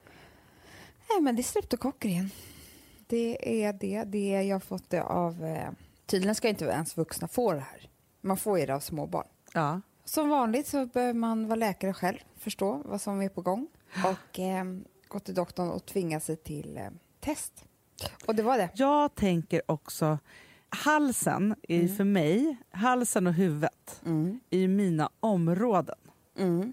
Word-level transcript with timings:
Nej, 1.11 1.21
men 1.21 1.37
det 1.37 1.41
är 1.41 1.45
streptokocker 1.45 2.09
igen. 2.09 2.31
Det 3.07 3.65
är 3.65 3.73
det. 3.73 4.05
det 4.05 4.35
är, 4.35 4.43
jag 4.43 4.55
har 4.55 4.61
fått 4.61 4.91
det 4.91 5.03
av... 5.03 5.45
Eh, 5.45 5.71
tydligen 6.07 6.35
ska 6.35 6.49
inte 6.49 6.65
ens 6.65 6.97
vuxna 6.97 7.29
få 7.29 7.53
det 7.53 7.61
här. 7.61 7.89
Man 8.21 8.37
får 8.37 8.59
ju 8.59 8.67
det 8.67 8.75
av 8.75 8.81
småbarn. 8.81 9.27
Ja. 9.53 9.81
Som 10.05 10.29
vanligt 10.29 10.67
så 10.67 10.87
behöver 10.87 11.15
man 11.15 11.47
vara 11.47 11.57
läkare 11.57 11.93
själv, 11.93 12.19
förstå 12.39 12.83
vad 12.85 13.01
som 13.01 13.23
är 13.23 13.29
på 13.29 13.41
gång 13.41 13.69
och 14.05 14.39
eh, 14.39 14.65
gå 15.09 15.19
till 15.19 15.35
doktorn 15.35 15.71
och 15.71 15.87
tvinga 15.87 16.21
sig 16.21 16.37
till 16.37 16.77
eh, 16.77 16.89
test. 17.21 17.65
Och 18.27 18.35
det 18.35 18.43
var 18.43 18.59
det. 18.59 18.69
Jag 18.75 19.15
tänker 19.15 19.63
också, 19.67 20.19
halsen 20.75 21.55
är 21.69 21.81
ju 21.83 21.97
för 21.97 22.05
mig, 22.05 22.57
halsen 22.71 23.27
och 23.27 23.33
huvudet 23.35 24.01
Mm. 24.07 24.41
är 24.51 24.59
ju 24.59 24.69
mina 24.69 25.11
områden. 25.21 25.95
Mm. 26.39 26.73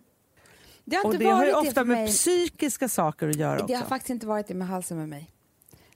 Det 0.85 0.95
har 0.95 1.05
Och 1.05 1.17
det 1.17 1.25
har 1.25 1.45
ju 1.45 1.53
ofta 1.53 1.83
med 1.83 2.07
psykiska 2.07 2.89
saker 2.89 3.27
att 3.29 3.35
göra 3.35 3.57
Det 3.57 3.63
också. 3.63 3.75
har 3.75 3.83
faktiskt 3.85 4.09
inte 4.09 4.27
varit 4.27 4.47
det 4.47 4.53
med 4.53 4.67
halsen 4.67 4.97
med 4.97 5.09
mig. 5.09 5.31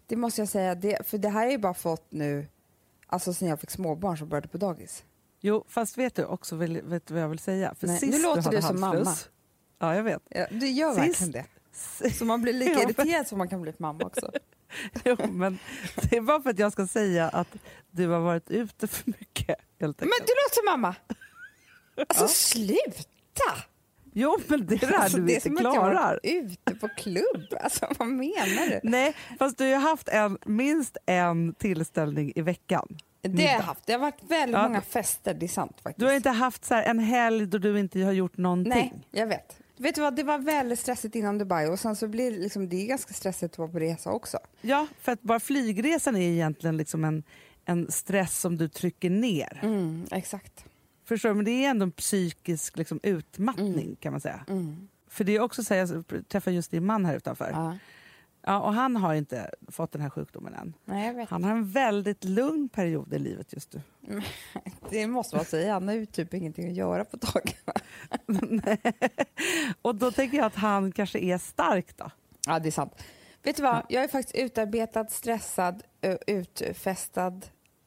Det 0.08 0.16
måste 0.16 0.42
jag 0.42 0.50
säga. 0.50 0.76
Det, 0.76 1.08
för 1.08 1.18
det 1.18 1.30
här 1.30 1.36
har 1.40 1.44
jag 1.44 1.52
ju 1.52 1.58
bara 1.58 1.74
fått 1.74 2.06
nu, 2.12 2.48
alltså 3.08 3.34
sen 3.34 3.48
jag 3.48 3.60
fick 3.60 3.72
småbarn 3.72 4.18
som 4.18 4.30
började 4.30 4.48
på 4.48 4.58
dagis. 4.58 5.04
Jo, 5.42 5.64
fast 5.68 5.98
vet 5.98 6.16
du 6.16 6.26
också 6.26 6.56
vill, 6.56 6.82
vet 6.82 7.06
du 7.06 7.14
vad 7.14 7.24
jag 7.24 7.30
vill 7.30 7.40
säga? 7.40 7.76
För 7.80 7.88
Nej, 7.88 8.00
sist 8.00 8.12
nu 8.18 8.24
låter 8.24 8.42
hade 8.42 8.58
du 8.58 8.62
som 8.62 8.80
mamma. 8.80 9.16
Ja, 9.80 9.96
jag 9.96 10.04
vet. 10.04 10.22
Ja, 10.30 10.46
du 10.52 10.68
gör 10.68 10.90
Sist- 10.94 11.00
verkligen 11.22 11.32
det. 12.02 12.14
Så 12.14 12.26
man 12.26 12.42
blir 12.42 12.54
lika 12.54 12.82
irriterad 12.84 13.28
som 13.28 13.38
man 13.38 13.48
kan 13.50 13.62
bli 13.62 13.72
på 13.72 13.82
mamma 13.84 14.00
också. 14.06 14.32
Jo, 15.06 15.16
men 15.32 15.60
det 15.96 16.18
är 16.18 16.22
bara 16.22 16.42
för 16.42 16.50
att 16.50 16.60
jag 16.60 16.72
ska 16.72 16.88
säga 16.88 17.30
att 17.30 17.48
du 17.92 18.08
har 18.08 18.20
varit 18.20 18.50
ute 18.52 18.88
för 18.88 19.04
mycket. 19.20 19.56
Helt 19.80 20.00
Men 20.00 20.10
du 20.10 20.14
låter 20.16 20.56
som 20.56 20.66
mamma! 20.66 20.96
Alltså 22.08 22.24
Ja. 22.24 22.28
sluta! 22.28 23.64
Jo, 24.14 24.38
men 24.48 24.66
det 24.66 24.84
är 24.84 24.88
det 24.88 24.98
Alltså, 24.98 25.18
du 25.18 25.26
det 25.26 25.32
är 25.32 25.36
inte 25.36 25.48
som 25.48 25.58
att 25.58 25.64
jag 25.64 25.70
har 25.70 25.92
klarar. 25.92 25.94
varit 26.10 26.20
ute 26.24 26.76
på 26.76 26.88
klubb. 26.98 27.54
Alltså 27.62 27.88
vad 28.00 28.08
menar 28.08 28.70
du? 28.70 28.80
Nej, 28.84 29.16
fast 29.40 29.58
du 29.58 29.74
har 29.74 29.80
haft 29.80 30.10
en, 30.10 30.38
minst 30.46 30.98
en 31.06 31.54
tillställning 31.54 32.32
i 32.36 32.42
veckan. 32.42 32.98
Det 33.22 33.46
har 33.46 33.54
jag 33.54 33.60
haft. 33.62 33.86
Det 33.86 33.94
har 33.94 34.00
varit 34.00 34.24
väldigt 34.28 34.56
Ja. 34.56 34.64
många 34.64 34.82
fester, 34.82 35.34
det 35.34 35.46
är 35.46 35.48
sant 35.48 35.76
faktiskt. 35.84 36.00
Du 36.00 36.06
har 36.06 36.14
inte 36.14 36.30
haft 36.30 36.66
så 36.66 36.74
en 36.76 37.00
helg 37.00 37.46
då 37.46 37.58
du 37.58 37.80
inte 37.80 38.00
har 38.00 38.12
gjort 38.12 38.38
någonting. 38.38 38.70
Nej, 38.74 38.94
jag 39.12 39.28
vet. 39.28 39.58
Vet 39.78 39.96
du 39.96 40.02
vad, 40.02 40.16
det 40.16 40.24
var 40.24 40.40
väldigt 40.40 40.80
stressigt 40.80 41.16
innan 41.16 41.38
Dubai 41.38 41.68
och 41.68 41.80
sen 41.80 41.96
så 41.96 42.08
blir 42.08 42.32
det 42.32 42.38
liksom, 42.38 42.70
det 42.70 42.76
är 42.84 42.88
ganska 42.88 43.14
stressigt 43.14 43.54
att 43.54 43.58
vara 43.58 43.70
på 43.70 43.80
resa 43.80 44.12
också. 44.12 44.40
Ja, 44.62 44.88
för 45.02 45.12
att 45.12 45.22
bara 45.22 45.40
flygresan 45.40 46.16
är 46.16 46.32
egentligen 46.32 46.78
liksom 46.78 47.04
en, 47.04 47.24
en 47.66 47.92
stress 47.92 48.40
som 48.40 48.58
du 48.58 48.70
trycker 48.70 49.10
ner. 49.10 49.60
Mm, 49.64 50.06
exakt. 50.12 50.66
Förstår 51.06 51.30
du? 51.30 51.36
Men 51.36 51.46
det 51.46 51.52
är 51.52 51.70
ändå 51.70 51.84
en 51.84 51.92
psykisk 51.92 52.78
liksom, 52.78 53.00
utmattning 53.04 53.96
kan 54.00 54.12
man 54.12 54.22
säga. 54.22 54.46
Mm. 54.48 54.88
För 55.08 55.24
det 55.24 55.36
är 55.36 55.40
också 55.40 55.64
så 55.64 55.74
här, 55.74 55.82
jag 55.82 56.28
träffade 56.28 56.56
just 56.56 56.72
din 56.72 56.86
man 56.86 57.06
här 57.06 57.16
utanför. 57.16 57.50
Ja. 57.52 57.78
Ja. 58.46 58.60
och 58.60 58.74
han 58.74 58.96
har 58.96 59.14
inte 59.14 59.52
fått 59.68 59.92
den 59.92 60.02
här 60.02 60.10
sjukdomen 60.10 60.54
än. 60.54 60.74
Nej. 60.86 61.28
Han 61.30 61.44
har 61.44 61.52
en 61.52 61.72
väldigt 61.72 62.24
lugn 62.24 62.70
period 62.70 63.14
i 63.14 63.20
livet 63.20 63.54
just 63.54 63.74
nu. 63.74 63.82
Det 64.90 65.08
måste 65.08 65.36
man 65.36 65.46
säga. 65.46 65.74
Han 65.74 65.88
har 65.88 65.96
ju 65.96 66.06
typ 66.06 66.34
ingenting 66.34 66.68
att 66.68 66.76
göra 66.76 67.06
på 67.06 67.18
dagarna. 67.18 67.74
Och 69.82 69.96
då 69.96 70.12
tänker 70.12 70.38
jag 70.38 70.46
att 70.46 70.56
han 70.56 70.92
kanske 70.92 71.20
är 71.20 71.38
stark 71.38 71.98
då. 71.98 72.12
Ja, 72.48 72.60
det 72.60 72.70
är 72.70 72.72
sant. 72.72 72.94
Vet 73.44 73.56
du 73.56 73.64
vad? 73.64 73.86
Jag 73.90 74.04
är 74.04 74.08
faktiskt 74.08 74.36
utarbetad, 74.36 75.08
stressad, 75.08 75.84
ö, 76.02 76.18
utfestad 76.28 77.42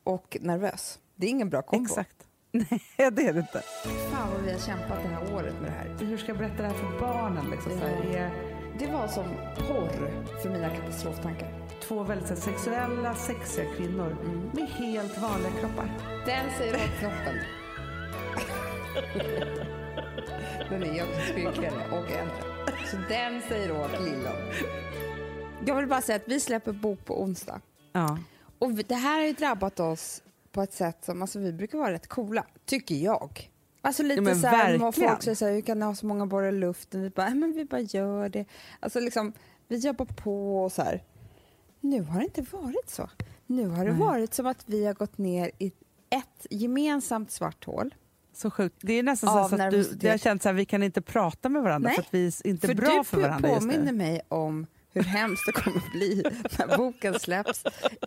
och 0.04 0.36
nervös. 0.40 0.98
Det 1.16 1.26
är 1.26 1.30
ingen 1.30 1.50
bra 1.50 1.62
kombo. 1.62 1.84
Exakt. 1.84 2.16
Nej, 2.52 2.80
det 2.96 3.26
är 3.26 3.32
det 3.32 3.40
inte. 3.40 3.62
Fan 4.10 4.32
vad 4.32 4.42
vi 4.42 4.52
har 4.52 4.58
kämpat 4.58 5.02
det 5.02 5.08
här 5.08 5.34
året 5.34 5.54
med 5.60 5.70
det 5.70 5.74
här. 5.74 6.06
Hur 6.06 6.18
ska 6.18 6.28
jag 6.28 6.38
berätta 6.38 6.62
det 6.62 6.68
här 6.68 6.74
för 6.74 7.00
barnen? 7.00 7.50
Liksom? 7.50 7.72
Så 7.72 7.78
här, 7.78 8.16
är 8.16 8.47
Det 8.78 8.86
var 8.86 9.08
som 9.08 9.24
porr 9.56 10.24
för 10.42 10.50
mina 10.50 10.70
katastroftankar. 10.70 11.52
två 11.80 12.02
väldigt 12.02 12.38
sexuella, 12.38 13.14
sexiga 13.14 13.74
kvinnor 13.74 14.16
med 14.54 14.68
helt 14.68 15.18
vanliga 15.18 15.50
kroppar. 15.60 15.90
Den 16.26 16.50
säger 16.58 16.74
åt 16.74 16.98
knoppen. 16.98 17.34
den 20.70 20.82
är 20.82 21.02
också 21.02 21.20
skrynkligare 21.20 21.90
och 21.90 22.10
äldre. 22.10 22.42
Så 22.90 22.96
den 23.08 23.42
säger 23.42 23.80
åt 23.80 24.00
lillen. 24.00 24.36
Jag 25.66 25.74
vill 25.74 25.86
bara 25.86 26.02
säga 26.02 26.16
att 26.16 26.28
vi 26.28 26.40
släpper 26.40 26.72
bok 26.72 27.04
på 27.04 27.22
onsdag. 27.22 27.60
Ja. 27.92 28.18
Och 28.58 28.72
det 28.72 28.94
här 28.94 29.18
har 29.18 29.26
ju 29.26 29.32
drabbat 29.32 29.80
oss 29.80 30.22
på 30.52 30.62
ett 30.62 30.72
sätt 30.72 31.04
som, 31.04 31.22
alltså 31.22 31.38
vi 31.38 31.52
brukar 31.52 31.78
vara 31.78 31.92
rätt 31.92 32.08
coola, 32.08 32.44
tycker 32.66 32.94
jag. 32.94 33.50
Alltså 33.82 34.02
lite 34.02 34.22
Ja, 34.22 34.34
så 34.34 34.46
här, 34.46 34.78
folk 34.92 35.22
säger 35.22 35.34
så 35.34 35.44
här, 35.46 35.52
hur 35.52 35.60
kan 35.60 35.78
ni 35.78 35.84
ha 35.84 35.94
så 35.94 36.06
många 36.06 36.26
borrar 36.26 36.48
i 36.48 36.52
luften? 36.52 37.02
Vi 37.02 37.10
bara, 37.10 37.26
"Nej, 37.28 37.34
men 37.34 37.52
vi 37.52 37.64
bara 37.64 37.80
gör 37.80 38.28
det. 38.28 38.44
Alltså 38.80 39.00
liksom, 39.00 39.32
vi 39.68 39.76
jobbar 39.76 40.04
på 40.06 40.64
och 40.64 40.72
så 40.72 40.82
här. 40.82 41.02
Nu 41.80 42.02
har 42.02 42.18
det 42.18 42.24
inte 42.24 42.42
varit 42.42 42.90
så. 42.90 43.10
Nu 43.46 43.66
har 43.68 43.84
det 43.84 43.90
Nej. 43.92 44.00
varit 44.00 44.34
som 44.34 44.46
att 44.46 44.62
vi 44.66 44.86
har 44.86 44.94
gått 44.94 45.18
ner 45.18 45.50
i 45.58 45.66
ett 46.10 46.46
gemensamt 46.50 47.30
svart 47.30 47.64
hål. 47.64 47.94
Så 48.34 48.50
sjukt. 48.50 48.76
Det 48.80 48.92
är 48.92 49.02
nästan 49.02 49.38
Av 49.38 49.48
så 49.48 49.62
att 49.62 49.70
du, 49.70 49.82
det 49.82 50.08
har 50.10 50.18
känts 50.18 50.46
att 50.46 50.54
vi 50.54 50.64
kan 50.64 50.82
inte 50.82 51.02
prata 51.02 51.48
med 51.48 51.62
varandra 51.62 51.88
Nej. 51.88 51.94
för 51.96 52.02
att 52.02 52.14
vi 52.14 52.26
är 52.26 52.46
inte 52.46 52.66
för 52.66 52.74
bra 52.74 52.98
du 52.98 53.04
för 53.04 53.20
varandra 53.20 53.48
just 53.48 53.60
påminner 53.60 53.84
nu. 53.84 53.98
mig 53.98 54.20
om 54.28 54.66
hur 54.92 55.02
hemskt 55.02 55.42
det 55.46 55.52
kommer 55.52 55.76
att 55.78 55.92
bli 55.92 56.22
när 56.58 56.76
boken 56.76 57.18
släpps. 57.20 57.64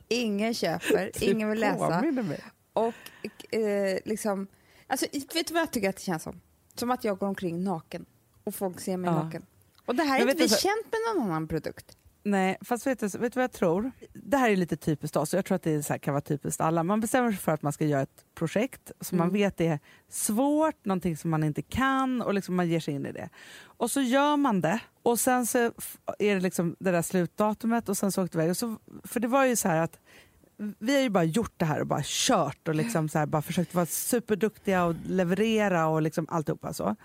Ingen 0.08 0.54
köper, 0.54 1.12
Du 1.20 1.26
ingen 1.26 1.50
vill 1.50 1.60
läsa. 1.60 2.00
påminner 2.00 2.24
mig. 2.24 2.40
Och 2.74 3.54
eh, 3.56 4.00
liksom, 4.06 4.48
alltså, 4.92 5.06
vet 5.34 5.48
du 5.48 5.54
vad 5.54 5.62
jag 5.62 5.72
tycker 5.72 5.90
att 5.90 5.96
det 5.96 6.02
känns 6.02 6.24
som? 6.24 6.42
Som 6.76 6.92
att 6.92 7.04
jag 7.04 7.18
går 7.18 7.28
omkring 7.28 7.64
naken 7.64 8.06
och 8.44 8.56
folk 8.56 8.80
ser 8.80 8.98
mig 8.98 9.10
Ja. 9.12 9.24
naken. 9.24 9.46
Och 9.86 9.96
det 9.96 10.04
här 10.04 10.18
är 10.18 10.22
inte 10.22 10.34
vi 10.36 10.42
du 10.44 10.50
så- 10.50 10.62
känt 10.62 10.86
med 10.92 11.00
någon 11.16 11.28
annan 11.30 11.48
produkt. 11.48 11.98
Nej, 12.24 12.58
fast 12.62 12.88
vet 12.88 13.00
du, 13.00 13.08
vet 13.08 13.34
du 13.34 13.38
vad 13.38 13.44
jag 13.44 13.52
tror? 13.52 13.92
Det 14.14 14.38
här 14.38 14.50
är 14.50 14.56
lite 14.56 14.78
typiskt 14.78 15.16
oss, 15.18 15.34
jag 15.34 15.46
tror 15.46 15.56
att 15.56 15.64
det 15.64 15.90
här, 15.90 15.98
kan 15.98 16.14
vara 16.14 16.22
typiskt 16.22 16.62
alla. 16.62 16.84
Man 16.84 17.00
bestämmer 17.00 17.32
sig 17.32 17.40
för 17.40 17.52
att 17.52 17.62
man 17.62 17.74
ska 17.74 17.86
göra 17.86 18.02
ett 18.02 18.26
projekt 18.36 18.92
som 19.02 19.18
man 19.18 19.28
Mm. 19.30 19.34
vet 19.42 19.62
är 19.62 19.80
svårt, 20.10 20.86
någonting 20.86 21.18
som 21.18 21.30
man 21.32 21.44
inte 21.44 21.62
kan 21.62 22.22
och 22.22 22.34
liksom 22.34 22.56
man 22.56 22.68
ger 22.70 22.80
sig 22.80 22.94
in 22.94 23.06
i 23.06 23.12
det. 23.12 23.30
Och 23.64 23.92
så 23.92 24.02
gör 24.02 24.38
man 24.38 24.62
det 24.62 24.80
och 25.04 25.20
sen 25.20 25.46
så 25.46 25.58
är 26.20 26.36
det 26.36 26.40
liksom 26.40 26.76
det 26.80 26.92
där 26.92 27.02
slutdatumet 27.02 27.90
och 27.90 27.98
sen 27.98 28.12
så 28.12 28.24
åkte 28.24 28.38
vi 28.38 28.44
iväg. 28.44 28.52
Och 28.52 28.58
så, 28.58 28.76
för 29.04 29.20
det 29.20 29.28
var 29.28 29.46
ju 29.46 29.56
så 29.56 29.68
här 29.68 29.78
att 29.82 30.00
vi 30.80 30.94
har 30.96 31.02
ju 31.02 31.10
bara 31.10 31.24
gjort 31.24 31.54
det 31.58 31.66
här 31.66 31.80
och 31.82 31.88
bara 31.88 32.02
kört 32.04 32.68
och 32.68 32.76
liksom 32.76 33.10
så 33.10 33.20
här, 33.20 33.26
bara 33.26 33.42
försökt 33.42 33.74
vara 33.76 33.86
superduktiga 33.86 34.84
och 34.86 34.96
leverera 35.06 35.88
och 35.88 36.02
liksom 36.02 36.26
alltihopa 36.30 36.74
så. 36.74 36.96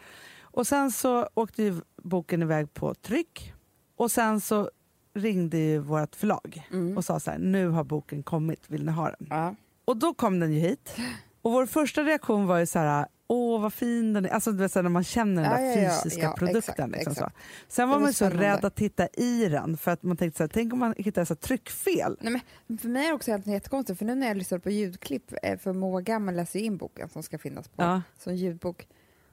Och 0.43 0.67
sen 0.67 0.91
så 0.91 1.29
åkte 1.35 1.63
ju 1.63 1.81
boken 2.03 2.43
iväg 2.43 2.75
på 2.75 2.95
tryck 2.95 3.53
och 3.97 4.11
sen 4.11 4.41
så 4.41 4.71
ringde 5.15 5.59
ju 5.59 5.79
vårt 5.79 6.17
förlag 6.17 6.67
Mm. 6.73 6.97
och 6.97 7.05
sa 7.05 7.21
så 7.21 7.31
här, 7.31 7.39
nu 7.39 7.69
har 7.69 7.85
boken 7.85 8.23
kommit, 8.23 8.65
vill 8.71 8.85
ni 8.87 8.93
ha 8.93 9.11
den? 9.19 9.27
Ja. 9.31 9.55
Och 9.85 9.97
då 9.97 10.15
kom 10.15 10.41
den 10.41 10.53
ju 10.53 10.61
hit. 10.61 10.97
Och 11.43 11.53
vår 11.53 11.67
första 11.67 12.03
reaktion 12.03 12.47
var 12.47 12.59
ju 12.59 12.67
så 12.67 12.79
här, 12.79 13.07
åh 13.27 13.61
vad 13.61 13.73
fin 13.73 14.13
den 14.13 14.25
är. 14.25 14.29
Alltså 14.29 14.53
du 14.53 14.59
vet, 14.59 14.73
så 14.73 14.83
när 14.83 14.91
man 14.91 15.05
känner 15.05 15.43
den 15.43 15.53
där 15.53 15.61
ja, 15.61 15.83
ja, 15.83 16.01
fysiska 16.03 16.23
ja, 16.23 16.35
produkten. 16.39 16.61
exakt, 16.61 16.91
liksom 16.93 17.13
exakt. 17.13 17.37
Så. 17.37 17.43
Sen 17.69 17.89
var 17.89 18.01
man 18.01 18.13
så 18.13 18.31
rädd 18.31 18.65
att 18.65 18.75
titta 18.75 19.07
i 19.07 19.49
den 19.49 19.77
för 19.77 19.91
att 19.91 20.03
man 20.03 20.17
tänkte 20.17 20.37
så 20.37 20.43
här, 20.43 20.49
tänk 20.49 20.73
om 20.73 20.79
man 20.79 20.95
hittar 20.99 21.25
så 21.25 21.35
tryckfel. 21.35 22.17
Nej, 22.21 22.41
men 22.67 22.79
för 22.79 22.89
mig 22.89 23.05
är 23.05 23.09
det 23.09 23.15
också 23.15 23.31
helt 23.31 23.47
jättekonstigt, 23.47 23.99
för 23.99 24.07
nu 24.07 24.15
när 24.15 24.27
jag 24.27 24.37
lyssnar 24.37 24.59
på 24.59 24.71
ljudklipp, 24.71 25.33
eh, 25.43 25.59
för 25.59 25.73
Moa 25.73 26.01
Gammal 26.01 26.35
läser 26.35 26.59
ju 26.59 26.65
in 26.65 26.77
boken 26.77 27.09
som 27.09 27.23
ska 27.23 27.39
finnas 27.39 27.69
på 27.69 28.03
som 28.19 28.35
ljudbok, 28.35 28.89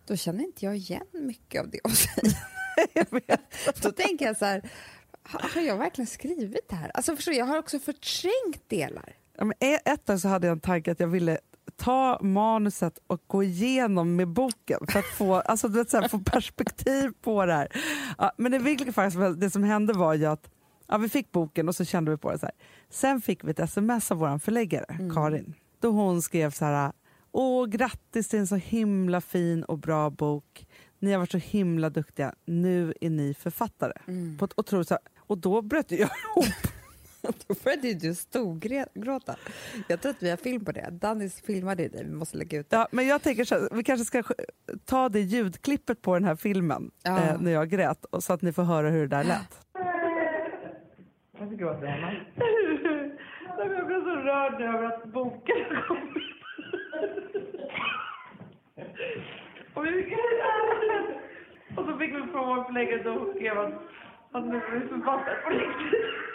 då 0.05 0.15
känner 0.15 0.43
inte 0.43 0.65
jag 0.65 0.77
igen 0.77 1.05
mycket 1.11 1.61
av 1.61 1.69
det 1.69 1.79
hon 1.83 1.93
säger. 1.93 2.37
Då 3.81 3.91
tänker 3.91 4.25
jag 4.25 4.37
så 4.37 4.45
här, 4.45 4.69
har 5.23 5.61
jag 5.61 5.77
verkligen 5.77 6.07
skrivit 6.07 6.69
det 6.69 6.75
här? 6.75 6.91
Alltså 6.93 7.15
förstår 7.15 7.33
jag 7.33 7.45
har 7.45 7.57
också 7.57 7.79
förträngt 7.79 8.69
delar. 8.69 9.15
Ja, 9.37 9.45
men 9.45 9.57
e- 9.59 9.79
ett 9.85 10.05
tag 10.05 10.19
så 10.19 10.27
hade 10.27 10.47
jag 10.47 10.51
en 10.51 10.59
tanke 10.59 10.91
att 10.91 10.99
jag 10.99 11.07
ville 11.07 11.37
ta 11.75 12.19
manuset 12.21 12.99
och 13.07 13.23
gå 13.27 13.43
igenom 13.43 14.15
med 14.15 14.27
boken 14.27 14.79
för 14.89 14.99
att 14.99 15.05
få, 15.05 15.33
alltså, 15.45 15.67
vet, 15.67 15.89
så 15.89 16.01
här, 16.01 16.07
få 16.07 16.19
perspektiv 16.19 17.11
på 17.21 17.45
det 17.45 17.53
här. 17.53 17.67
Ja, 18.17 18.31
men 18.37 18.51
det, 18.51 18.59
vilket 18.59 18.95
faktiskt, 18.95 19.39
det 19.39 19.49
som 19.49 19.63
hände 19.63 19.93
var 19.93 20.13
ju 20.13 20.25
att 20.25 20.49
ja, 20.87 20.97
vi 20.97 21.09
fick 21.09 21.31
boken 21.31 21.67
och 21.67 21.75
så 21.75 21.85
kände 21.85 22.11
vi 22.11 22.17
på 22.17 22.31
det 22.31 22.39
så 22.39 22.45
här. 22.45 22.55
Sen 22.89 23.21
fick 23.21 23.43
vi 23.43 23.51
ett 23.51 23.59
sms 23.59 24.11
av 24.11 24.17
vår 24.17 24.39
förläggare, 24.39 24.85
Mm. 24.89 25.15
Karin, 25.15 25.53
då 25.79 25.91
hon 25.91 26.21
skrev 26.21 26.51
så 26.51 26.65
här 26.65 26.91
Åh, 27.35 27.67
grattis 27.67 28.27
till 28.27 28.39
en 28.39 28.47
så 28.47 28.55
himla 28.55 29.21
fin 29.21 29.63
och 29.63 29.77
bra 29.77 30.09
bok. 30.09 30.67
Ni 30.99 31.11
har 31.11 31.19
varit 31.19 31.31
så 31.31 31.37
himla 31.37 31.89
duktiga. 31.89 32.33
Nu 32.45 32.93
är 33.01 33.09
ni 33.09 33.33
författare. 33.33 33.93
Mm. 34.07 34.37
På 34.37 34.45
ett 34.45 34.53
otroligt, 34.57 34.91
och 35.17 35.37
då 35.37 35.61
bröt 35.61 35.91
jag 35.91 35.99
ihop. 35.99 36.45
Då 37.47 37.55
började 37.63 37.93
du 37.93 38.15
storgråta. 38.15 39.35
Jag 39.87 40.01
tror 40.01 40.09
att 40.09 40.23
vi 40.23 40.29
har 40.29 40.37
film 40.37 40.65
på 40.65 40.71
det. 40.71 40.89
Dennis 40.91 41.41
filmade 41.41 41.87
dig, 41.87 42.03
vi 42.03 42.11
måste 42.11 42.37
lägga 42.37 42.59
ut 42.59 42.69
det. 42.69 42.75
Ja, 42.75 42.87
men 42.91 43.07
jag 43.07 43.21
tänker 43.21 43.45
så, 43.45 43.67
vi 43.71 43.83
kanske 43.83 44.05
ska 44.05 44.23
ta 44.85 45.09
det 45.09 45.19
ljudklippet 45.19 46.01
på 46.01 46.13
den 46.13 46.23
här 46.23 46.35
filmen 46.35 46.91
ja. 47.03 47.17
eh, 47.17 47.41
när 47.41 47.51
jag 47.51 47.69
grät, 47.69 48.05
så 48.19 48.33
att 48.33 48.41
ni 48.41 48.53
får 48.53 48.63
höra 48.63 48.89
hur 48.89 49.07
det 49.07 49.15
där 49.15 49.23
lät. 49.23 49.65
Varför 51.39 51.55
gråter 51.55 51.81
du, 51.81 51.87
Hanna? 51.87 52.13
Jag 53.57 53.87
blev 53.87 54.01
så 54.01 54.15
rörd 54.15 54.61
över 54.61 54.83
att 54.83 55.05
boken 55.05 55.55
har 55.69 55.87
kommit. 55.87 56.13
Och 61.77 61.85
så 61.85 61.97
fick 61.97 62.15
vi 62.15 62.21
från 62.31 62.47
vår 62.47 62.63
förläggare 62.63 63.09
och 63.09 63.35
skrev 63.35 63.59
att 63.59 63.73
han 64.31 64.47
nu 64.49 64.61
blir 64.69 64.87
författare 64.87 65.35
på 65.43 65.49
riktigt. 65.49 66.32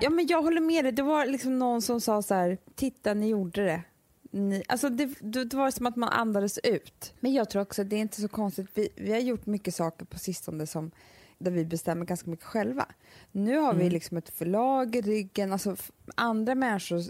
Ja, 0.00 0.10
men 0.10 0.26
jag 0.26 0.42
håller 0.42 0.60
med 0.60 0.84
dig. 0.84 0.92
Det 0.92 1.02
var 1.02 1.26
liksom 1.26 1.58
någon 1.58 1.82
som 1.82 2.00
sa 2.00 2.22
så 2.22 2.34
här, 2.34 2.58
titta 2.74 3.14
ni 3.14 3.28
gjorde 3.28 3.64
det. 3.64 3.82
Ni, 4.30 4.62
alltså 4.68 4.88
det, 4.88 5.06
det 5.20 5.54
var 5.54 5.70
som 5.70 5.86
att 5.86 5.96
man 5.96 6.08
andades 6.08 6.58
ut. 6.58 7.14
Men 7.20 7.32
jag 7.32 7.50
tror 7.50 7.62
också 7.62 7.82
att 7.82 7.90
det 7.90 7.96
är 7.96 8.00
inte 8.00 8.20
så 8.20 8.28
konstigt. 8.28 8.66
Vi, 8.74 8.88
vi 8.96 9.12
har 9.12 9.20
gjort 9.20 9.46
mycket 9.46 9.74
saker 9.74 10.04
på 10.04 10.18
sistone 10.18 10.66
som, 10.66 10.90
där 11.38 11.50
vi 11.50 11.64
bestämmer 11.64 12.06
ganska 12.06 12.30
mycket 12.30 12.46
själva. 12.46 12.86
Nu 13.32 13.58
har 13.58 13.74
vi 13.74 13.90
liksom 13.90 14.16
ett 14.16 14.28
förlag 14.28 14.96
i 14.96 15.00
ryggen, 15.00 15.52
alltså 15.52 15.76
andra 16.14 16.54
människor 16.54 17.02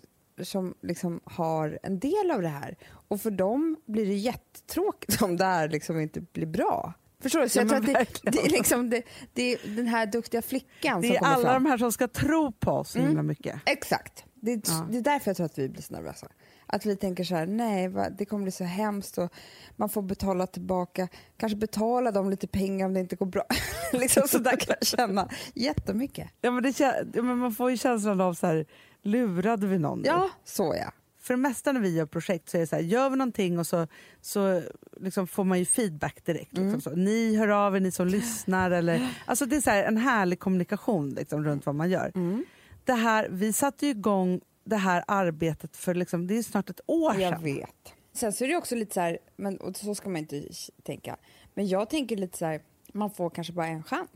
som 0.43 0.75
liksom 0.81 1.21
har 1.25 1.79
en 1.83 1.99
del 1.99 2.31
av 2.31 2.43
det 2.43 2.49
här. 2.49 2.77
Och 3.09 3.21
för 3.21 3.31
dem 3.31 3.77
blir 3.87 4.07
det 4.07 4.15
jättetråkigt 4.15 5.23
om 5.23 5.37
det 5.37 5.45
här 5.45 5.69
liksom 5.69 6.01
inte 6.01 6.21
blir 6.21 6.47
bra. 6.47 6.95
Förstår 7.25 7.41
du? 7.41 7.49
Så 7.49 7.59
Ja, 7.59 7.63
jag 7.63 7.69
tror 7.69 7.79
att 7.79 8.09
det, 8.23 8.31
det, 8.31 8.39
är 8.39 8.49
liksom 8.51 8.91
det, 8.91 9.03
det 9.33 9.53
är 9.53 9.77
den 9.77 9.87
här 9.87 10.07
duktiga 10.07 10.43
flickan 10.43 11.01
Det 11.01 11.07
som 11.07 11.17
är 11.17 11.19
kommer 11.21 11.33
alla 11.35 11.45
fram. 11.45 11.63
de 11.65 11.71
här 11.71 11.79
som 11.79 11.93
ska 11.93 12.09
tro 12.09 12.53
på 12.53 12.71
oss 12.71 12.91
så 12.91 12.99
himla 12.99 13.23
mycket. 13.23 13.61
Exakt. 13.67 14.25
Det 14.35 14.53
är, 14.53 14.61
Ja. 14.67 14.87
det 14.91 14.97
är 14.99 15.03
därför 15.03 15.29
jag 15.31 15.37
tror 15.37 15.47
att 15.47 15.59
vi 15.59 15.69
blir 15.69 15.83
så 15.83 15.93
nervösa. 15.95 16.27
Att 16.67 16.87
vi 16.87 16.97
tänker 16.97 17.25
så 17.25 17.35
här, 17.35 17.47
nej, 17.47 17.89
va, 17.89 18.07
det 18.19 18.25
kommer 18.25 18.43
bli 18.43 18.53
så 18.53 18.65
hemskt 18.65 19.19
och 19.19 19.33
man 19.77 19.89
får 19.89 20.03
betala 20.03 20.47
tillbaka, 20.47 21.09
kanske 21.37 21.57
betala 21.57 22.11
dem 22.11 22.31
lite 22.31 22.47
pengar 22.47 22.87
om 22.87 22.95
det 22.95 23.01
inte 23.01 23.17
går 23.17 23.27
bra. 23.27 23.45
liksom 23.93 24.23
så 24.29 24.39
där 24.39 24.57
kan 24.57 24.77
jag 24.81 24.87
känna 24.87 25.29
jättemycket. 25.55 26.31
Ja, 26.41 26.51
men 26.51 26.63
det, 26.63 26.81
ja, 26.81 26.93
men 27.23 27.39
man 27.39 27.53
får 27.53 27.71
ju 27.71 27.77
känslan 27.77 28.21
av 28.21 28.35
så 28.35 28.47
här, 28.47 28.67
lurade 29.03 29.67
vi 29.67 29.79
någon? 29.79 29.99
nu? 29.99 30.05
Ja, 30.07 30.31
så 30.45 30.75
ja. 30.79 30.93
För 31.25 31.35
det 31.35 31.39
mesta 31.41 31.73
när 31.73 31.81
vi 31.81 31.95
gör 31.97 32.07
projekt 32.07 32.49
så 32.49 32.57
är 32.57 32.61
det 32.61 32.67
så 32.67 32.77
här, 32.77 32.83
gör 32.83 33.11
vi 33.11 33.17
någonting 33.17 33.59
och 33.59 33.67
så, 33.67 33.87
så 34.21 34.63
liksom 35.01 35.27
får 35.27 35.45
man 35.45 35.59
ju 35.59 35.65
feedback 35.65 36.25
direkt. 36.25 36.53
Liksom 36.53 36.69
Mm. 36.69 36.81
så. 36.81 36.91
Ni 36.91 37.37
hör 37.37 37.49
av 37.49 37.77
er, 37.77 37.81
ni 37.81 37.91
som 37.91 38.07
lyssnar. 38.09 38.71
Eller, 38.71 39.09
alltså 39.27 39.47
det 39.47 39.57
är 39.57 39.61
så 39.61 39.71
här, 39.71 39.85
en 39.85 39.97
härlig 39.97 40.39
kommunikation 40.39 41.11
liksom, 41.11 41.45
runt 41.45 41.67
vad 41.67 41.75
man 41.75 41.91
gör. 41.91 42.13
Mm. 42.15 42.45
Det 42.85 42.93
här, 42.93 43.29
vi 43.31 43.53
satte 43.53 43.87
ju 43.87 43.91
igång 43.93 44.41
det 44.65 44.77
här 44.77 45.05
arbetet 45.09 45.77
för 45.77 45.95
liksom, 45.95 46.27
det 46.27 46.39
är 46.39 46.43
snart 46.43 46.71
ett 46.71 46.81
år 46.87 47.21
Jag 47.21 47.33
sedan. 47.33 47.45
vet. 47.45 47.93
Sen 48.13 48.33
så 48.33 48.45
är 48.45 48.49
det 48.49 48.57
också 48.57 48.75
lite 48.75 48.95
så 48.95 49.01
här, 49.01 49.19
men, 49.37 49.57
och 49.57 49.77
så 49.77 49.95
ska 49.95 50.09
man 50.09 50.17
inte 50.17 50.43
tänka, 50.83 51.17
men 51.55 51.69
jag 51.69 51.91
tänker 51.91 52.17
lite 52.17 52.39
så 52.39 52.45
här, 52.47 52.61
man 52.93 53.11
får 53.11 53.31
kanske 53.31 53.53
bara 53.53 53.67
en 53.67 53.83
chans. 53.83 54.11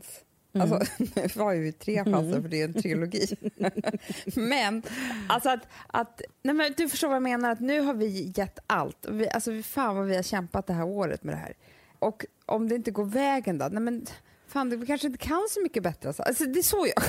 Alltså, 0.61 0.79
nu 1.15 1.43
har 1.43 1.53
ju 1.53 1.71
tre 1.71 2.03
chanser 2.03 2.41
för 2.41 2.49
det 2.49 2.61
är 2.61 2.65
en 2.65 2.73
trilogi. 2.73 3.35
men, 4.35 4.83
alltså 5.29 5.49
att, 5.49 5.67
att 5.87 6.21
nej 6.43 6.55
men 6.55 6.73
du 6.77 6.89
förstår 6.89 7.07
vad 7.07 7.15
jag 7.15 7.23
menar, 7.23 7.51
att 7.51 7.59
nu 7.59 7.81
har 7.81 7.93
vi 7.93 8.33
gett 8.35 8.59
allt. 8.67 9.07
Vi, 9.09 9.29
alltså 9.29 9.61
fan 9.61 9.95
vad 9.95 10.05
vi 10.05 10.15
har 10.15 10.23
kämpat 10.23 10.67
det 10.67 10.73
här 10.73 10.85
året 10.85 11.23
med 11.23 11.33
det 11.33 11.39
här. 11.39 11.53
Och 11.99 12.25
om 12.45 12.69
det 12.69 12.75
inte 12.75 12.91
går 12.91 13.05
vägen 13.05 13.57
då, 13.57 13.67
nej 13.71 13.83
men 13.83 14.05
fan 14.47 14.79
vi 14.79 14.85
kanske 14.85 15.07
inte 15.07 15.25
kan 15.25 15.47
så 15.49 15.61
mycket 15.61 15.83
bättre. 15.83 16.09
Alltså, 16.09 16.23
alltså 16.23 16.45
det 16.45 16.59
är 16.59 16.63
så 16.63 16.87
jag 16.95 17.03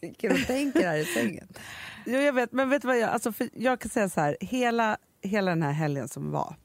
ligger 0.02 0.32
och 0.32 0.46
tänker 0.46 0.88
här 0.88 0.96
i 0.96 1.04
sängen. 1.04 1.48
Jo, 2.06 2.18
jag 2.18 2.32
vet, 2.32 2.52
men 2.52 2.68
vet 2.68 2.82
du 2.82 2.88
vad 2.88 2.98
jag, 2.98 3.10
alltså 3.10 3.32
jag 3.52 3.80
kan 3.80 3.90
säga 3.90 4.08
så 4.08 4.20
här, 4.20 4.36
hela, 4.40 4.96
hela 5.22 5.50
den 5.50 5.62
här 5.62 5.72
helgen 5.72 6.08
som 6.08 6.30
var 6.30 6.56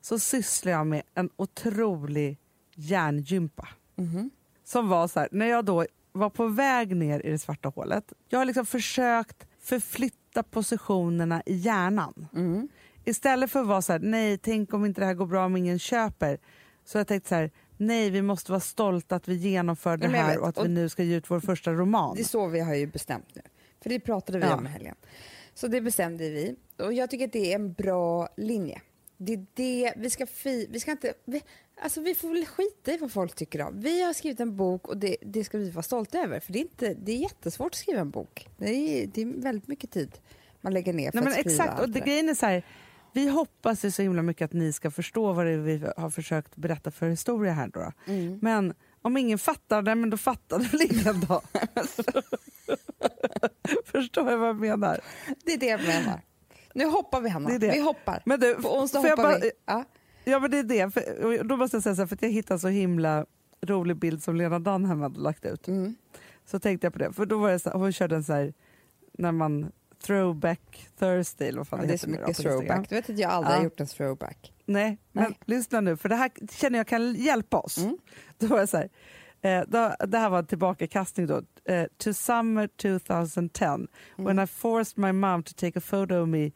så 0.00 0.18
sysslar 0.18 0.72
jag 0.72 0.86
med 0.86 1.02
en 1.14 1.30
otrolig 1.36 2.38
hjärngympa. 2.74 3.68
Som 4.70 4.88
var 4.88 5.08
så 5.08 5.20
här, 5.20 5.28
när 5.32 5.46
jag 5.46 5.64
då 5.64 5.86
var 6.12 6.30
på 6.30 6.46
väg 6.46 6.96
ner 6.96 7.26
i 7.26 7.30
det 7.30 7.38
svarta 7.38 7.68
hålet, 7.68 8.12
jag 8.28 8.38
har 8.38 8.44
liksom 8.46 8.66
försökt 8.66 9.46
förflytta 9.60 10.42
positionerna 10.42 11.42
i 11.46 11.54
hjärnan. 11.54 12.26
Mm. 12.34 12.68
Istället 13.04 13.50
för 13.50 13.60
att 13.60 13.66
vara 13.66 13.82
så 13.82 13.92
här, 13.92 13.98
nej 14.00 14.38
tänk 14.38 14.74
om 14.74 14.84
inte 14.84 15.00
det 15.00 15.06
här 15.06 15.14
går 15.14 15.26
bra 15.26 15.44
om 15.44 15.56
ingen 15.56 15.78
köper. 15.78 16.38
Så 16.84 16.98
jag 16.98 17.06
tänkte 17.06 17.28
så 17.28 17.34
här, 17.34 17.50
nej 17.76 18.10
vi 18.10 18.22
måste 18.22 18.52
vara 18.52 18.60
stolta 18.60 19.16
att 19.16 19.28
vi 19.28 19.34
genomför 19.34 19.96
det 19.96 20.08
här 20.08 20.38
och 20.38 20.48
att 20.48 20.58
Och- 20.58 20.64
vi 20.64 20.68
nu 20.68 20.88
ska 20.88 21.02
ge 21.02 21.16
ut 21.16 21.30
vår 21.30 21.40
första 21.40 21.72
roman. 21.72 22.16
Det 22.16 22.22
är 22.22 22.24
så 22.24 22.46
vi 22.46 22.60
har 22.60 22.74
ju 22.74 22.86
bestämt 22.86 23.26
nu. 23.34 23.42
För 23.82 23.90
det 23.90 24.00
pratade 24.00 24.38
vi 24.38 24.44
Ja. 24.44 24.56
om 24.56 24.66
i 24.66 24.68
helgen. 24.68 24.94
Så 25.54 25.68
det 25.68 25.80
bestämde 25.80 26.30
vi. 26.30 26.56
Och 26.78 26.92
jag 26.92 27.10
tycker 27.10 27.24
att 27.26 27.32
det 27.32 27.52
är 27.52 27.54
en 27.54 27.72
bra 27.72 28.28
linje. 28.36 28.80
Det 29.16 29.32
är 29.32 29.46
det, 29.54 29.94
vi 29.96 30.10
ska, 30.10 30.26
fi, 30.26 30.66
vi 30.70 30.80
ska 30.80 30.90
inte, 30.90 31.12
vi, 31.24 31.42
alltså 31.82 32.00
vi 32.00 32.14
får 32.14 32.28
väl 32.28 32.46
skita 32.46 32.92
i 32.92 32.96
vad 32.96 33.12
folk 33.12 33.34
tycker 33.34 33.62
om. 33.62 33.80
Vi 33.80 34.02
har 34.02 34.12
skrivit 34.12 34.40
en 34.40 34.56
bok 34.56 34.88
och 34.88 34.96
det, 34.96 35.16
det 35.22 35.44
ska 35.44 35.58
vi 35.58 35.70
vara 35.70 35.82
stolta 35.82 36.18
över. 36.18 36.40
För 36.40 36.52
det 36.52 36.58
är, 36.58 36.62
inte, 36.62 36.94
det 36.94 37.12
är 37.12 37.16
jättesvårt 37.16 37.72
att 37.72 37.78
skriva 37.78 38.00
en 38.00 38.10
bok. 38.10 38.48
Det 38.56 38.68
är, 38.70 39.06
det 39.06 39.22
är 39.22 39.26
väldigt 39.42 39.68
mycket 39.68 39.90
tid 39.90 40.18
man 40.60 40.72
lägger 40.72 40.92
ner 40.92 41.10
för 41.10 41.18
Nej, 41.20 41.24
men 41.24 41.32
skriva 41.32 41.64
exakt, 41.64 41.80
och 41.80 41.90
det, 41.90 42.00
grejen 42.00 42.28
är 42.28 42.34
så 42.34 42.46
här, 42.46 42.62
vi 43.12 43.28
hoppas 43.28 43.84
ju 43.84 43.90
så 43.90 44.02
himla 44.02 44.22
mycket 44.22 44.44
att 44.44 44.52
ni 44.52 44.72
ska 44.72 44.90
förstå 44.90 45.32
vad 45.32 45.46
det 45.46 45.52
är 45.52 45.58
vi 45.58 45.86
har 45.96 46.10
försökt 46.10 46.56
berätta 46.56 46.90
för 46.90 47.08
historia 47.08 47.52
här. 47.52 47.68
Då. 47.68 47.92
Mm. 48.06 48.38
Men 48.42 48.74
om 49.02 49.16
ingen 49.16 49.38
fattar 49.38 49.82
det, 49.82 49.94
men 49.94 50.10
då 50.10 50.16
fattar 50.16 50.58
väl 50.58 50.82
ingen 50.82 51.20
då. 51.28 51.42
Förstår 53.84 54.30
jag 54.30 54.38
vad 54.38 54.48
jag 54.48 54.60
menar? 54.60 55.00
Det 55.44 55.52
är 55.52 55.58
det 55.58 55.66
jag 55.66 55.82
menar. 55.82 56.20
Nu 56.74 56.84
hoppar 56.84 57.20
vi 57.20 57.28
Hanna. 57.28 57.48
Det 57.48 57.58
det. 57.58 57.70
Vi 57.72 57.80
hoppar. 57.80 58.22
Men 58.26 58.40
du, 58.40 58.54
På 58.54 58.78
onsdag 58.78 58.98
hoppar 58.98 59.16
bara- 59.16 59.38
vi. 59.38 59.50
Ja. 59.66 59.84
Ja 60.30 60.38
men 60.40 60.50
det 60.50 60.58
är 60.58 60.62
det, 60.62 60.90
för, 60.90 61.44
då 61.44 61.56
måste 61.56 61.76
jag 61.76 61.82
säga 61.82 61.94
så 61.94 62.02
här, 62.02 62.06
för 62.06 62.16
att 62.16 62.22
jag 62.22 62.30
hittade 62.30 62.60
så 62.60 62.68
himla 62.68 63.26
rolig 63.62 63.96
bild 63.96 64.22
som 64.22 64.36
Lena 64.36 64.58
Dunham 64.58 65.00
hade 65.00 65.20
lagt 65.20 65.44
ut. 65.44 65.68
Mm. 65.68 65.94
Så 66.46 66.58
tänkte 66.58 66.86
jag 66.86 66.92
på 66.92 66.98
det, 66.98 67.12
för 67.12 67.26
då 67.26 67.38
var 67.38 67.50
det 67.50 67.58
så 67.58 67.70
här, 67.70 67.78
hon 67.78 67.92
körde 67.92 68.16
en 68.16 68.24
så 68.24 68.32
här, 68.32 68.52
när 69.12 69.32
man 69.32 69.72
throwback 70.02 70.88
Thursday 70.98 71.48
eller 71.48 71.58
vad 71.58 71.68
fan 71.68 71.80
Ja, 71.80 71.86
det 71.86 71.92
är 71.92 71.98
så 71.98 72.06
då 72.06 72.12
mycket 72.12 72.36
throwback. 72.36 72.88
Du 72.88 72.94
vet 72.94 73.10
att 73.10 73.18
jag 73.18 73.30
aldrig 73.30 73.52
Ja. 73.52 73.56
har 73.56 73.64
gjort 73.64 73.80
en 73.80 73.86
throwback. 73.86 74.52
Nej, 74.66 74.98
men 75.12 75.24
Nej. 75.24 75.38
lyssna 75.44 75.80
nu, 75.80 75.96
för 75.96 76.08
det 76.08 76.14
här 76.14 76.30
känner 76.50 76.78
jag 76.78 76.86
kan 76.86 77.14
hjälpa 77.14 77.58
oss. 77.58 77.78
Mm. 77.78 77.98
Då 78.38 78.46
var 78.46 78.58
det 78.60 78.66
så 78.66 78.76
här, 78.76 78.88
eh, 79.42 79.64
då, 79.68 80.06
det 80.06 80.18
här 80.18 80.30
var 80.30 80.38
en 80.38 80.46
tillbakakastning 80.46 81.26
då. 81.26 81.42
Eh, 81.64 81.86
to 81.96 82.14
summer 82.14 82.66
2010, 82.68 83.64
Mm. 83.64 83.86
when 84.16 84.38
I 84.38 84.46
forced 84.46 84.98
my 84.98 85.12
mom 85.12 85.42
to 85.42 85.52
take 85.56 85.78
a 85.78 85.82
photo 85.90 86.14
of 86.22 86.28
me 86.28 86.50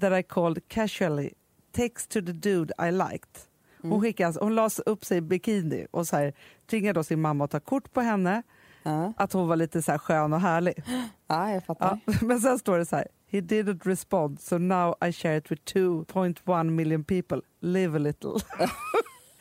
that 0.00 0.12
I 0.12 0.22
called 0.22 0.68
casually, 0.68 1.30
text 1.74 2.10
to 2.10 2.20
the 2.20 2.32
dude 2.32 2.72
I 2.88 2.90
liked. 2.90 3.38
Hon, 3.82 3.90
Mm. 3.90 4.00
skickade, 4.00 4.26
alltså, 4.26 4.42
hon 4.44 4.54
la 4.54 4.70
upp 4.86 5.04
sig 5.04 5.18
i 5.18 5.20
bikini 5.20 5.86
och 5.90 6.06
så 6.06 6.16
här, 6.16 6.32
tvingade 6.70 6.98
då 6.98 7.04
sin 7.04 7.20
mamma 7.20 7.44
att 7.44 7.50
ta 7.50 7.60
kort 7.60 7.92
på 7.92 8.00
henne, 8.00 8.42
Ja, 8.82 9.12
att 9.16 9.32
hon 9.32 9.48
var 9.48 9.56
lite 9.56 9.82
så 9.82 9.90
här 9.90 9.98
skön 9.98 10.32
och 10.32 10.40
härlig. 10.40 10.82
ja 11.26 11.50
jag 11.50 11.64
fattar. 11.64 11.98
Ja, 12.06 12.12
men 12.22 12.40
sen 12.40 12.58
står 12.58 12.78
det 12.78 12.86
så 12.86 12.96
här, 12.96 13.08
he 13.30 13.40
didn't 13.40 13.80
respond 13.84 14.40
so 14.40 14.58
now 14.58 14.94
I 15.08 15.12
share 15.12 15.36
it 15.36 15.50
with 15.50 15.62
2.1 15.74 16.70
million 16.70 17.04
people, 17.04 17.40
live 17.60 17.96
a 17.96 17.98
little. 17.98 18.30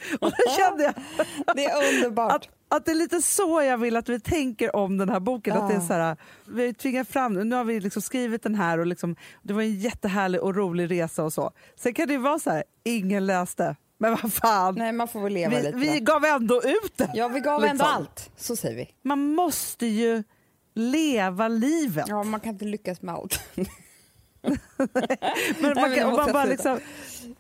och 0.19 0.31
då 0.31 0.51
kände 0.57 0.83
jag 0.83 0.93
Det 1.55 1.65
är 1.65 1.93
underbart. 1.93 2.31
att, 2.35 2.77
att 2.77 2.85
det 2.85 2.91
är 2.91 2.95
lite 2.95 3.21
så 3.21 3.61
jag 3.61 3.77
vill 3.77 3.95
att 3.95 4.09
vi 4.09 4.19
tänker 4.19 4.75
om 4.75 4.97
den 4.97 5.09
här 5.09 5.19
boken. 5.19 5.57
Att 5.57 5.69
det 5.69 5.75
är 5.75 5.79
så 5.79 5.93
här, 5.93 6.17
vi 6.45 6.65
har 6.65 6.73
tvingat 6.73 7.07
fram, 7.07 7.33
nu 7.33 7.55
har 7.55 7.63
vi 7.63 7.79
liksom 7.79 8.01
skrivit 8.01 8.43
den 8.43 8.55
här 8.55 8.79
och 8.79 8.85
liksom, 8.87 9.15
det 9.41 9.53
var 9.53 9.61
en 9.61 9.79
jättehärlig 9.79 10.41
och 10.41 10.55
rolig 10.55 10.91
resa 10.91 11.23
och 11.23 11.33
så. 11.33 11.51
Sen 11.75 11.93
kan 11.93 12.07
det 12.07 12.13
ju 12.13 12.19
vara 12.19 12.39
så 12.39 12.49
här, 12.49 12.63
ingen 12.83 13.25
läste, 13.25 13.75
men 13.97 14.17
vad 14.21 14.33
fan, 14.33 14.75
Nej, 14.75 14.91
man 14.91 15.07
får 15.07 15.21
väl 15.21 15.33
leva 15.33 15.55
vi, 15.55 15.63
lite. 15.63 15.77
vi 15.77 15.99
gav 15.99 16.25
ändå 16.25 16.61
ut 16.63 16.97
det. 16.97 17.11
Ja, 17.13 17.27
vi 17.27 17.39
gav 17.39 17.63
ändå 17.63 17.73
liksom. 17.73 17.87
allt. 17.95 18.31
Så 18.37 18.55
säger 18.55 18.75
vi. 18.75 18.89
Man 19.01 19.33
måste 19.33 19.85
ju 19.85 20.23
leva 20.75 21.47
livet. 21.47 22.05
Ja, 22.07 22.23
man 22.23 22.39
kan 22.39 22.49
inte 22.53 22.65
lyckas 22.65 23.01
med 23.01 23.15
allt. 23.15 23.39
Men 23.55 23.67
Nej, 24.93 25.17
man, 25.61 25.73
men 25.73 25.95
kan, 25.95 26.09
måste 26.09 26.23
man 26.23 26.33
bara 26.33 26.45
liksom, 26.45 26.79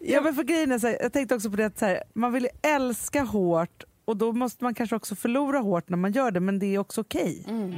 ja, 0.05 0.21
men 0.21 0.33
för 0.35 0.43
grejen 0.43 0.71
är 0.71 0.79
så 0.79 0.87
här, 0.87 0.97
jag 1.01 1.13
tänkte 1.13 1.35
också 1.35 1.49
på 1.49 1.55
det 1.55 1.65
att 1.65 1.77
så 1.77 1.85
här, 1.85 2.03
man 2.13 2.33
vill 2.33 2.47
älska 2.61 3.23
hårt 3.23 3.83
och 4.05 4.17
då 4.17 4.31
måste 4.31 4.63
man 4.63 4.73
kanske 4.73 4.95
också 4.95 5.15
förlora 5.15 5.59
hårt 5.59 5.89
när 5.89 5.97
man 5.97 6.11
gör 6.11 6.31
det 6.31 6.39
men 6.39 6.59
det 6.59 6.65
är 6.75 6.79
också 6.79 7.01
okej. 7.01 7.45
Mm. 7.47 7.73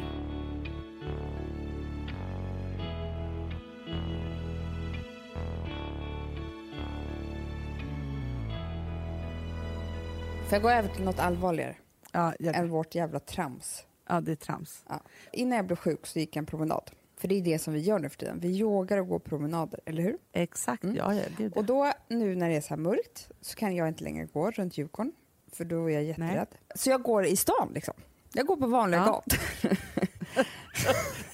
Får 10.46 10.54
jag 10.54 10.62
gå 10.62 10.70
över 10.70 10.90
till 10.90 11.04
något 11.04 11.20
allvarligare 11.20 11.76
Ja, 12.12 12.34
än 12.40 12.70
vårt 12.70 12.96
jävla 12.96 13.20
trams? 13.20 13.84
ja, 14.10 14.22
det 14.22 14.32
är 14.32 14.36
trams. 14.36 14.84
Ja. 14.90 15.00
Innan 15.32 15.56
jag 15.56 15.66
blev 15.66 15.76
sjuk 15.76 16.06
så 16.08 16.20
gick 16.20 16.36
jag 16.36 16.42
en 16.42 16.46
promenad. 16.46 16.92
För 17.18 17.28
det 17.28 17.36
är 17.36 17.42
det 17.42 17.60
som 17.60 17.74
vi 17.74 17.80
gör 17.80 18.00
nu 18.00 18.10
för 18.10 18.18
tiden. 18.18 18.40
Vi 18.40 18.48
yogar 18.60 18.98
och 18.98 19.08
går 19.08 19.20
promenader, 19.20 19.80
eller 19.86 20.04
hur? 20.04 20.18
Exakt, 20.34 20.84
Mm. 20.84 20.96
ja, 20.96 21.14
ja, 21.14 21.22
gud. 21.38 21.54
Och 21.58 21.66
då, 21.66 21.92
nu 22.08 22.36
när 22.36 22.50
det 22.50 22.56
är 22.56 22.62
så 22.62 22.70
här 22.70 22.78
mörkt, 22.78 23.30
så 23.42 23.56
kan 23.56 23.76
jag 23.76 23.88
inte 23.88 24.04
längre 24.04 24.26
gå 24.26 24.52
runt 24.52 24.78
Djurgården. 24.78 25.12
För 25.52 25.66
då 25.66 25.90
är 25.90 25.94
jag 25.94 26.04
jätterädd. 26.04 26.48
Så 26.76 26.90
jag 26.90 27.02
går 27.02 27.26
i 27.26 27.36
stan 27.36 27.72
liksom. 27.74 27.94
Jag 28.34 28.46
går 28.46 28.58
på 28.58 28.68
vanliga 28.68 29.00
Ja. 29.00 29.06
gator. 29.06 29.40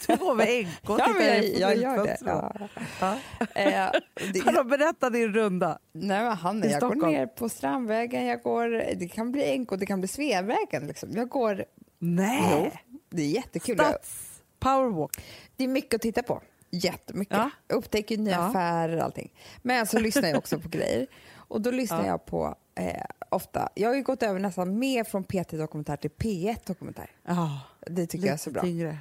Du 0.08 0.16
går 0.16 0.36
med 0.36 0.48
NK 0.66 0.90
och 0.90 1.00
Ja, 1.00 1.14
men 1.18 1.26
jag, 1.28 1.54
på 1.54 1.60
jag 1.60 1.78
gör 1.78 2.06
det. 2.08 2.18
Ja. 2.26 2.54
Ja. 3.00 3.14
Eh, 3.62 3.92
det 4.34 4.40
Hallå, 4.46 4.64
berätta 4.64 5.10
din 5.10 5.34
runda. 5.34 5.80
nej, 5.92 6.24
men 6.24 6.32
Hanna, 6.38 6.66
jag 6.66 6.82
går 6.82 6.88
Stockholm. 6.90 7.14
ner 7.14 7.26
på 7.28 7.50
Strandvägen, 7.50 8.26
jag 8.26 8.42
går, 8.42 8.70
det 8.96 9.08
kan 9.08 9.32
bli 9.32 9.58
NK, 9.60 9.70
det 9.80 9.86
kan 9.86 10.00
bli 10.00 10.08
Sveavägen. 10.08 10.88
Liksom. 10.88 11.10
Jag 11.12 11.30
går, 11.30 11.66
Nej! 12.00 12.72
det 13.10 13.22
är 13.22 13.28
jättekul. 13.28 13.76
Jag, 13.78 13.88
Stats 13.88 14.31
powerwalk. 14.62 15.22
det 15.56 15.64
är 15.64 15.68
mycket 15.68 15.94
att 15.96 16.02
titta 16.02 16.24
på. 16.24 16.42
jättemycket. 16.72 17.38
Ja. 17.38 17.50
Jag 17.68 17.78
upptäcker 17.78 18.18
nya 18.18 18.34
Ja. 18.36 18.40
affärer 18.50 18.98
och 18.98 19.04
allting. 19.04 19.34
Men 19.62 19.88
så 19.88 20.00
lyssnar 20.08 20.30
jag 20.30 20.38
också 20.38 20.60
på 20.60 20.70
grejer. 20.70 21.08
Och 21.36 21.62
då 21.62 21.72
lyssnar 21.72 22.02
Ja. 22.02 22.08
jag 22.08 22.26
på 22.26 22.56
eh, 22.76 23.04
ofta, 23.30 23.70
jag 23.76 23.90
har 23.90 23.96
ju 23.96 24.04
gått 24.04 24.24
över 24.24 24.40
nästan 24.40 24.80
mer 24.80 25.04
från 25.04 25.24
P3 25.26 25.58
Dokumentär 25.58 25.98
till 25.98 26.12
P1 26.12 26.58
Dokumentär. 26.66 27.10
Ja, 27.26 27.60
Det 27.88 28.08
tycker 28.08 28.26
jag 28.26 28.34
är 28.34 28.38
så 28.38 28.52
bra. 28.52 28.62
tyngre. 28.62 28.98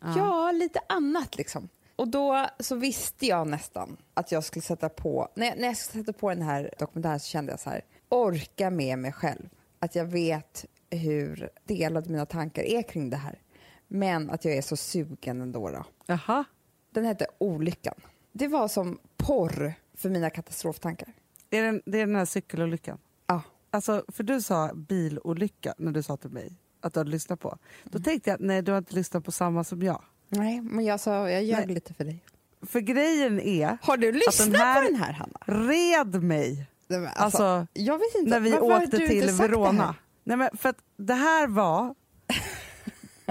Ja. 0.00 0.52
lite 0.52 0.80
annat 0.88 1.36
liksom. 1.36 1.68
Och 1.96 2.08
då 2.08 2.46
så 2.60 2.74
visste 2.74 3.26
jag 3.26 3.46
nästan 3.48 3.96
att 4.14 4.32
jag 4.32 4.44
skulle 4.44 4.62
sätta 4.62 4.88
på, 4.88 5.28
när 5.34 5.46
jag, 5.46 5.58
när 5.58 5.66
jag 5.68 5.76
sätta 5.76 6.12
på 6.12 6.28
den 6.28 6.42
här 6.42 6.74
dokumentären 6.78 7.20
så 7.20 7.26
kände 7.26 7.52
jag 7.52 7.60
så 7.60 7.70
här, 7.70 7.82
orka 8.08 8.70
med 8.70 8.98
mig 8.98 9.12
själv. 9.12 9.48
Att 9.78 9.94
jag 9.94 10.04
vet 10.04 10.64
hur 10.90 11.50
delade 11.64 12.10
mina 12.10 12.26
tankar 12.26 12.62
är 12.62 12.82
kring 12.82 13.10
det 13.10 13.16
här. 13.16 13.38
Men 13.88 14.30
att 14.30 14.44
jag 14.44 14.54
är 14.54 14.62
så 14.62 14.76
sugen 14.76 15.40
ändå. 15.40 15.70
Då. 15.70 15.84
Jaha. 16.06 16.44
Den 16.90 17.04
hette 17.04 17.26
Olyckan. 17.38 17.94
Det 18.32 18.48
var 18.48 18.68
som 18.68 18.98
porr 19.16 19.74
för 19.94 20.10
mina 20.10 20.30
katastroftankar. 20.30 21.08
Är 21.50 21.62
det, 21.72 21.80
det 21.86 22.00
är 22.00 22.06
den 22.06 22.16
här 22.16 22.24
cykelolyckan? 22.24 22.98
Ja. 23.26 23.42
Alltså, 23.70 24.04
för 24.08 24.24
du 24.24 24.40
sa 24.40 24.70
bilolycka 24.74 25.74
när 25.78 25.92
du 25.92 26.02
sa 26.02 26.16
till 26.16 26.30
mig 26.30 26.52
att 26.80 26.92
du 26.94 27.00
hade 27.00 27.10
lyssnat 27.10 27.40
på. 27.40 27.48
Mm. 27.48 27.58
Då 27.84 27.98
tänkte 27.98 28.30
jag, 28.30 28.40
nej 28.40 28.62
du 28.62 28.72
har 28.72 28.78
inte 28.78 28.94
lyssnat 28.94 29.24
på 29.24 29.32
samma 29.32 29.64
som 29.64 29.82
jag. 29.82 30.02
Nej, 30.28 30.60
men 30.60 30.84
jag 30.84 31.00
sa, 31.00 31.30
jag 31.30 31.44
ljög 31.44 31.70
lite 31.70 31.94
för 31.94 32.04
dig. 32.04 32.24
För 32.62 32.80
grejen 32.80 33.40
är, 33.40 33.78
Har 33.82 33.96
du 33.96 34.12
lyssnat 34.12 34.52
den 34.52 34.60
här- 34.60 34.82
på 34.84 34.90
den 34.90 35.00
här, 35.00 35.12
Hanna? 35.12 35.38
red 35.68 36.22
mig 36.22 36.66
Nej, 36.88 37.00
men 37.00 37.10
Alltså, 37.16 37.66
jag 37.72 37.98
vet 37.98 38.14
inte. 38.14 38.30
när 38.30 38.40
vi 38.40 38.50
varför 38.50 38.84
åkte 38.84 38.96
till 38.96 39.26
det? 39.26 39.32
Verona. 39.32 39.94
Nej, 40.24 40.36
men 40.36 40.48
för 40.56 40.68
att 40.68 40.78
det 40.96 41.14
här 41.14 41.46
var 41.46 41.94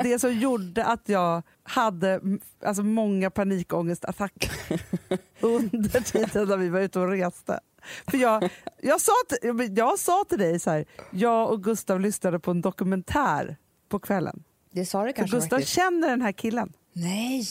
det 0.03 0.19
som 0.19 0.33
gjorde 0.33 0.85
att 0.85 1.09
jag 1.09 1.43
hade 1.63 2.21
alltså, 2.65 2.83
många 2.83 3.29
panikångestattacker 3.29 4.51
under 5.39 5.99
tiden 5.99 6.47
när 6.47 6.57
vi 6.57 6.69
var 6.69 6.79
ute 6.79 6.99
och 6.99 7.09
reste. 7.09 7.59
För 8.07 8.17
jag, 8.17 8.49
jag, 8.81 9.01
sa 9.01 9.11
till, 9.29 9.73
jag 9.77 9.99
sa 9.99 10.25
till 10.29 10.39
dig 10.39 10.59
så 10.59 10.69
här, 10.69 10.85
jag 11.11 11.51
och 11.51 11.63
Gustav 11.63 11.99
lyssnade 11.99 12.39
på 12.39 12.51
en 12.51 12.61
dokumentär 12.61 13.57
på 13.89 13.99
kvällen. 13.99 14.43
Det 14.71 14.85
sa 14.85 15.01
du 15.03 15.07
För 15.07 15.13
kanske 15.13 15.37
Gustav 15.37 15.57
faktiskt. 15.57 15.75
känner 15.75 16.09
den 16.09 16.21
här 16.21 16.31
killen. 16.31 16.73
Nej. 16.93 17.45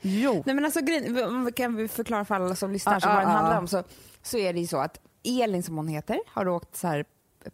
Jo. 0.00 0.42
Nej 0.46 0.54
men 0.54 0.64
alltså 0.64 0.80
kan 1.56 1.76
vi 1.76 1.88
förklara 1.88 2.24
för 2.24 2.34
alla 2.34 2.56
som 2.56 2.72
lyssnar 2.72 2.96
Ah, 2.96 3.00
så 3.00 3.08
ah, 3.08 3.14
vad 3.14 3.22
den 3.22 3.30
handlar 3.30 3.56
ah. 3.56 3.58
om 3.58 3.68
så, 3.68 3.82
så 4.22 4.38
är 4.38 4.52
det 4.52 4.60
ju 4.60 4.66
så 4.66 4.76
att 4.78 5.00
Elin 5.24 5.62
som 5.62 5.76
hon 5.76 5.88
heter 5.88 6.18
har 6.26 6.48
åkt 6.48 6.76
så 6.76 6.86
här 6.86 7.04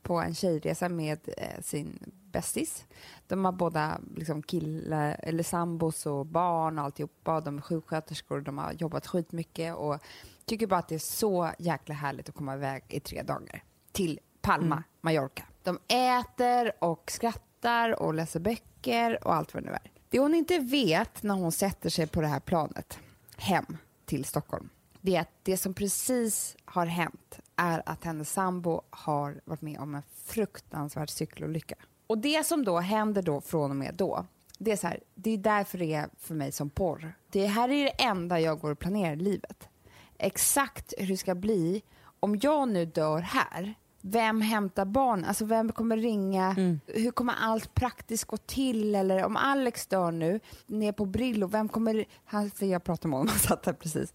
på 0.03 0.21
en 0.21 0.35
tjejresa 0.35 0.89
med 0.89 1.19
eh, 1.37 1.61
sin 1.63 1.99
bästis. 2.33 2.85
De 3.27 3.45
har 3.45 3.53
båda 3.53 4.01
liksom 4.17 4.43
killar, 4.43 5.17
eller 5.23 5.43
sambos 5.43 6.07
och 6.07 6.27
barn 6.27 6.79
och 6.79 6.85
alltihopa. 6.85 7.41
De 7.41 7.59
är 7.59 7.63
sjuksköterskor, 7.63 8.41
de 8.41 8.59
har 8.59 8.73
jobbat 8.73 9.07
skitmycket 9.07 9.75
och 9.75 9.99
tycker 10.45 10.67
bara 10.67 10.81
att 10.81 10.89
det 10.89 10.95
är 10.95 10.99
så 10.99 11.51
jäkla 11.59 11.95
härligt 11.95 12.29
att 12.29 12.35
komma 12.35 12.55
iväg 12.55 12.83
i 12.89 13.01
tre 13.01 13.23
dagar 13.23 13.63
till 13.93 14.21
Palma, 14.41 14.75
Mm. 14.75 14.85
Mallorca. 15.01 15.45
De 15.63 15.79
äter 15.89 16.73
och 16.79 17.11
skrattar 17.11 18.03
och 18.03 18.15
läser 18.15 18.41
böcker 18.41 19.27
och 19.27 19.35
allt 19.35 19.55
vad 19.55 19.63
det 19.63 19.71
nu 19.71 19.73
är. 19.73 19.91
Det 20.09 20.19
hon 20.19 20.35
inte 20.35 20.59
vet 20.59 21.23
när 21.23 21.35
hon 21.35 21.53
sätter 21.53 21.91
sig 21.91 22.07
på 22.07 22.21
det 22.21 22.27
här 22.27 22.41
planet 22.41 22.99
hem 23.37 23.77
till 24.05 24.25
Stockholm, 24.25 24.69
det 25.01 25.17
är 25.17 25.21
att 25.21 25.35
det 25.43 25.57
som 25.57 25.75
precis 25.75 26.57
har 26.65 26.87
hänt 26.87 27.41
är 27.61 27.83
att 27.87 28.05
hennes 28.05 28.33
sambo 28.33 28.83
har 28.91 29.41
varit 29.45 29.63
med 29.63 29.79
om 29.79 29.95
en 29.95 30.03
fruktansvärd 30.25 31.11
cykelolycka. 31.11 31.75
Och 32.07 32.19
det 32.19 32.47
som 32.47 32.65
då 32.65 32.79
händer 32.79 33.23
då 33.23 33.41
från 33.41 33.71
och 33.71 33.77
med 33.77 33.95
då, 33.95 34.27
det 34.59 34.73
är 34.73 34.77
så 34.77 34.87
här, 34.87 35.01
det 35.15 35.31
är 35.31 35.39
därför 35.39 35.79
det 35.79 35.95
är 35.95 36.09
för 36.19 36.35
mig 36.35 36.53
som 36.53 36.71
porr. 36.71 37.13
Det 37.31 37.47
här 37.47 37.69
är 37.69 37.85
det 37.85 38.03
enda 38.03 38.41
jag 38.41 38.61
går 38.61 38.71
och 38.71 38.79
planerar 38.79 39.13
i 39.13 39.17
livet. 39.17 39.69
Exakt 40.19 40.95
hur 40.99 41.07
det 41.07 41.17
ska 41.17 41.35
bli 41.35 41.83
om 42.21 42.39
jag 42.43 42.69
nu 42.69 42.85
dör 42.85 43.21
här, 43.21 43.75
vem 44.01 44.41
hämtar 44.41 44.85
barn? 44.85 45.25
Alltså 45.25 45.45
vem 45.45 45.73
kommer 45.73 45.97
ringa? 45.97 46.53
Hur 46.87 47.11
kommer 47.11 47.35
allt 47.41 47.75
praktiskt 47.75 48.25
gå 48.25 48.37
till? 48.37 48.95
Eller 48.95 49.25
om 49.25 49.37
Alex 49.37 49.87
dör 49.87 50.11
nu, 50.11 50.41
ner 50.67 50.93
på 50.93 51.05
Brillo, 51.07 51.47
vem 51.47 51.69
kommer... 51.69 52.05
Han, 52.25 52.51
för 52.51 52.67
jag 52.67 52.85
pratade 52.85 53.09
med 53.09 53.19
honom, 53.19 53.29
han 53.33 53.39
satt 53.39 53.67
här 53.67 53.73
precis. 53.73 54.13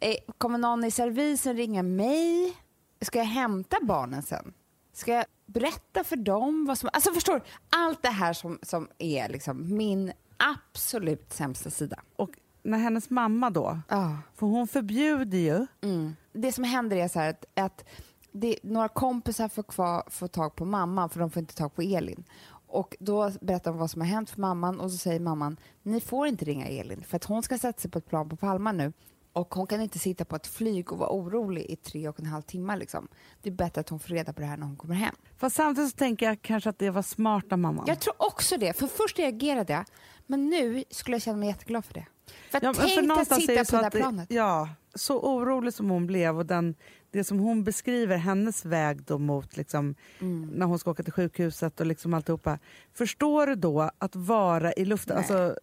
Eh, 0.00 0.16
Kommer 0.38 0.58
någon 0.58 0.84
i 0.84 0.90
servisen 0.90 1.56
ringa 1.56 1.82
mig? 1.82 2.56
Ska 3.00 3.18
jag 3.18 3.24
hämta 3.26 3.76
barnen 3.82 4.22
sen? 4.22 4.52
Ska 4.92 5.12
jag 5.12 5.24
berätta 5.46 6.04
för 6.04 6.16
dem 6.16 6.64
vad 6.68 6.78
som... 6.78 6.90
Alltså 6.92 7.12
förstår? 7.12 7.42
Allt 7.70 8.02
det 8.02 8.08
här 8.08 8.32
som, 8.32 8.58
som 8.62 8.88
är 8.98 9.28
liksom 9.28 9.76
min 9.76 10.12
absolut 10.36 11.32
sämsta 11.32 11.70
sida. 11.70 11.96
Och 12.16 12.30
när 12.62 12.78
hennes 12.78 13.10
mamma 13.10 13.50
då, 13.50 13.80
Ja. 13.88 14.18
för 14.34 14.46
hon 14.46 14.68
förbjuder 14.68 15.38
ju 15.38 15.66
Mm. 15.82 16.16
Det 16.32 16.52
som 16.52 16.64
händer 16.64 16.96
är 16.96 17.08
så 17.08 17.18
här 17.18 17.30
att, 17.30 17.44
att 17.54 17.84
det, 18.32 18.58
några 18.62 18.88
kompisar 18.88 19.48
får, 19.48 19.62
kvar, 19.62 20.02
får 20.10 20.28
tag 20.28 20.56
på 20.56 20.64
mamman 20.64 21.08
för 21.10 21.20
de 21.20 21.30
får 21.30 21.40
inte 21.40 21.54
tag 21.54 21.74
på 21.74 21.82
Elin. 21.82 22.24
Och 22.66 22.96
då 23.00 23.30
berättar 23.40 23.70
de 23.70 23.78
vad 23.80 23.90
som 23.90 24.00
har 24.00 24.08
hänt 24.08 24.30
för 24.30 24.40
mamman 24.40 24.80
och 24.80 24.90
så 24.90 24.96
säger 24.98 25.20
mamman 25.20 25.56
ni 25.82 26.00
får 26.00 26.26
inte 26.26 26.44
ringa 26.44 26.66
Elin 26.66 27.02
för 27.04 27.16
att 27.16 27.24
hon 27.24 27.42
ska 27.42 27.58
sätta 27.58 27.80
sig 27.80 27.90
på 27.90 27.98
ett 27.98 28.08
plan 28.08 28.28
på 28.28 28.36
Palma 28.36 28.72
nu 28.72 28.92
och 29.34 29.54
hon 29.54 29.66
kan 29.66 29.80
inte 29.80 29.98
sitta 29.98 30.24
på 30.24 30.36
ett 30.36 30.46
flyg 30.46 30.92
och 30.92 30.98
vara 30.98 31.10
orolig 31.10 31.62
i 31.68 31.76
tre 31.76 32.08
och 32.08 32.20
en 32.20 32.26
halv 32.26 32.42
timme. 32.42 32.76
Liksom. 32.76 33.08
Det 33.42 33.48
är 33.48 33.54
bättre 33.54 33.80
att 33.80 33.88
hon 33.88 34.00
får 34.00 34.08
reda 34.08 34.32
på 34.32 34.40
det 34.40 34.46
här 34.46 34.56
när 34.56 34.66
hon 34.66 34.76
kommer 34.76 34.94
hem. 34.94 35.14
Fast 35.36 35.56
samtidigt 35.56 35.90
så 35.90 35.96
tänker 35.96 36.26
jag 36.26 36.42
kanske 36.42 36.70
att 36.70 36.78
det 36.78 36.90
var 36.90 37.02
smart 37.02 37.52
av 37.52 37.58
mamman. 37.58 37.84
Jag 37.88 38.00
tror 38.00 38.14
också 38.18 38.56
det, 38.56 38.72
för 38.78 38.86
först 38.86 39.18
reagerade 39.18 39.72
jag 39.72 39.84
men 40.26 40.48
nu 40.50 40.84
skulle 40.90 41.14
jag 41.14 41.22
känna 41.22 41.36
mig 41.38 41.48
jätteglad 41.48 41.84
för 41.84 41.94
det. 41.94 42.06
För, 42.50 42.60
Ja, 42.62 42.74
tänk 42.74 43.12
för 43.14 43.20
att 43.20 43.42
sitta 43.42 43.64
på 43.64 43.76
det 43.76 43.82
där 43.82 43.90
planet. 43.90 44.26
Ja, 44.30 44.68
så 44.94 45.20
orolig 45.20 45.74
som 45.74 45.90
hon 45.90 46.06
blev 46.06 46.38
och 46.38 46.46
den, 46.46 46.74
det 47.10 47.24
som 47.24 47.38
hon 47.38 47.64
beskriver, 47.64 48.16
hennes 48.16 48.64
väg 48.64 49.02
då 49.02 49.18
mot 49.18 49.56
liksom, 49.56 49.94
Mm. 50.20 50.42
när 50.54 50.66
hon 50.66 50.78
ska 50.78 50.90
åka 50.90 51.02
till 51.02 51.12
sjukhuset 51.12 51.80
och 51.80 51.86
liksom 51.86 52.14
alltihopa. 52.14 52.58
Förstår 52.92 53.46
du 53.46 53.54
då 53.54 53.90
att 53.98 54.16
vara 54.16 54.72
i 54.72 54.84
luften? 54.84 55.16
Alltså, 55.16 55.56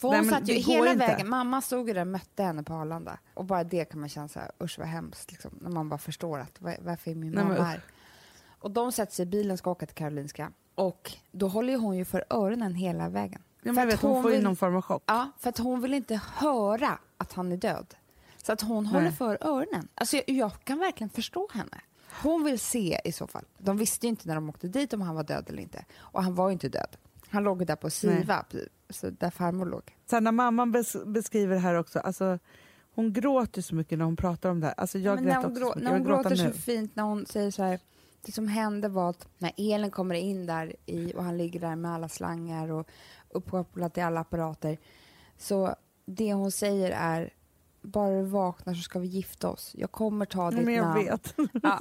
För 0.00 0.08
Nej, 0.08 0.18
hon 0.18 0.26
men 0.26 0.34
satt 0.40 0.48
ju 0.48 0.54
hela 0.54 0.92
inte. 0.92 1.06
vägen, 1.06 1.28
mamma 1.28 1.60
stod 1.60 1.88
ju 1.88 1.94
där 1.94 2.00
och 2.00 2.06
mötte 2.06 2.42
henne 2.42 2.62
på 2.62 2.74
Arlanda. 2.74 3.18
Och 3.34 3.44
bara 3.44 3.64
det 3.64 3.84
kan 3.84 4.00
man 4.00 4.08
känna 4.08 4.28
så 4.28 4.38
här, 4.38 4.50
usch 4.62 4.78
vad 4.78 4.88
hemskt, 4.88 5.30
liksom, 5.32 5.50
när 5.60 5.70
man 5.70 5.88
bara 5.88 5.98
förstår 5.98 6.38
att 6.38 6.60
var, 6.60 6.76
varför 6.80 7.10
är 7.10 7.14
min 7.14 7.32
Nej, 7.32 7.44
mamma 7.44 7.56
usch. 7.56 7.64
här? 7.66 7.80
Och 8.58 8.70
de 8.70 8.92
sätter 8.92 9.12
sig 9.14 9.22
i 9.22 9.26
bilen 9.26 9.52
och 9.52 9.58
ska 9.58 9.70
åka 9.70 9.86
till 9.86 9.94
Karolinska. 9.94 10.52
Och 10.74 11.12
då 11.32 11.48
håller 11.48 11.72
ju 11.72 11.78
hon 11.78 11.96
ju 11.96 12.04
för 12.04 12.24
öronen 12.30 12.74
hela 12.74 13.08
vägen. 13.08 13.42
ja, 13.62 13.74
För 13.74 13.86
vet, 13.86 14.00
hon, 14.00 14.10
hon 14.12 14.22
får 14.22 14.30
vill- 14.30 14.42
någon 14.42 14.56
form 14.56 14.76
av 14.76 14.82
chock. 14.82 15.02
Ja, 15.06 15.30
för 15.38 15.48
att 15.48 15.58
hon 15.58 15.80
vill 15.80 15.94
inte 15.94 16.20
höra 16.34 16.98
att 17.16 17.32
han 17.32 17.52
är 17.52 17.56
död. 17.56 17.94
Så 18.36 18.52
att 18.52 18.60
hon 18.60 18.86
håller 18.86 19.04
Nej. 19.04 19.12
för 19.12 19.38
öronen. 19.40 19.88
Alltså 19.94 20.16
jag, 20.16 20.24
jag 20.28 20.52
kan 20.64 20.78
verkligen 20.78 21.10
förstå 21.10 21.48
henne. 21.52 21.80
Hon 22.22 22.44
vill 22.44 22.58
se 22.60 23.00
i 23.04 23.12
så 23.12 23.26
fall. 23.26 23.44
De 23.58 23.76
visste 23.76 24.06
ju 24.06 24.10
inte 24.10 24.28
när 24.28 24.34
de 24.34 24.48
åkte 24.48 24.68
dit 24.68 24.92
om 24.92 25.00
han 25.00 25.14
var 25.14 25.24
död 25.24 25.44
eller 25.48 25.62
inte. 25.62 25.84
Och 25.98 26.22
han 26.22 26.34
var 26.34 26.48
ju 26.48 26.52
inte 26.52 26.68
död. 26.68 26.96
Han 27.30 27.42
låg 27.44 27.66
där 27.66 27.76
på 27.76 27.90
Siva, 27.90 28.44
så 28.90 29.10
där 29.10 29.30
farmor 29.30 29.66
låg. 29.66 29.96
Sen 30.10 30.24
när 30.24 30.32
mamman 30.32 30.72
bes, 30.72 30.96
beskriver 31.06 31.56
här 31.56 31.74
också, 31.74 31.98
alltså, 31.98 32.38
hon 32.94 33.12
gråter 33.12 33.62
så 33.62 33.74
mycket 33.74 33.98
när 33.98 34.04
hon 34.04 34.16
pratar 34.16 34.50
om 34.50 34.60
det 34.60 34.66
här. 34.66 34.74
Alltså, 34.76 34.98
jag 34.98 35.14
Men 35.14 35.24
grät 35.24 35.36
också 35.44 35.60
grå, 35.60 35.66
mycket. 35.68 35.82
när 35.82 35.90
hon 35.90 36.04
gråter 36.04 36.36
så 36.36 36.44
nu. 36.44 36.52
fint, 36.52 36.96
när 36.96 37.02
hon 37.02 37.26
säger 37.26 37.50
så 37.50 37.62
här, 37.62 37.80
det 38.22 38.32
som 38.32 38.48
hände 38.48 38.88
var 38.88 39.10
att 39.10 39.28
när 39.38 39.52
Elin 39.56 39.90
kommer 39.90 40.14
in 40.14 40.46
där 40.46 40.76
i, 40.86 41.12
och 41.16 41.24
han 41.24 41.38
ligger 41.38 41.60
där 41.60 41.76
med 41.76 41.90
alla 41.94 42.08
slangar 42.08 42.70
och 42.72 42.88
uppkopplat 43.30 43.94
till 43.94 44.02
alla 44.02 44.20
apparater, 44.20 44.78
så 45.38 45.74
det 46.06 46.32
hon 46.32 46.50
säger 46.50 46.90
är 46.90 47.32
bara 47.82 48.10
du 48.16 48.22
vaknar 48.22 48.74
så 48.74 48.82
ska 48.82 48.98
vi 48.98 49.06
gifta 49.06 49.48
oss. 49.48 49.74
Jag 49.78 49.92
kommer 49.92 50.26
ta 50.26 50.50
ditt 50.50 50.64
Men 50.64 50.74
jag 50.74 50.86
namn. 50.86 51.04
vet. 51.04 51.34
Ja. 51.62 51.80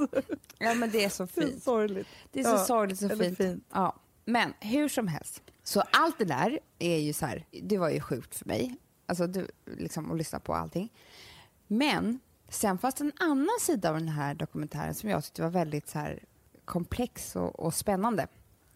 ja, 0.60 0.74
men 0.74 0.89
det 0.91 1.03
är 1.06 1.10
så 1.10 1.24
Det 1.36 1.41
är 1.41 1.48
fint. 1.48 1.63
sorgligt. 1.63 2.08
Det 2.32 2.39
är 2.39 2.44
så 2.44 2.50
Ja, 2.50 2.58
sorgligt 2.58 3.00
så 3.00 3.10
fint. 3.10 3.38
fint. 3.38 3.63
Ja. 3.74 3.96
Men 4.29 4.53
hur 4.59 4.89
som 4.89 5.07
helst, 5.07 5.43
så 5.63 5.81
allt 5.91 6.17
det 6.19 6.25
där 6.25 6.59
är 6.79 6.98
ju 6.98 7.13
så 7.13 7.25
här, 7.25 7.45
det 7.51 7.77
var 7.77 7.89
ju 7.89 8.01
sjukt 8.01 8.36
för 8.36 8.45
mig. 8.45 8.75
Alltså 9.05 9.27
du, 9.27 9.48
liksom 9.65 10.12
att 10.12 10.17
lyssna 10.17 10.39
på 10.39 10.53
allting. 10.53 10.89
Men 11.67 12.19
sen 12.50 12.77
fanns 12.77 12.95
det 12.95 13.03
en 13.03 13.12
annan 13.19 13.59
sida 13.62 13.89
av 13.89 13.95
den 13.95 14.07
här 14.07 14.33
dokumentären 14.33 14.93
som 14.93 15.09
jag 15.09 15.24
tyckte 15.24 15.41
var 15.41 15.50
väldigt 15.50 15.89
så 15.89 16.00
här 16.00 16.24
komplex 16.65 17.36
och, 17.36 17.59
och 17.59 17.74
spännande. 17.74 18.27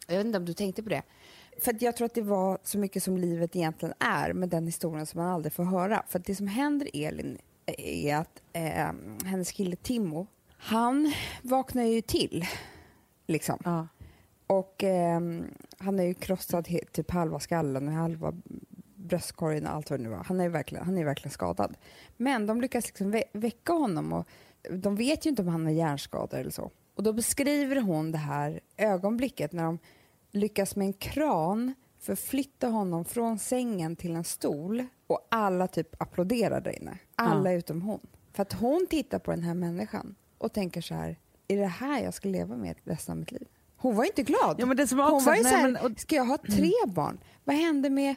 Jag 0.08 0.18
vet 0.18 0.26
inte 0.26 0.38
om 0.38 0.46
du 0.46 0.54
tänkte 0.54 0.84
på 0.84 0.90
det. 0.90 1.04
För 1.60 1.74
att 1.74 1.82
jag 1.82 1.98
tror 1.98 2.06
att 2.06 2.14
det 2.14 2.22
var 2.22 2.58
så 2.64 2.78
mycket 2.78 3.04
som 3.04 3.18
livet 3.18 3.56
egentligen 3.56 3.94
är 4.00 4.34
med 4.34 4.50
den 4.50 4.66
historien 4.66 5.06
som 5.06 5.22
man 5.22 5.32
aldrig 5.32 5.54
får 5.54 5.64
höra. 5.64 6.04
För 6.08 6.20
att 6.20 6.26
det 6.26 6.36
som 6.36 6.48
händer 6.48 6.90
Elin 6.94 7.38
är 7.66 8.16
att 8.16 8.42
eh, 8.54 8.92
hennes 9.26 9.52
kille 9.52 9.76
Timo, 9.76 10.28
han 10.58 11.14
vaknar 11.42 11.84
ju 11.84 12.02
till. 12.02 12.46
Liksom. 13.28 13.60
Ja. 13.64 13.88
Och 14.48 14.84
ehm, 14.84 15.46
han 15.78 16.00
är 16.00 16.04
ju 16.04 16.14
krossad 16.14 16.68
typ 16.92 17.12
halva 17.12 17.40
skallen 17.40 17.88
och 17.88 17.94
halva 17.94 18.34
bröstkorgen 18.96 19.68
och 19.68 19.74
allt 19.74 19.90
vad 19.90 20.00
det 20.00 20.04
nu 20.04 20.10
var. 20.10 20.24
Han 20.24 20.40
är 20.40 20.44
ju 20.44 20.50
verkligen, 20.50 20.86
han 20.86 20.98
är 20.98 21.06
verkligen 21.06 21.32
skadad. 21.32 21.78
Men 22.18 22.46
de 22.46 22.62
lyckas 22.62 22.86
liksom 22.88 23.14
vä- 23.14 23.24
väcka 23.34 23.74
honom 23.74 24.14
och 24.14 24.28
de 24.70 24.96
vet 24.96 25.26
ju 25.26 25.30
inte 25.30 25.42
om 25.42 25.48
han 25.48 25.66
har 25.66 25.72
hjärnskador 25.72 26.40
eller 26.40 26.52
så. 26.52 26.72
Och 26.96 27.04
då 27.04 27.14
beskriver 27.14 27.82
hon 27.82 28.12
det 28.12 28.18
här 28.18 28.60
ögonblicket 28.78 29.52
när 29.52 29.64
de 29.64 29.80
lyckas 30.32 30.76
med 30.76 30.88
en 30.88 30.94
kran 30.94 31.74
förflytta 32.00 32.68
honom 32.68 33.06
från 33.06 33.40
sängen 33.40 33.96
till 33.96 34.16
en 34.16 34.24
stol 34.24 34.86
och 35.08 35.28
alla 35.32 35.68
typ 35.68 36.02
applåderar 36.02 36.62
där 36.62 36.82
inne. 36.82 36.98
Alla 37.16 37.52
utom 37.52 37.82
hon. 37.82 38.00
För 38.34 38.42
att 38.42 38.54
hon 38.54 38.88
tittar 38.90 39.20
på 39.20 39.32
den 39.32 39.44
här 39.44 39.54
människan 39.54 40.16
och 40.38 40.54
tänker 40.54 40.82
så 40.82 40.94
här, 40.94 41.20
är 41.48 41.58
det 41.58 41.66
här 41.66 42.04
jag 42.04 42.14
ska 42.14 42.30
leva 42.30 42.56
med 42.58 42.76
resten 42.84 43.12
av 43.12 43.18
mitt 43.20 43.32
liv? 43.32 43.48
Hon 43.84 43.96
var 43.96 44.04
inte 44.06 44.24
glad. 44.24 44.56
Ja, 44.60 44.66
men 44.66 44.78
det 44.78 44.88
som 44.88 44.98
var 44.98 45.06
hon 45.06 45.14
också, 45.14 45.30
var 45.30 45.36
ju 45.36 45.44
nej, 45.44 45.52
så 45.52 45.58
här, 45.58 45.72
men- 45.72 45.92
och- 45.92 46.00
ska 46.00 46.16
jag 46.16 46.26
ha 46.26 46.38
tre 46.38 46.72
barn? 46.88 47.20
Vad 47.44 47.56
hände 47.56 47.90
med 47.90 48.16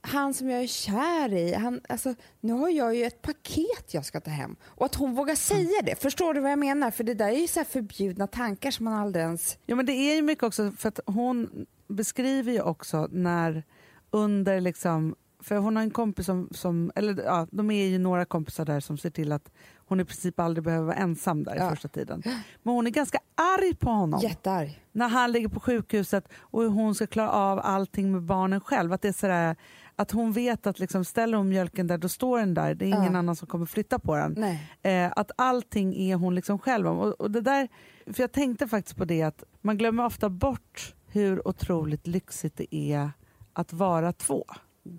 han 0.00 0.34
som 0.34 0.48
jag 0.50 0.62
är 0.62 0.66
kär 0.66 1.34
i? 1.34 1.54
Han, 1.54 1.80
alltså, 1.88 2.14
nu 2.40 2.52
har 2.52 2.68
jag 2.68 2.94
ju 2.94 3.04
ett 3.04 3.22
paket 3.22 3.94
jag 3.94 4.04
ska 4.04 4.20
ta 4.20 4.30
hem. 4.30 4.56
Och 4.64 4.86
att 4.86 4.94
hon 4.94 5.14
vågar 5.14 5.34
säga 5.34 5.82
det, 5.84 6.02
förstår 6.02 6.34
du 6.34 6.40
vad 6.40 6.50
jag 6.50 6.58
menar? 6.58 6.90
För 6.90 7.04
det 7.04 7.14
där 7.14 7.28
är 7.28 7.38
ju 7.40 7.46
så 7.48 7.60
här 7.60 7.64
förbjudna 7.64 8.26
tankar 8.26 8.70
som 8.70 8.84
man 8.84 8.94
aldrig 8.94 9.24
ens... 9.24 9.58
Ja 9.66 9.76
men 9.76 9.86
det 9.86 9.92
är 9.92 10.14
ju 10.16 10.22
mycket 10.22 10.44
också 10.44 10.72
för 10.78 10.88
att 10.88 11.00
hon 11.06 11.66
beskriver 11.88 12.52
ju 12.52 12.60
också 12.60 13.08
när 13.12 13.62
under 14.10 14.60
liksom 14.60 15.14
för 15.40 15.56
hon 15.56 15.76
har 15.76 15.82
en 15.82 15.90
kompis 15.90 16.26
som, 16.26 16.48
som 16.50 16.92
eller 16.94 17.22
ja, 17.24 17.46
de 17.50 17.70
är 17.70 17.86
ju 17.86 17.98
några 17.98 18.24
kompisar 18.24 18.64
där 18.64 18.80
som 18.80 18.98
ser 18.98 19.10
till 19.10 19.32
att 19.32 19.50
hon 19.76 20.00
i 20.00 20.04
princip 20.04 20.40
aldrig 20.40 20.64
behöver 20.64 20.86
vara 20.86 20.96
ensam 20.96 21.44
där 21.44 21.54
i 21.56 21.58
Ja. 21.58 21.70
första 21.70 21.88
tiden. 21.88 22.22
Men 22.62 22.74
hon 22.74 22.86
är 22.86 22.90
ganska 22.90 23.18
arg 23.34 23.74
på 23.74 23.90
honom 23.90 24.20
Jättearg. 24.20 24.84
när 24.92 25.08
han 25.08 25.32
ligger 25.32 25.48
på 25.48 25.60
sjukhuset 25.60 26.28
och 26.38 26.62
hur 26.62 26.68
hon 26.68 26.94
ska 26.94 27.06
klara 27.06 27.30
av 27.30 27.60
allting 27.62 28.12
med 28.12 28.22
barnen 28.22 28.60
själv. 28.60 28.92
Att 28.92 29.02
det 29.02 29.08
är 29.08 29.12
sådär, 29.12 29.56
att 29.96 30.10
hon 30.10 30.32
vet 30.32 30.66
att 30.66 30.78
liksom, 30.78 31.04
ställer 31.04 31.38
hon 31.38 31.48
mjölken 31.48 31.86
där, 31.86 31.98
då 31.98 32.08
står 32.08 32.38
den 32.38 32.54
där. 32.54 32.74
Det 32.74 32.84
är 32.84 32.88
ingen 32.88 33.12
Ja. 33.12 33.18
annan 33.18 33.36
som 33.36 33.48
kommer 33.48 33.66
flytta 33.66 33.98
på 33.98 34.16
den. 34.16 34.44
Eh, 34.82 35.12
att 35.16 35.30
allting 35.36 35.94
är 35.96 36.16
hon 36.16 36.34
liksom 36.34 36.58
själv 36.58 36.86
om. 36.88 36.98
Och, 36.98 37.20
och 37.20 37.30
det 37.30 37.40
där, 37.40 37.68
för 38.12 38.22
jag 38.22 38.32
tänkte 38.32 38.68
faktiskt 38.68 38.96
på 38.96 39.04
det 39.04 39.22
att 39.22 39.44
man 39.60 39.78
glömmer 39.78 40.04
ofta 40.04 40.28
bort 40.28 40.94
hur 41.06 41.48
otroligt 41.48 42.06
lyxigt 42.06 42.56
det 42.56 42.74
är 42.74 43.10
att 43.52 43.72
vara 43.72 44.12
två. 44.12 44.44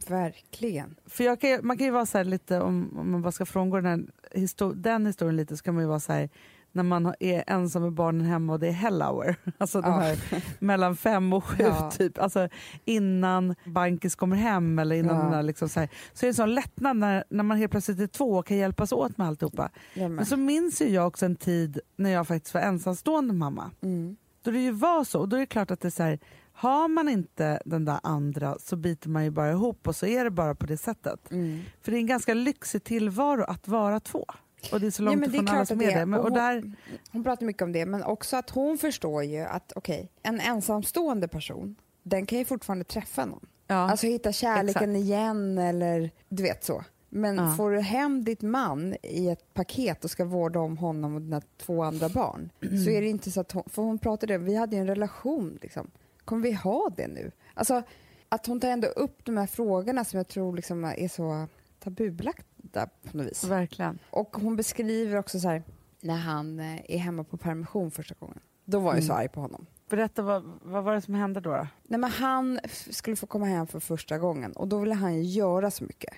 Verkligen. 0.07 0.95
För 1.05 1.35
kan, 1.35 1.67
man 1.67 1.77
kan 1.77 1.85
ju 1.85 1.91
vara 1.91 2.05
så 2.05 2.17
här 2.17 2.25
lite, 2.25 2.59
om, 2.61 2.97
om 2.99 3.11
man 3.11 3.21
bara 3.21 3.31
ska 3.31 3.45
frångå 3.45 3.75
den, 3.81 3.85
här 3.85 3.99
histo- 4.41 4.73
den 4.75 5.05
historien 5.05 5.35
lite, 5.37 5.57
så 5.57 5.63
kan 5.63 5.73
man 5.73 5.83
ju 5.83 5.87
vara 5.87 5.99
så 5.99 6.13
här 6.13 6.29
när 6.71 6.83
man 6.83 7.13
är 7.19 7.43
ensam 7.47 7.81
med 7.81 7.91
barnen 7.93 8.25
hemma 8.25 8.53
och 8.53 8.59
det 8.59 8.67
är 8.67 8.71
hell 8.71 9.01
hour, 9.01 9.35
alltså 9.57 9.81
de 9.81 9.91
Ja. 9.91 9.97
här 9.99 10.17
mellan 10.59 10.95
fem 10.95 11.33
och 11.33 11.43
sju 11.43 11.55
Ja. 11.63 11.91
typ, 11.91 12.17
alltså 12.19 12.49
innan 12.85 13.55
bankis 13.65 14.15
kommer 14.15 14.35
hem 14.35 14.79
eller 14.79 14.95
innan 14.95 15.15
Ja. 15.15 15.21
den 15.23 15.31
där 15.31 15.43
liksom 15.43 15.69
så, 15.69 15.79
här, 15.79 15.89
så 16.13 16.25
är 16.25 16.27
det 16.27 16.31
en 16.31 16.33
sån 16.33 16.53
lättnad 16.55 16.97
när, 16.97 17.23
när 17.29 17.43
man 17.43 17.57
helt 17.57 17.71
plötsligt 17.71 17.99
är 17.99 18.07
två 18.07 18.31
och 18.37 18.45
kan 18.45 18.57
hjälpas 18.57 18.91
åt 18.91 19.17
med 19.17 19.27
alltihopa. 19.27 19.69
Jag 19.93 20.01
med. 20.01 20.11
Men 20.11 20.25
så 20.25 20.37
minns 20.37 20.81
ju 20.81 20.89
jag 20.89 21.07
också 21.07 21.25
en 21.25 21.35
tid 21.35 21.79
när 21.95 22.09
jag 22.09 22.27
faktiskt 22.27 22.53
var 22.53 22.61
ensamstående 22.61 23.33
mamma. 23.33 23.71
Mm. 23.81 24.17
Då 24.43 24.51
det 24.51 24.59
ju 24.59 24.71
var 24.71 25.03
så. 25.03 25.19
Och 25.19 25.29
då 25.29 25.35
är 25.35 25.39
det 25.39 25.45
klart 25.45 25.71
att 25.71 25.81
det 25.81 25.87
är 25.87 25.89
så 25.89 26.03
här, 26.03 26.19
har 26.59 26.87
man 26.87 27.09
inte 27.09 27.61
den 27.65 27.85
där 27.85 27.99
andra 28.03 28.57
så 28.59 28.75
biter 28.75 29.09
man 29.09 29.23
ju 29.23 29.29
bara 29.31 29.51
ihop 29.51 29.87
och 29.87 29.95
så 29.95 30.05
är 30.05 30.23
det 30.23 30.29
bara 30.31 30.55
på 30.55 30.65
det 30.65 30.77
sättet. 30.77 31.31
Mm. 31.31 31.59
För 31.81 31.91
det 31.91 31.97
är 31.97 31.99
en 31.99 32.05
ganska 32.07 32.33
lyxig 32.33 32.83
tillvaro 32.83 33.43
att 33.43 33.67
vara 33.67 33.99
två. 33.99 34.25
Och 34.71 34.79
det 34.79 34.87
är 34.87 34.91
så 34.91 35.03
långt 35.03 35.13
Ja, 35.15 35.19
men 35.19 35.31
det 35.31 35.35
ifrån 35.37 35.47
alla 35.55 35.65
som 35.65 35.81
är 35.81 35.99
det. 35.99 36.05
Men, 36.05 36.19
Och 36.19 36.25
och 36.25 36.31
hon- 36.31 36.39
där, 36.39 36.71
Hon 37.11 37.23
pratar 37.23 37.45
mycket 37.45 37.61
om 37.61 37.71
det, 37.71 37.85
men 37.85 38.03
också 38.03 38.37
att 38.37 38.49
hon 38.49 38.77
förstår 38.77 39.23
ju 39.23 39.39
att 39.39 39.71
okej, 39.75 40.11
en 40.23 40.39
ensamstående 40.39 41.27
person, 41.27 41.75
den 42.03 42.25
kan 42.25 42.39
ju 42.39 42.45
fortfarande 42.45 42.83
träffa 42.85 43.25
någon. 43.25 43.45
ja, 43.67 43.75
Alltså 43.75 44.07
hitta 44.07 44.31
kärleken 44.31 44.95
igen 44.95 45.57
eller 45.57 46.11
du 46.29 46.43
vet 46.43 46.63
så. 46.63 46.83
Men 47.09 47.35
Ja. 47.35 47.53
får 47.57 47.71
du 47.71 47.79
hem 47.79 48.23
ditt 48.23 48.41
man 48.41 48.95
i 49.03 49.29
ett 49.29 49.53
paket 49.53 50.03
och 50.03 50.11
ska 50.11 50.25
vårda 50.25 50.59
om 50.59 50.77
honom 50.77 51.15
och 51.15 51.21
dina 51.21 51.41
två 51.57 51.83
andra 51.83 52.09
barn 52.09 52.49
så 52.85 52.89
är 52.89 53.01
det 53.01 53.07
inte 53.07 53.31
så 53.31 53.41
att 53.41 53.51
hon, 53.51 53.63
för 53.67 53.81
hon 53.81 53.99
pratade 53.99 54.37
vi 54.37 54.55
hade 54.55 54.75
ju 54.75 54.79
en 54.79 54.87
relation 54.87 55.59
liksom. 55.61 55.91
Kommer 56.29 56.43
vi 56.43 56.53
ha 56.53 56.89
det 56.97 57.07
nu? 57.07 57.31
Alltså 57.53 57.83
att 58.29 58.45
hon 58.45 58.59
tar 58.59 58.67
ändå 58.69 58.87
upp 58.87 59.25
de 59.25 59.37
här 59.37 59.47
frågorna 59.47 60.05
som 60.05 60.17
jag 60.17 60.27
tror 60.27 60.55
liksom 60.55 60.83
är 60.83 61.07
så 61.07 61.47
tabubelagda 61.79 62.89
på 63.11 63.17
något 63.17 63.27
vis. 63.27 63.43
verkligen. 63.43 63.99
Och 64.09 64.35
hon 64.37 64.55
beskriver 64.55 65.17
också 65.17 65.39
så 65.39 65.47
här 65.47 65.63
när 66.01 66.15
han 66.17 66.59
eh, 66.59 66.91
är 66.91 66.97
hemma 66.97 67.23
på 67.23 67.37
permission 67.37 67.91
första 67.91 68.15
gången. 68.19 68.39
Då 68.65 68.79
var 68.79 68.93
jag 68.93 69.03
så 69.03 69.11
Mm. 69.11 69.21
arg 69.21 69.29
på 69.29 69.41
honom. 69.41 69.65
Berätta, 69.89 70.21
vad, 70.21 70.43
vad 70.63 70.83
var 70.83 70.93
det 70.93 71.01
som 71.01 71.13
hände 71.13 71.39
då? 71.41 71.49
då? 71.51 71.67
Nej, 71.83 71.99
men 71.99 72.09
han 72.11 72.59
skulle 72.89 73.15
få 73.15 73.27
komma 73.27 73.45
hem 73.45 73.67
för 73.67 73.79
första 73.79 74.17
gången 74.17 74.51
och 74.53 74.67
då 74.67 74.79
ville 74.79 74.95
han 74.95 75.23
göra 75.23 75.71
så 75.71 75.83
mycket. 75.83 76.13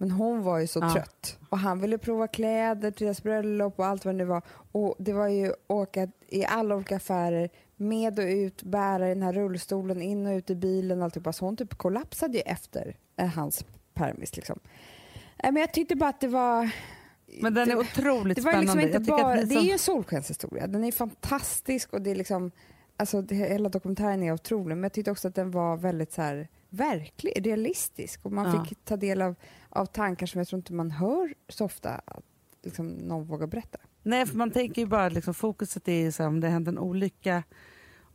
Men 0.00 0.10
hon 0.10 0.42
var 0.42 0.58
ju 0.58 0.66
så 0.66 0.78
Ja. 0.80 0.92
trött 0.92 1.38
och 1.48 1.58
han 1.58 1.80
ville 1.80 1.98
prova 1.98 2.26
kläder 2.28 2.90
till 2.90 3.04
deras 3.06 3.22
bröllop 3.22 3.78
och 3.78 3.86
allt 3.86 4.04
vad 4.04 4.14
det 4.14 4.18
nu 4.18 4.24
var. 4.24 4.42
Och 4.72 4.94
det 4.98 5.12
var 5.12 5.28
ju 5.28 5.52
åka 5.66 6.08
i 6.28 6.44
alla 6.44 6.74
olika 6.76 6.96
affärer, 6.96 7.50
med 7.76 8.18
och 8.18 8.24
ut, 8.24 8.62
bära 8.62 9.08
den 9.08 9.22
här 9.22 9.32
rullstolen, 9.32 10.02
in 10.02 10.26
och 10.26 10.32
ut 10.32 10.50
i 10.50 10.54
bilen. 10.54 11.02
Alltihopa. 11.02 11.32
Så 11.32 11.44
hon 11.44 11.56
typ 11.56 11.74
kollapsade 11.74 12.34
ju 12.38 12.40
efter 12.46 12.96
eh, 13.16 13.26
hans 13.28 13.64
permis. 13.94 14.36
Liksom. 14.36 14.58
Men 15.42 15.56
jag 15.56 15.72
tyckte 15.72 15.96
bara 15.96 16.10
att 16.10 16.20
det 16.20 16.28
var... 16.28 16.70
Men 17.42 17.54
den 17.54 17.70
är 17.70 17.74
det, 17.74 17.80
otroligt 17.80 18.36
det 18.36 18.42
var 18.42 18.52
spännande. 18.52 18.82
liksom 18.82 19.00
inte 19.00 19.10
bara, 19.10 19.34
det 19.34 19.46
som- 19.46 19.56
är 19.56 19.60
ju 19.62 19.70
en 19.72 19.78
solskenshistoria. 19.78 20.66
Den 20.66 20.84
är 20.84 20.92
fantastisk 20.92 21.92
och 21.92 22.02
det 22.02 22.10
är 22.10 22.14
liksom, 22.14 22.50
alltså 22.96 23.22
det, 23.22 23.34
hela 23.34 23.68
dokumentären 23.68 24.22
är 24.22 24.32
otrolig. 24.32 24.76
Men 24.76 24.82
jag 24.82 24.92
tyckte 24.92 25.10
också 25.10 25.28
att 25.28 25.34
den 25.34 25.50
var 25.50 25.76
väldigt 25.76 26.12
så 26.12 26.22
här, 26.22 26.48
verklig, 26.68 27.46
realistisk 27.46 28.20
och 28.26 28.32
man 28.32 28.54
Ja. 28.56 28.64
fick 28.64 28.84
ta 28.84 28.96
del 28.96 29.22
av, 29.22 29.34
av 29.70 29.86
tankar 29.86 30.26
som 30.26 30.38
jag 30.38 30.48
tror 30.48 30.58
inte 30.58 30.72
man 30.72 30.90
hör 30.90 31.34
så 31.48 31.64
ofta 31.64 31.94
att 31.94 32.24
liksom, 32.62 32.88
någon 32.88 33.24
vågar 33.24 33.46
berätta. 33.46 33.78
Nej, 34.02 34.26
för 34.26 34.36
man 34.36 34.50
tänker 34.50 34.82
ju 34.82 34.88
bara 34.88 35.06
att 35.06 35.12
liksom, 35.12 35.34
fokuset 35.34 35.88
är 35.88 36.00
ju 36.00 36.12
så 36.12 36.22
här, 36.22 36.28
om 36.28 36.40
det 36.40 36.48
händer 36.48 36.72
en 36.72 36.78
olycka 36.78 37.42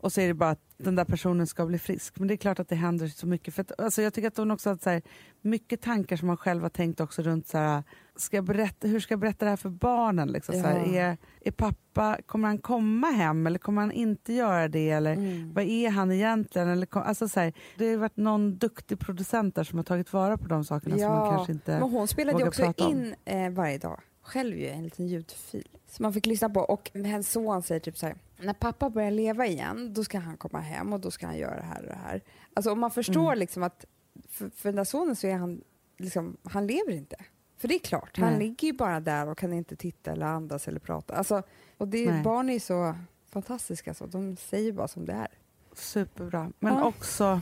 och 0.06 0.14
så 0.14 0.22
är 0.22 0.28
det 0.28 0.34
bara 0.34 0.50
att 0.50 0.74
den 0.78 0.96
där 0.96 1.06
personen 1.06 1.48
ska 1.48 1.66
bli 1.66 1.80
frisk. 1.80 2.20
Men 2.20 2.28
det 2.28 2.34
är 2.34 2.38
klart 2.38 2.60
att 2.60 2.70
det 2.70 2.76
händer 2.76 3.08
så 3.08 3.28
mycket. 3.28 3.54
För 3.54 3.62
att, 3.62 3.80
alltså, 3.80 4.02
jag 4.02 4.14
tycker 4.14 4.28
att 4.28 4.38
hon 4.38 4.52
också 4.52 4.70
har 4.70 4.78
så 4.78 4.90
här, 4.90 5.02
mycket 5.42 5.82
tankar 5.82 6.18
som 6.18 6.28
man 6.28 6.38
själv 6.38 6.62
har 6.62 6.70
tänkt 6.70 7.00
också 7.00 7.22
runt 7.22 7.48
så 7.48 7.58
här, 7.58 7.84
ska 8.16 8.42
berätta, 8.42 8.88
hur 8.88 9.00
ska 9.00 9.12
jag 9.12 9.20
berätta 9.20 9.46
det 9.46 9.50
här 9.50 9.58
för 9.58 9.70
barnen? 9.70 10.28
Liksom, 10.32 10.56
så 10.56 10.62
här, 10.68 10.80
Ja. 10.86 10.94
är, 11.02 11.18
är 11.42 11.52
pappa, 11.52 12.18
kommer 12.26 12.48
han 12.48 12.58
komma 12.58 13.08
hem 13.08 13.48
eller 13.48 13.60
kommer 13.60 13.82
han 13.82 13.92
inte 13.92 14.34
göra 14.34 14.68
det? 14.68 14.90
Eller 14.90 15.16
vad 15.54 15.64
är 15.64 15.90
han 15.90 16.12
egentligen? 16.12 16.68
Eller, 16.70 16.86
kom- 16.86 17.02
alltså, 17.06 17.28
så 17.28 17.40
här, 17.40 17.54
det 17.78 17.90
har 17.92 17.98
varit 17.98 18.18
någon 18.18 18.58
duktig 18.58 19.00
producent 19.00 19.56
där 19.56 19.64
som 19.64 19.80
har 19.80 19.84
tagit 19.84 20.14
vara 20.14 20.38
på 20.38 20.48
de 20.48 20.64
sakerna 20.64 20.98
som 20.98 21.08
man 21.12 21.36
kanske 21.36 21.52
inte... 21.54 21.72
men 21.80 21.90
hon 21.90 22.08
spelade 22.08 22.40
ju 22.40 22.48
också 22.48 22.74
in 22.78 23.16
eh, 23.26 23.50
varje 23.50 23.78
dag, 23.78 24.00
själv 24.22 24.58
ju, 24.58 24.68
en 24.68 24.84
liten 24.84 25.08
ljudfil 25.08 25.68
som 25.88 26.04
man 26.04 26.14
fick 26.14 26.26
lyssna 26.26 26.50
på. 26.50 26.60
Och 26.60 26.92
hennes 26.94 27.32
son 27.32 27.64
säger 27.64 27.80
typ 27.80 27.98
så 27.98 28.06
här, 28.06 28.16
när 28.40 28.54
pappa 28.54 28.90
börjar 28.90 29.12
leva 29.12 29.46
igen, 29.48 29.94
då 29.94 30.04
ska 30.04 30.20
han 30.20 30.38
komma 30.38 30.60
hem 30.60 30.94
och 30.94 31.00
då 31.00 31.12
ska 31.12 31.26
han 31.26 31.38
göra 31.38 31.56
det 31.56 31.64
här 31.66 31.82
och 31.82 31.88
det 31.90 32.00
här. 32.06 32.22
Alltså 32.54 32.72
om 32.72 32.80
man 32.80 32.92
förstår 32.92 33.26
Mm. 33.28 33.40
liksom 33.40 33.64
att 33.64 33.86
för, 34.30 34.50
för 34.50 34.70
den 34.70 34.76
där 34.76 34.84
sonen 34.84 35.16
så 35.16 35.28
är 35.28 35.36
han, 35.36 35.62
liksom, 35.98 36.38
han 36.44 36.68
lever 36.68 36.92
inte. 36.92 37.16
För 37.58 37.68
det 37.68 37.76
är 37.76 37.80
klart, 37.80 38.18
han 38.18 38.30
Nej. 38.30 38.40
ligger 38.40 38.68
ju 38.68 38.74
bara 38.74 39.00
där 39.00 39.28
och 39.30 39.38
kan 39.38 39.54
inte 39.54 39.76
titta 39.76 40.12
eller 40.12 40.26
andas 40.26 40.68
eller 40.68 40.80
prata. 40.80 41.14
Alltså, 41.16 41.44
och 41.78 41.88
det, 41.88 42.12
Nej. 42.12 42.24
barn 42.24 42.50
är 42.50 42.54
ju 42.54 42.60
så 42.60 42.96
fantastiska, 43.30 43.94
så 43.94 44.06
de 44.06 44.36
säger 44.36 44.72
bara 44.72 44.88
som 44.88 45.06
det 45.06 45.14
är. 45.14 45.28
Superbra. 45.74 46.52
Men 46.60 46.74
Ja. 46.74 46.84
också 46.86 47.42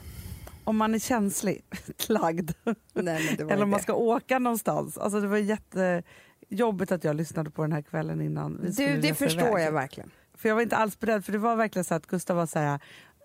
om 0.64 0.78
man 0.78 0.96
är 0.96 1.00
känslig, 1.00 1.64
lagd. 2.08 2.52
Nej, 2.94 3.36
Eller 3.40 3.64
om 3.64 3.70
man 3.70 3.80
ska 3.80 3.94
åka 3.94 4.40
någonstans. 4.40 4.98
Alltså 4.98 5.20
det 5.22 5.28
var 5.28 5.38
jättejobbigt 5.38 6.92
att 6.92 7.04
jag 7.04 7.16
lyssnade 7.16 7.50
på 7.50 7.62
den 7.62 7.72
här 7.72 7.82
kvällen 7.82 8.22
innan 8.22 8.60
vi 8.62 8.74
skulle 8.74 8.90
Du, 8.96 9.02
det 9.02 9.14
förstår 9.14 9.48
iväg. 9.50 9.66
jag 9.66 9.72
verkligen. 9.72 10.12
För 10.34 10.50
jag 10.50 10.56
var 10.56 10.62
inte 10.62 10.76
alls 10.78 11.00
beredd, 11.00 11.26
för 11.26 11.32
det 11.32 11.38
var 11.38 11.56
verkligen 11.56 11.84
så 11.84 11.96
att 11.96 12.08
Gustav 12.08 12.38
var 12.38 12.46
så 12.46 12.60
här, 12.60 12.80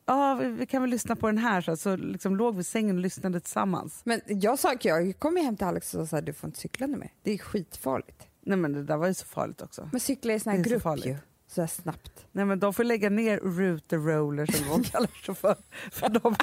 ja 0.09 0.35
vi, 0.35 0.66
kan 0.66 0.83
väl 0.83 0.90
lyssna 0.90 1.16
på 1.16 1.27
den 1.27 1.38
här. 1.38 1.61
Så, 1.61 1.77
så 1.77 1.97
liksom 1.97 2.37
låg 2.37 2.55
vi 2.55 2.61
i 2.61 2.64
sängen 2.64 2.97
och 2.97 3.03
lyssnade 3.03 3.40
tillsammans. 3.40 4.01
Men 4.05 4.21
jag 4.27 4.59
sa, 4.59 4.75
jag 4.81 5.18
kom 5.18 5.37
hem 5.37 5.57
till 5.57 5.66
Alex 5.66 5.94
och 5.94 6.09
sa 6.09 6.21
du 6.21 6.33
får 6.33 6.49
inte 6.49 6.61
cykla 6.61 6.87
nu 6.87 6.97
mer. 6.97 7.12
Det 7.23 7.33
är 7.33 7.38
skitfarligt. 7.38 8.27
Nej 8.40 8.59
men 8.59 8.73
det 8.73 8.83
där 8.85 8.97
var 8.97 9.07
ju 9.07 9.14
så 9.14 9.27
farligt 9.27 9.62
också. 9.62 9.88
Men 9.92 10.01
cykla 10.01 10.35
i 10.35 10.40
sån 10.40 10.53
här 10.53 10.62
så 10.62 10.71
grupp 10.71 10.83
farligt. 10.83 11.07
ju. 11.07 11.16
Så 11.49 11.61
här 11.61 11.68
snabbt. 11.68 12.27
Nej 12.33 12.44
men 12.44 12.59
de 12.61 12.75
får 12.75 12.85
lägga 12.85 13.11
ner 13.11 13.38
router 13.38 13.97
eller 13.97 14.68
vad 14.68 14.81
de 14.81 14.85
kallar 14.90 15.25
sig 15.27 15.35
för. 15.35 15.57
för 15.90 16.09
de, 16.09 16.35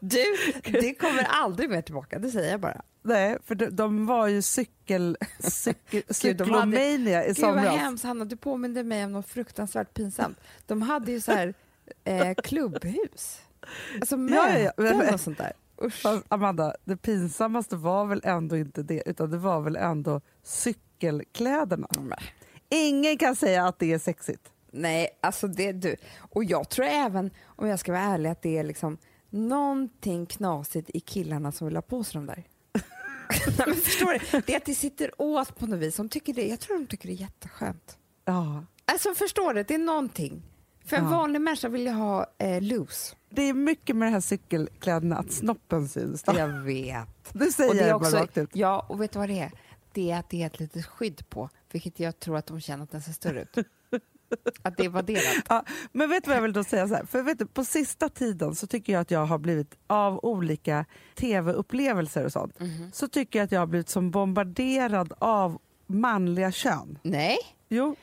Du, 0.00 0.24
det 0.80 0.94
kommer 0.94 1.22
aldrig 1.22 1.70
mer 1.70 1.82
tillbaka, 1.82 2.18
det 2.18 2.30
säger 2.30 2.50
jag 2.50 2.60
bara. 2.60 2.82
nej, 3.02 3.38
för 3.44 3.54
de, 3.54 3.66
de 3.66 4.06
var 4.06 4.26
ju 4.28 4.42
cykel, 4.42 5.16
cykel, 5.38 6.02
cyklomania 6.14 7.24
i 7.24 7.26
Gud 7.28 7.44
vad 7.44 7.54
somras. 7.54 7.76
hemskt 7.76 8.04
Hanna, 8.04 8.24
du 8.24 8.36
påminde 8.36 8.84
mig 8.84 9.04
om 9.04 9.12
något 9.12 9.28
fruktansvärt 9.28 9.94
pinsamt. 9.94 10.38
De 10.66 10.82
hade 10.82 11.12
ju 11.12 11.20
så 11.20 11.32
här 11.32 11.54
eh, 12.04 12.34
klubbhus. 12.44 13.40
Alltså 13.94 14.16
Ja, 14.16 14.58
ja, 14.58 14.58
ja. 14.58 14.82
möten 14.82 15.14
och 15.14 15.20
sånt 15.20 15.38
där. 15.38 15.52
Usch. 15.82 16.06
Amanda, 16.28 16.74
det 16.84 16.96
pinsammaste 16.96 17.76
var 17.76 18.06
väl 18.06 18.20
ändå 18.24 18.56
inte 18.56 18.82
det, 18.82 19.02
utan 19.06 19.30
det 19.30 19.38
var 19.38 19.60
väl 19.60 19.76
ändå 19.76 20.20
cykelkläderna. 20.42 21.88
Men, 22.00 22.18
Ingen 22.68 23.18
kan 23.18 23.36
säga 23.36 23.66
att 23.66 23.78
det 23.78 23.92
är 23.92 23.98
sexigt. 23.98 24.52
Nej, 24.70 25.18
alltså 25.20 25.46
det 25.48 25.72
du. 25.72 25.96
Och 26.18 26.44
jag 26.44 26.68
tror 26.68 26.86
även, 26.86 27.30
om 27.44 27.68
jag 27.68 27.78
ska 27.78 27.92
vara 27.92 28.02
ärlig, 28.02 28.30
att 28.30 28.42
det 28.42 28.58
är 28.58 28.64
liksom 28.64 28.98
någonting 29.30 30.26
knasigt 30.26 30.90
i 30.94 31.00
killarna 31.00 31.52
som 31.52 31.66
vill 31.66 31.76
ha 31.76 31.82
på 31.82 32.04
sig 32.04 32.14
de 32.20 32.26
där. 32.26 32.44
Nej, 33.66 33.76
förstår 33.76 34.12
du? 34.12 34.40
Det 34.46 34.52
är 34.52 34.56
att 34.56 34.64
det 34.64 34.74
sitter 34.74 35.10
åt 35.22 35.58
på 35.58 35.66
något 35.66 35.78
vis. 35.78 35.96
De 35.96 36.08
tycker 36.08 36.34
det, 36.34 36.46
jag 36.48 36.60
tror 36.60 36.78
de 36.78 36.86
tycker 36.86 37.08
det 37.08 37.14
är 37.14 37.20
jätteskönt. 37.20 37.98
Ja. 38.24 38.64
Alltså 38.84 39.14
förstår 39.14 39.54
du? 39.54 39.62
Det 39.62 39.74
är 39.74 39.78
någonting. 39.78 40.42
För 40.84 40.96
en 40.96 41.04
Ja. 41.04 41.10
vanlig 41.10 41.40
människa 41.40 41.68
vill 41.68 41.82
ju 41.82 41.90
ha 41.92 42.26
eh, 42.38 42.62
loose. 42.62 43.16
Det 43.30 43.42
är 43.42 43.54
mycket 43.54 43.96
med 43.96 44.08
de 44.08 44.12
här 44.12 44.20
cykelkläderna 44.20 45.16
att 45.16 45.32
snoppen 45.32 45.88
syns. 45.88 46.22
Då. 46.22 46.38
Jag 46.38 46.48
vet. 46.48 47.08
Det 47.32 47.52
säger 47.52 47.70
Och 47.70 47.76
det 47.76 47.82
är 47.82 47.88
jag 47.88 48.00
bara 48.00 48.10
rakt 48.22 48.38
ut. 48.38 48.50
ja, 48.52 48.86
och 48.88 49.00
vet 49.00 49.12
du 49.12 49.18
vad 49.18 49.28
det 49.28 49.38
är? 49.40 49.52
Det 49.92 50.10
är 50.10 50.18
att 50.18 50.30
det 50.30 50.42
är 50.42 50.46
ett 50.46 50.60
litet 50.60 50.86
skydd 50.86 51.28
på, 51.30 51.48
vilket 51.72 52.00
jag 52.00 52.20
tror 52.20 52.36
att 52.36 52.46
de 52.46 52.60
känner 52.60 52.84
att 52.84 52.90
den 52.90 53.02
ser 53.02 53.12
större 53.12 53.42
ut. 53.42 53.56
att 54.62 54.76
det 54.76 54.84
är 54.84 54.88
vadderat. 54.88 55.44
Ja, 55.48 55.64
men 55.92 56.10
vet 56.10 56.24
du 56.24 56.28
vad 56.28 56.36
jag 56.36 56.42
vill 56.42 56.52
då 56.52 56.64
säga? 56.64 56.88
Så 56.88 56.94
här? 56.94 57.04
För 57.04 57.22
vet 57.22 57.38
du, 57.38 57.46
på 57.46 57.64
sista 57.64 58.08
tiden 58.08 58.54
så 58.54 58.66
tycker 58.66 58.92
jag 58.92 59.00
att 59.00 59.10
jag 59.10 59.26
har 59.26 59.38
blivit, 59.38 59.74
av 59.86 60.20
olika 60.24 60.84
tv-upplevelser 61.14 62.24
och 62.24 62.32
sånt, 62.32 62.58
så 62.92 63.08
tycker 63.08 63.38
jag 63.38 63.44
att 63.44 63.52
jag 63.52 63.60
har 63.60 63.66
blivit 63.66 63.88
som 63.88 64.10
bombarderad 64.10 65.12
av 65.18 65.58
manliga 65.86 66.52
kön. 66.52 66.98
Nej. 67.02 67.38
Jo, 67.68 67.96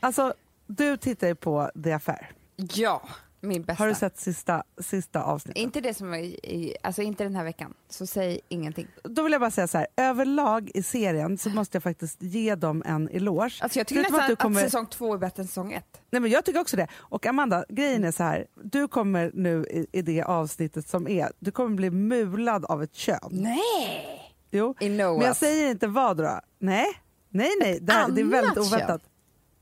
alltså 0.00 0.34
du 0.68 0.96
tittar 0.96 1.26
ju 1.26 1.34
på 1.34 1.70
The 1.84 1.92
Affair. 1.92 2.30
Ja, 2.56 3.02
min 3.40 3.62
bästa. 3.62 3.82
Har 3.82 3.88
du 3.88 3.94
sett 3.94 4.18
sista, 4.18 4.62
sista 4.80 5.22
avsnittet? 5.22 5.62
Inte 5.62 5.80
det 5.80 5.94
som 5.94 6.14
är 6.14 6.18
i, 6.18 6.26
i, 6.42 6.76
alltså 6.82 7.02
inte 7.02 7.24
den 7.24 7.34
här 7.36 7.44
veckan, 7.44 7.74
så 7.88 8.06
säg 8.06 8.40
ingenting. 8.48 8.86
Då 9.04 9.22
vill 9.22 9.32
jag 9.32 9.40
bara 9.40 9.50
säga 9.50 9.68
så 9.68 9.78
här, 9.78 9.86
överlag 9.96 10.70
i 10.74 10.82
serien 10.82 11.38
så 11.38 11.50
måste 11.50 11.76
jag 11.76 11.82
faktiskt 11.82 12.22
ge 12.22 12.54
dem 12.54 12.82
en 12.86 13.08
eloge. 13.08 13.58
Alltså 13.62 13.78
jag 13.78 13.86
tycker 13.86 14.02
Förutom 14.02 14.12
nästan 14.16 14.24
att 14.24 14.28
du 14.28 14.36
kommer- 14.36 14.60
att 14.60 14.66
säsong 14.70 14.86
två 14.86 15.14
är 15.14 15.18
bättre 15.18 15.42
än 15.42 15.46
säsong 15.46 15.72
ett. 15.72 16.00
Nej, 16.10 16.20
men 16.20 16.30
jag 16.30 16.44
tycker 16.44 16.60
också 16.60 16.76
det. 16.76 16.86
Och 16.96 17.26
Amanda, 17.26 17.64
grejen 17.68 18.04
är 18.04 18.12
så 18.12 18.22
här, 18.22 18.46
du 18.62 18.88
kommer 18.88 19.30
nu 19.34 19.64
i, 19.70 19.86
i 19.98 20.02
det 20.02 20.22
avsnittet 20.22 20.88
som 20.88 21.08
är, 21.08 21.32
du 21.38 21.50
kommer 21.50 21.76
bli 21.76 21.90
mulad 21.90 22.64
av 22.64 22.82
ett 22.82 22.94
kön. 22.94 23.18
Nej! 23.30 24.34
Jo. 24.50 24.74
Men 24.80 24.98
jag 25.20 25.36
säger 25.36 25.70
inte 25.70 25.86
vad 25.86 26.16
då. 26.16 26.40
Nej, 26.58 26.86
nej, 27.30 27.50
nej. 27.60 27.78
Det, 27.80 27.92
här, 27.92 28.08
det 28.10 28.20
är 28.20 28.24
väldigt 28.24 28.58
oväntat. 28.58 29.02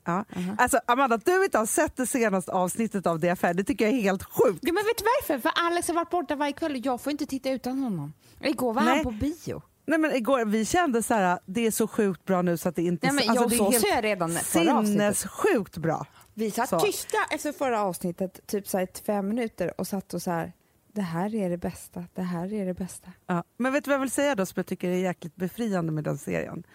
Ja. 0.07 0.25
Alltså, 0.59 0.81
Amanda, 0.87 1.16
att 1.16 1.25
du 1.25 1.45
inte 1.45 1.59
har 1.59 1.66
sett 1.66 1.97
det 1.97 2.07
senaste 2.07 2.53
avsnittet 2.53 3.07
av 3.07 3.25
Affair, 3.25 3.55
det 3.55 3.64
tycker 3.64 3.85
jag 3.85 3.95
är 3.95 4.03
helt 4.03 4.23
sjukt. 4.23 4.59
Ja, 4.62 4.73
men 4.73 4.85
vet 4.85 4.99
du 4.99 5.05
varför? 5.05 5.38
För 5.38 5.53
Alex 5.66 5.88
har 5.88 5.95
varit 5.95 6.11
borta 6.11 6.37
varje 6.37 6.53
kväll 6.53 6.73
och 6.73 6.79
jag 6.87 7.01
får 7.01 7.11
inte 7.11 7.27
titta 7.27 7.51
utan 7.51 7.79
honom. 7.79 8.12
Igår 8.40 8.73
var 8.73 8.83
Nej. 8.83 8.95
han 8.95 9.05
på 9.05 9.11
bio. 9.11 9.62
Nej, 9.87 9.99
men 9.99 10.14
igår, 10.14 10.45
vi 10.45 10.64
kände 10.64 11.03
så 11.03 11.14
här, 11.14 11.38
det 11.47 11.66
är 11.66 11.71
så 11.71 11.87
sjukt 11.88 12.25
bra 12.25 12.42
nu 12.42 12.57
så 12.57 12.69
att 12.69 12.77
det 12.77 12.83
inte... 12.83 13.07
Nej, 13.07 13.14
men 13.14 13.38
alltså, 13.38 13.57
jag 13.57 13.71
det 13.71 13.77
är 13.77 13.81
helt 13.81 13.95
jag 13.95 14.05
redan. 14.05 14.33
Sinnessjukt 14.33 15.77
bra. 15.77 16.07
Vi 16.35 16.51
satt 16.51 16.69
Så. 16.69 16.81
tysta 16.81 17.16
efter 17.31 17.53
förra 17.53 17.83
avsnittet, 17.83 18.47
typ 18.47 18.69
så 18.69 18.79
här 18.79 18.88
fem 19.07 19.29
minuter 19.29 19.81
och 19.81 19.87
satt 19.87 20.14
och 20.14 20.23
så 20.23 20.31
här, 20.31 20.53
det 20.92 21.03
här 21.03 21.35
är 21.35 21.51
det 21.51 21.59
bästa, 21.59 22.05
det 22.14 22.23
här 22.23 22.53
är 22.53 22.66
det 22.66 22.75
bästa. 22.75 23.11
Ja. 23.27 23.45
Men 23.57 23.73
vet 23.73 23.85
du 23.85 23.88
vad 23.88 23.95
jag 23.95 24.01
vill 24.01 24.11
säga 24.11 24.35
då 24.35 24.47
som 24.47 24.55
jag 24.57 24.66
tycker 24.66 24.88
är 24.88 24.97
jäkligt 24.97 25.37
befriande 25.37 25.92
med 25.92 26.05
den 26.05 26.19
serien? 26.19 26.66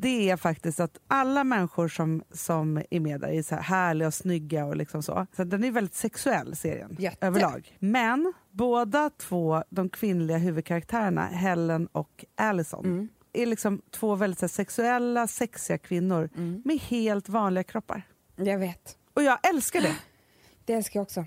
Det 0.00 0.30
är 0.30 0.36
faktiskt 0.36 0.80
att 0.80 0.98
alla 1.08 1.44
människor 1.44 1.88
som, 1.88 2.22
som 2.32 2.82
är 2.90 3.00
med 3.00 3.20
där 3.20 3.28
är 3.28 3.42
så 3.42 3.54
här 3.54 3.62
härliga 3.62 4.08
och 4.08 4.14
snygga 4.14 4.64
och 4.64 4.76
liksom 4.76 5.02
så. 5.02 5.26
så 5.36 5.44
den 5.44 5.64
är 5.64 5.70
väldigt 5.70 5.94
sexuell 5.94 6.56
serien 6.56 6.96
Jätte. 6.98 7.26
överlag. 7.26 7.76
Men 7.78 8.32
båda 8.50 9.10
två, 9.10 9.64
de 9.70 9.88
kvinnliga 9.88 10.38
huvudkaraktärerna, 10.38 11.26
Helen 11.26 11.86
och 11.86 12.24
Allison, 12.36 13.08
är 13.32 13.46
liksom 13.46 13.82
två 13.90 14.14
väldigt 14.14 14.40
här, 14.40 14.48
sexuella, 14.48 15.26
sexiga 15.26 15.78
kvinnor 15.78 16.30
med 16.64 16.78
helt 16.78 17.28
vanliga 17.28 17.64
kroppar. 17.64 18.02
Jag 18.36 18.58
vet. 18.58 18.96
Och 19.14 19.22
jag 19.22 19.48
älskar 19.48 19.80
det. 19.80 19.96
Det 20.64 20.72
älskar 20.72 21.00
jag 21.00 21.02
också. 21.02 21.24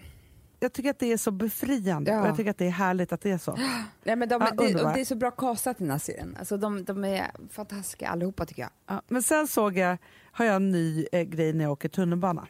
Jag 0.63 0.73
tycker 0.73 0.89
att 0.89 0.99
det 0.99 1.11
är 1.11 1.17
så 1.17 1.31
befriande 1.31 2.11
Ja. 2.11 2.21
och 2.21 2.27
jag 2.27 2.35
tycker 2.37 2.51
att 2.51 2.57
det 2.57 2.65
är 2.65 2.69
härligt 2.69 3.11
att 3.13 3.21
det 3.21 3.31
är 3.31 3.37
så. 3.37 3.51
Nej, 4.03 4.15
men 4.15 4.29
de, 4.29 4.41
Ja, 4.41 4.51
det, 4.63 4.83
och 4.83 4.93
det 4.93 5.01
är 5.01 5.05
så 5.05 5.15
bra 5.15 5.31
castat 5.31 5.81
i 5.81 5.83
den 5.83 5.91
här 5.91 5.99
serien. 5.99 6.35
Alltså, 6.39 6.57
de, 6.57 6.83
de 6.83 7.03
är 7.03 7.31
fantastiska 7.49 8.09
allihopa 8.09 8.45
tycker 8.45 8.61
jag. 8.61 8.71
Ja, 8.87 9.01
men 9.07 9.23
sen 9.23 9.47
såg 9.47 9.77
jag, 9.77 9.97
har 10.31 10.45
jag 10.45 10.55
en 10.55 10.71
ny 10.71 11.05
eh, 11.11 11.21
grej 11.21 11.53
när 11.53 11.63
jag 11.63 11.71
åker 11.71 11.89
tunnelbana. 11.89 12.47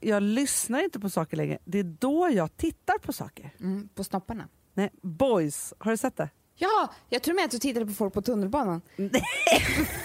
Jag 0.00 0.22
lyssnar 0.22 0.84
inte 0.84 1.00
på 1.00 1.10
saker 1.10 1.36
längre. 1.36 1.58
Det 1.64 1.78
är 1.78 1.96
då 1.98 2.28
jag 2.32 2.56
tittar 2.56 2.98
på 2.98 3.12
saker. 3.12 3.54
Mm, 3.60 3.88
på 3.94 4.04
snopparna. 4.04 4.48
Nej, 4.74 4.90
Boys, 5.02 5.74
har 5.78 5.90
du 5.90 5.96
sett 5.96 6.16
det? 6.16 6.28
Ja, 6.54 6.92
jag 7.08 7.22
tror 7.22 7.34
med 7.34 7.44
att 7.44 7.50
du 7.50 7.58
tittade 7.58 7.86
på 7.86 7.92
folk 7.92 8.14
på 8.14 8.22
tunnelbanan. 8.22 8.80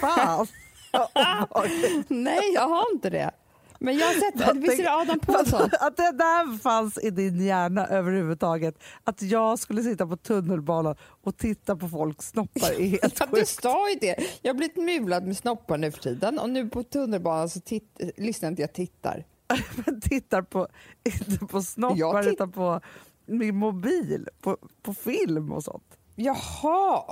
Fan! 0.00 0.46
Nej, 2.08 2.52
jag 2.54 2.68
har 2.68 2.92
inte 2.94 3.10
det. 3.10 3.30
Men 3.78 3.98
jag 3.98 4.06
har 4.06 4.14
sett, 4.14 4.56
visst 4.56 4.78
är 4.78 4.82
det 4.82 4.92
Adam 4.92 5.20
Pålsson? 5.20 5.62
att 5.80 5.96
det 5.96 6.12
där 6.12 6.58
fanns 6.58 6.98
i 6.98 7.10
din 7.10 7.40
hjärna 7.46 7.86
överhuvudtaget. 7.86 8.78
Att 9.04 9.22
jag 9.22 9.58
skulle 9.58 9.82
sitta 9.82 10.06
på 10.06 10.16
tunnelbanan 10.16 10.96
och 11.00 11.36
titta 11.36 11.76
på 11.76 11.88
folks 11.88 12.26
snoppar 12.26 12.80
är 12.80 12.86
helt 12.88 13.02
Ja, 13.20 13.26
du 13.30 13.36
sjukt. 13.36 13.48
sa 13.62 13.90
ju 13.90 13.98
det. 14.00 14.16
Jag 14.42 14.54
har 14.54 14.58
blivit 14.58 14.76
mulad 14.76 15.26
med 15.26 15.36
snoppar 15.36 15.78
nu 15.78 15.90
för 15.90 16.00
tiden 16.00 16.38
och 16.38 16.50
nu 16.50 16.68
på 16.68 16.82
tunnelbanan 16.82 17.48
så 17.48 17.60
titt, 17.60 18.00
lyssnar 18.16 18.48
inte 18.48 18.62
jag 18.62 18.72
tittar. 18.72 19.24
Men 19.86 20.00
tittar 20.00 20.42
på, 20.42 20.68
inte 21.04 21.46
på 21.46 21.62
snoppar 21.62 22.28
utan 22.28 22.52
på 22.52 22.80
min 23.26 23.56
mobil, 23.56 24.28
på, 24.40 24.56
på 24.82 24.94
film 24.94 25.52
och 25.52 25.64
sånt. 25.64 25.98
Jaha, 26.16 27.02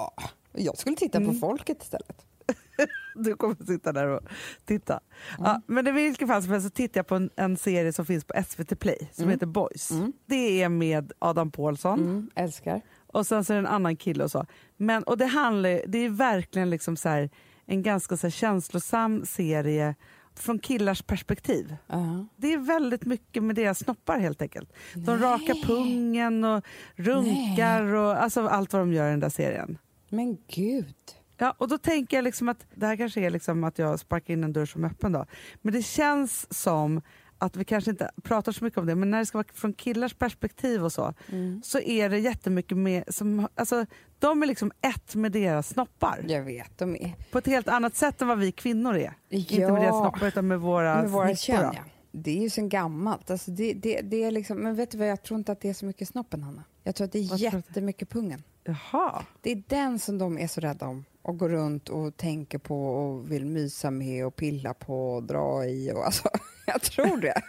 jag 0.53 0.79
skulle 0.79 0.97
titta 0.97 1.21
på 1.21 1.33
folket 1.33 1.83
istället. 1.83 2.27
Du 3.15 3.37
kommer 3.37 3.65
sitta 3.67 3.93
där 3.93 4.07
och 4.09 4.21
titta. 4.65 5.01
Ja, 5.39 5.61
men 5.67 5.87
i 5.87 5.91
vilket 5.93 6.29
fall 6.29 6.43
som 6.43 6.53
helst 6.53 6.67
så 6.67 6.71
tittar 6.71 6.99
jag 6.99 7.07
på 7.07 7.15
en, 7.15 7.31
en 7.37 7.57
serie 7.57 7.93
som 7.93 8.07
finns 8.07 8.25
på 8.25 8.35
SVT 8.49 8.79
Play 8.81 9.11
som 9.13 9.29
heter 9.29 9.47
Boys. 9.47 9.91
Det 10.27 10.63
är 10.63 10.69
med 10.69 11.13
Adam 11.19 11.51
Pålsson 11.51 12.01
Mm, 12.01 12.31
älskar. 12.35 12.81
och 13.07 13.27
sen 13.27 13.45
så 13.45 13.53
är 13.53 13.55
det 13.55 13.61
en 13.61 13.67
annan 13.75 13.97
kille 13.97 14.25
och 14.25 14.31
så. 14.31 14.47
Men, 14.77 15.03
och 15.03 15.19
det, 15.19 15.27
handlar, 15.27 15.81
det 15.87 15.99
är 15.99 16.09
verkligen 16.09 16.71
liksom 16.71 16.97
så 16.97 17.09
här, 17.09 17.31
en 17.67 17.83
ganska 17.83 18.17
så 18.17 18.27
här 18.27 18.33
känslosam 18.33 19.25
serie 19.27 19.95
från 20.35 20.59
killars 20.59 21.03
perspektiv. 21.03 21.77
Ja. 21.87 22.27
Det 22.37 22.53
är 22.53 22.59
väldigt 22.59 23.05
mycket 23.05 23.43
med 23.43 23.57
deras 23.57 23.79
snoppar 23.79 24.19
helt 24.19 24.43
enkelt. 24.43 24.73
De 24.95 25.19
rakar 25.19 25.55
pungen 25.67 26.45
och 26.45 26.65
runkar 26.97 27.83
och 27.95 28.23
alltså 28.23 28.47
allt 28.49 28.73
vad 28.73 28.83
de 28.83 28.93
gör 28.93 29.07
i 29.09 29.11
den 29.11 29.21
där 29.21 29.29
serien. 29.29 29.79
Men 30.09 30.39
gud. 30.55 30.95
Ja, 31.39 31.55
och 31.59 31.69
då 31.69 31.79
tänker 31.79 32.17
jag 32.17 32.25
liksom 32.25 32.49
att 32.49 32.67
det 32.75 32.87
här 32.87 32.97
kanske 32.97 33.21
är 33.21 33.31
liksom 33.31 33.65
att 33.65 33.79
jag 33.79 34.01
sparkar 34.01 34.35
in 34.35 34.45
en 34.45 34.53
dörr 34.53 34.67
som 34.67 34.85
är 34.85 34.89
öppen 34.89 35.13
då. 35.13 35.27
Men 35.63 35.73
det 35.75 35.83
känns 35.83 36.55
som 36.55 37.01
att 37.39 37.57
vi 37.57 37.65
kanske 37.65 37.91
inte 37.91 38.11
pratar 38.23 38.53
så 38.53 38.65
mycket 38.65 38.79
om 38.79 38.87
det, 38.87 38.95
men 38.95 39.11
när 39.11 39.19
det 39.19 39.27
ska 39.27 39.39
vara 39.39 39.47
från 39.55 39.73
killars 39.73 40.15
perspektiv 40.15 40.85
och 40.85 40.93
så, 40.93 41.15
så 41.63 41.79
är 41.81 42.09
det 42.09 42.19
jättemycket 42.19 42.79
med, 42.79 43.05
som, 43.09 43.49
alltså, 43.55 43.87
de 44.19 44.43
är 44.43 44.47
liksom 44.47 44.73
ett 44.81 45.15
med 45.15 45.33
deras 45.33 45.69
snoppar. 45.69 46.25
Jag 46.29 46.43
vet, 46.43 46.79
de 46.79 46.97
är... 46.97 47.13
På 47.31 47.39
ett 47.39 47.47
helt 47.47 47.69
annat 47.69 47.97
sätt 47.97 48.23
än 48.23 48.29
vad 48.29 48.39
vi 48.39 48.53
kvinnor 48.53 48.97
är. 48.97 49.13
Inte 49.29 49.55
Ja. 49.55 49.73
med 49.73 49.83
deras 49.83 49.97
snoppar 50.01 50.27
utan 50.27 50.47
med 50.47 50.61
våra 50.61 51.03
Med 51.03 51.11
våra 51.11 51.35
kön, 51.37 51.71
ja. 51.75 51.85
Det 52.13 52.39
är 52.39 52.43
ju 52.43 52.51
sen 52.51 52.69
gammalt. 52.69 53.31
Alltså 53.31 53.51
det, 53.51 53.73
det, 53.73 54.01
det 54.01 54.25
är 54.25 54.31
liksom, 54.31 54.59
men 54.59 54.75
vet 54.75 54.91
du 54.91 54.99
vad, 54.99 55.09
jag 55.09 55.23
tror 55.23 55.39
inte 55.39 55.53
att 55.53 55.61
det 55.61 55.69
är 55.69 55.75
så 55.75 55.87
mycket 55.87 56.09
snoppen, 56.09 56.43
Hanna. 56.43 56.65
Jag 56.83 56.95
tror 56.95 57.05
att 57.05 57.13
det 57.13 57.19
är 57.19 57.29
Vad 57.29 57.39
jättemycket 57.39 58.11
pungen. 58.11 58.43
Jaha. 58.65 59.23
Det 59.41 59.53
är 59.53 59.63
den 59.67 59.99
som 59.99 60.19
de 60.19 60.39
är 60.39 60.47
så 60.47 60.61
rädda 60.61 60.87
om 60.87 61.05
och 61.29 61.39
går 61.39 61.49
runt 61.49 61.89
och 61.89 62.17
tänker 62.17 62.59
på 62.59 62.87
och 62.87 63.33
vill 63.33 63.47
mysa 63.47 63.91
med 63.91 64.27
och 64.27 64.37
pilla 64.37 64.75
på 64.75 65.15
och 65.15 65.23
dra 65.23 65.65
i. 65.65 65.93
Och 65.95 66.05
alltså, 66.07 66.29
jag 66.67 66.83
tror 66.83 67.17
det. 67.17 67.43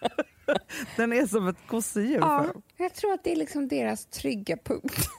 Den 0.96 1.12
är 1.12 1.26
som 1.26 1.48
ett 1.48 1.56
gosedjur 1.68 2.18
ja, 2.18 2.46
jag 2.76 2.94
tror 2.94 3.12
att 3.12 3.24
det 3.24 3.32
är 3.32 3.36
liksom 3.36 3.68
deras 3.68 4.06
trygga 4.06 4.56
punkt 4.56 5.08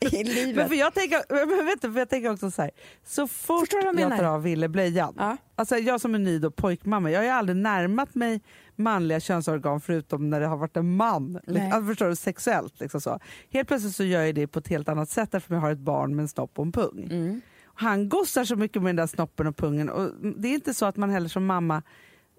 i 0.00 0.24
Men 0.24 0.26
livet. 0.26 0.68
för 0.68 0.74
jag, 0.74 0.94
tänker, 0.94 1.46
men 1.56 1.66
vet 1.66 1.82
du, 1.82 1.92
för 1.92 1.98
jag 1.98 2.08
tänker 2.08 2.30
också 2.32 2.50
så 2.50 2.62
här, 2.62 2.70
så 3.06 3.28
fort 3.28 3.68
jag 3.72 3.96
tar 4.16 4.24
av 4.24 4.42
Ville 4.42 4.68
blöjan, 4.68 5.14
Ja. 5.18 5.36
alltså 5.54 5.76
jag 5.76 6.00
som 6.00 6.14
är 6.14 6.18
ny 6.18 6.38
då, 6.38 6.50
pojkmamma, 6.50 7.10
jag 7.10 7.18
har 7.18 7.24
ju 7.24 7.30
aldrig 7.30 7.56
närmat 7.56 8.14
mig 8.14 8.40
manliga 8.82 9.20
könsorgan 9.20 9.80
förutom 9.80 10.30
när 10.30 10.40
det 10.40 10.46
har 10.46 10.56
varit 10.56 10.76
en 10.76 10.96
man. 10.96 11.40
Liksom, 11.46 11.72
alltså, 11.72 11.86
förstår 11.86 12.08
du, 12.08 12.16
sexuellt. 12.16 12.80
Liksom 12.80 13.00
så. 13.00 13.18
Helt 13.50 13.68
plötsligt 13.68 13.94
så 13.94 14.04
gör 14.04 14.22
jag 14.22 14.34
det 14.34 14.46
på 14.46 14.58
ett 14.58 14.68
helt 14.68 14.88
annat 14.88 15.10
sätt 15.10 15.34
att 15.34 15.44
jag 15.46 15.56
har 15.56 15.70
ett 15.70 15.78
barn 15.78 16.16
med 16.16 16.22
en 16.22 16.28
snopp 16.28 16.58
och 16.58 16.64
en 16.64 16.72
pung. 16.72 17.08
Mm. 17.10 17.40
Han 17.74 18.08
gossar 18.08 18.44
så 18.44 18.56
mycket 18.56 18.82
med 18.82 18.88
den 18.88 18.96
där 18.96 19.06
snoppen 19.06 19.46
och 19.46 19.56
pungen 19.56 19.90
och 19.90 20.10
det 20.36 20.48
är 20.48 20.54
inte 20.54 20.74
så 20.74 20.86
att 20.86 20.96
man 20.96 21.10
heller 21.10 21.28
som 21.28 21.46
mamma 21.46 21.82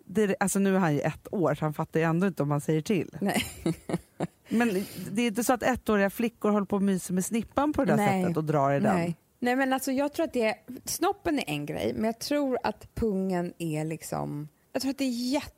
det, 0.05 0.35
alltså 0.39 0.59
nu 0.59 0.75
är 0.75 0.79
han 0.79 0.93
ju 0.93 0.99
ett 0.99 1.27
år 1.31 1.55
så 1.55 1.65
han 1.65 1.73
fattar 1.73 1.99
ju 1.99 2.05
ändå 2.05 2.27
inte 2.27 2.43
om 2.43 2.49
man 2.49 2.61
säger 2.61 2.81
till. 2.81 3.17
Nej. 3.21 3.45
Men 4.49 4.85
det 5.11 5.21
är 5.21 5.27
inte 5.27 5.43
så 5.43 5.53
att 5.53 5.63
ettåriga 5.63 6.09
flickor 6.09 6.49
håller 6.49 6.65
på 6.65 6.75
och 6.75 6.81
myser 6.81 7.13
med 7.13 7.25
snippan 7.25 7.73
på 7.73 7.85
det 7.85 7.91
där 7.91 7.97
Nej. 7.97 8.23
sättet 8.23 8.37
och 8.37 8.43
drar 8.43 8.71
i 8.71 8.79
den. 8.79 8.95
Nej. 8.95 9.17
Nej, 9.39 9.55
men 9.55 9.73
alltså 9.73 9.91
jag 9.91 10.13
tror 10.13 10.25
att 10.25 10.33
det 10.33 10.45
är, 10.45 10.55
snoppen 10.85 11.39
är 11.39 11.49
en 11.49 11.65
grej, 11.65 11.93
men 11.95 12.03
jag 12.03 12.19
tror 12.19 12.57
att 12.63 12.95
pungen 12.95 13.53
är 13.57 13.85
liksom, 13.85 14.47
jag 14.73 14.81
tror 14.81 14.91
att 14.91 14.97
det 14.97 15.03
är 15.03 15.31
jätte, 15.33 15.55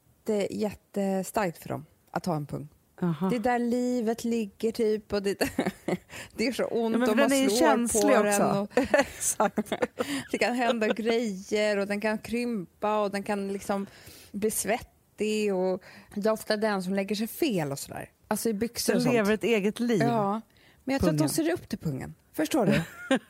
jättestarkt 0.50 1.58
för 1.58 1.70
dem 1.70 1.86
att 2.12 2.26
ha 2.26 2.36
en 2.36 2.46
pung. 2.46 2.68
Jaha. 3.00 3.30
Det 3.30 3.36
är 3.36 3.40
där 3.40 3.60
livet 3.60 4.24
ligger 4.24 4.72
typ 4.72 5.14
och 5.14 5.24
det, 5.24 5.40
det 6.36 6.48
är 6.48 6.52
så 6.52 6.64
ont 6.66 6.96
Ja, 7.00 7.06
den 7.06 7.18
man 7.18 7.88
slår 7.90 8.18
på 8.18 8.24
den. 8.24 8.58
Och 8.58 8.78
Exakt. 8.94 9.74
det 10.32 10.38
kan 10.38 10.56
hända 10.56 10.88
grejer 10.88 11.78
och 11.78 11.88
den 11.88 12.02
kan 12.02 12.18
krympa 12.18 13.02
och 13.02 13.12
den 13.12 13.24
kan 13.24 13.54
liksom 13.54 13.88
bli 14.32 14.52
svettig 14.52 15.56
och 15.56 15.84
det 16.16 16.30
är 16.30 16.34
ofta 16.34 16.58
den 16.58 16.84
som 16.84 16.94
lägger 16.94 17.16
sig 17.16 17.28
fel 17.28 17.72
och 17.72 17.80
sådär. 17.80 18.10
Alltså 18.28 18.50
i 18.50 18.54
byxor 18.54 18.94
Den 18.94 19.08
och 19.08 19.14
lever 19.14 19.34
ett 19.34 19.44
eget 19.44 19.80
liv. 19.80 20.02
Ja, 20.02 20.42
men 20.84 20.94
jag 20.94 21.02
tror 21.02 21.10
att 21.10 21.18
Pungen. 21.18 21.28
de 21.28 21.34
ser 21.34 21.54
upp 21.54 21.70
till 21.70 21.80
pungen. 21.80 22.16
Förstår 22.34 22.66
du? 22.66 22.82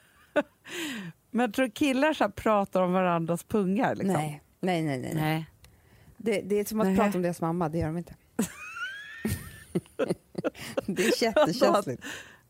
Men 1.31 1.43
jag 1.43 1.53
tror 1.53 1.69
killar 1.69 2.13
så 2.13 2.29
pratar 2.29 2.81
om 2.81 2.93
varandras 2.93 3.43
pungar. 3.43 3.95
Liksom. 3.95 4.13
nej. 4.13 4.41
nej, 4.59 4.81
nej, 4.81 4.97
nej, 4.99 5.13
nej. 5.15 5.45
Det, 6.23 6.41
det 6.41 6.59
är 6.59 6.65
som 6.65 6.79
att 6.79 6.87
Nej. 6.87 6.97
prata 6.97 7.17
om 7.17 7.21
deras 7.21 7.41
mamma, 7.41 7.69
det 7.69 7.77
gör 7.77 7.87
de 7.87 7.97
inte. 7.97 8.15
det 10.85 11.03
är 11.05 11.23
jättekänsligt. 11.23 12.03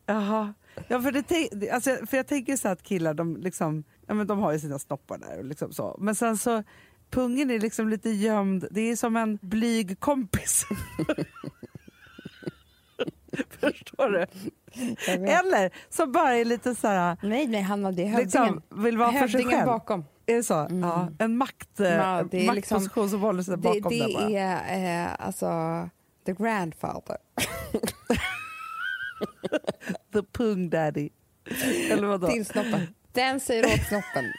Jaha. 0.06 0.54
Ja, 0.88 1.00
för, 1.00 1.12
det, 1.12 1.70
alltså, 1.70 2.06
för 2.06 2.16
jag 2.16 2.26
tänker 2.26 2.56
så 2.56 2.68
att 2.68 2.82
killar 2.82 3.14
de, 3.14 3.36
liksom, 3.36 3.84
ja, 4.06 4.14
men 4.14 4.26
de 4.26 4.38
har 4.38 4.52
ju 4.52 4.58
sina 4.58 4.78
snoppar 4.78 5.18
där. 5.18 5.38
Och 5.38 5.44
liksom 5.44 5.72
så. 5.72 5.96
Men 6.00 6.14
sen 6.14 6.38
så, 6.38 6.62
pungen 7.10 7.50
är 7.50 7.58
liksom 7.58 7.88
lite 7.88 8.10
gömd. 8.10 8.68
Det 8.70 8.80
är 8.80 8.96
som 8.96 9.16
en 9.16 9.38
blyg 9.42 10.00
kompis. 10.00 10.66
Förstår 13.60 14.08
du? 14.08 14.26
Eller 15.14 15.70
som 15.88 16.12
bara 16.12 16.36
är 16.36 16.44
lite 16.44 16.74
så 16.74 16.88
här, 16.88 17.16
Nej, 17.22 17.46
nej, 17.46 17.62
Hanna, 17.62 17.92
det 17.92 18.02
är 18.02 18.06
hövdingen. 18.06 18.54
liksom, 18.54 18.82
vill 18.82 18.98
vara 18.98 19.12
för 19.12 19.28
sig 19.28 19.44
själv. 19.44 19.66
bakom. 19.66 20.04
Är 20.26 20.34
det 20.36 20.42
så? 20.42 20.66
Ja, 20.82 21.08
en 21.18 21.36
makt, 21.36 21.80
eh, 21.80 21.88
Ja, 21.92 22.24
det 22.30 22.46
är 22.48 22.52
liksom- 22.54 22.74
maktposition 22.76 23.10
som 23.10 23.20
håller 23.20 23.42
sig 23.42 23.52
Det, 23.52 23.56
bakom 23.62 23.90
det 23.90 23.98
där 23.98 24.14
bara. 24.14 24.30
är 24.30 25.04
eh, 25.06 25.26
alltså 25.26 25.48
the 26.26 26.32
grandfather. 26.32 27.16
The 30.12 30.22
pung 30.32 30.70
daddy. 30.70 31.08
Eller 31.90 32.06
vadå? 32.06 32.26
till 32.28 32.46
snoppen. 32.46 32.94
Den 33.12 33.40
säger 33.40 33.64
åt 33.66 33.86
snoppen. 33.88 34.24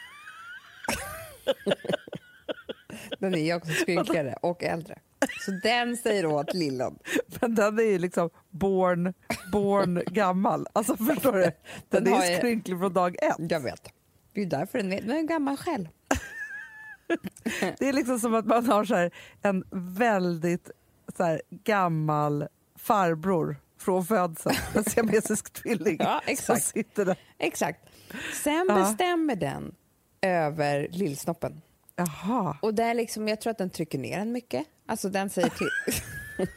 Den 3.18 3.34
är 3.34 3.38
ju 3.38 3.54
också 3.54 3.70
skrynkligare 3.72 4.36
och 4.42 4.62
äldre. 4.64 4.98
Så 5.40 5.50
den 5.62 5.96
säger 5.96 6.26
åt 6.26 6.54
lillen. 6.54 6.98
Men 7.40 7.54
den 7.54 7.78
är 7.78 7.82
ju 7.82 7.98
liksom 7.98 8.30
born, 8.50 9.14
born 9.52 10.02
gammal. 10.06 10.66
Alltså 10.72 10.96
förstår 10.96 11.32
du? 11.32 11.40
Den, 11.88 12.04
Den 12.04 12.12
är 12.14 12.30
ju- 12.30 12.36
skrynklig 12.36 12.78
från 12.78 12.92
dag 12.92 13.16
ett. 13.22 13.36
Jag 13.50 13.60
vet. 13.60 13.88
Det 14.36 14.42
är 14.42 14.46
därför 14.46 14.78
den 14.78 14.92
är, 14.92 15.00
den 15.00 15.10
är 15.10 15.22
gammal 15.22 15.56
själv. 15.56 15.88
Det 17.78 17.88
är 17.88 17.92
liksom 17.92 18.18
som 18.20 18.34
att 18.34 18.46
man 18.46 18.66
har 18.66 18.84
så 18.84 18.94
här, 18.94 19.10
en 19.42 19.64
väldigt 19.70 20.70
så 21.16 21.24
här, 21.24 21.42
gammal 21.50 22.48
farbror 22.78 23.56
från 23.78 24.06
födseln. 24.06 24.56
En 24.74 24.84
siamesisk 24.90 25.52
tvilling 25.52 25.96
Ja, 26.00 26.20
som 26.24 26.32
exakt. 26.32 26.64
sitter 26.64 27.04
där. 27.04 27.16
Exakt. 27.38 27.80
Sen 28.42 28.66
Ja. 28.68 28.74
bestämmer 28.74 29.36
den 29.36 29.74
över 30.20 30.88
lillsnoppen. 30.90 31.62
Jaha. 31.96 32.58
Och 32.62 32.74
där 32.74 32.94
liksom, 32.94 33.28
jag 33.28 33.40
tror 33.40 33.50
att 33.50 33.58
den 33.58 33.70
trycker 33.70 33.98
ner 33.98 34.18
den 34.18 34.32
mycket. 34.32 34.66
Alltså 34.86 35.08
den 35.08 35.30
säger 35.30 35.48
till. 35.48 35.70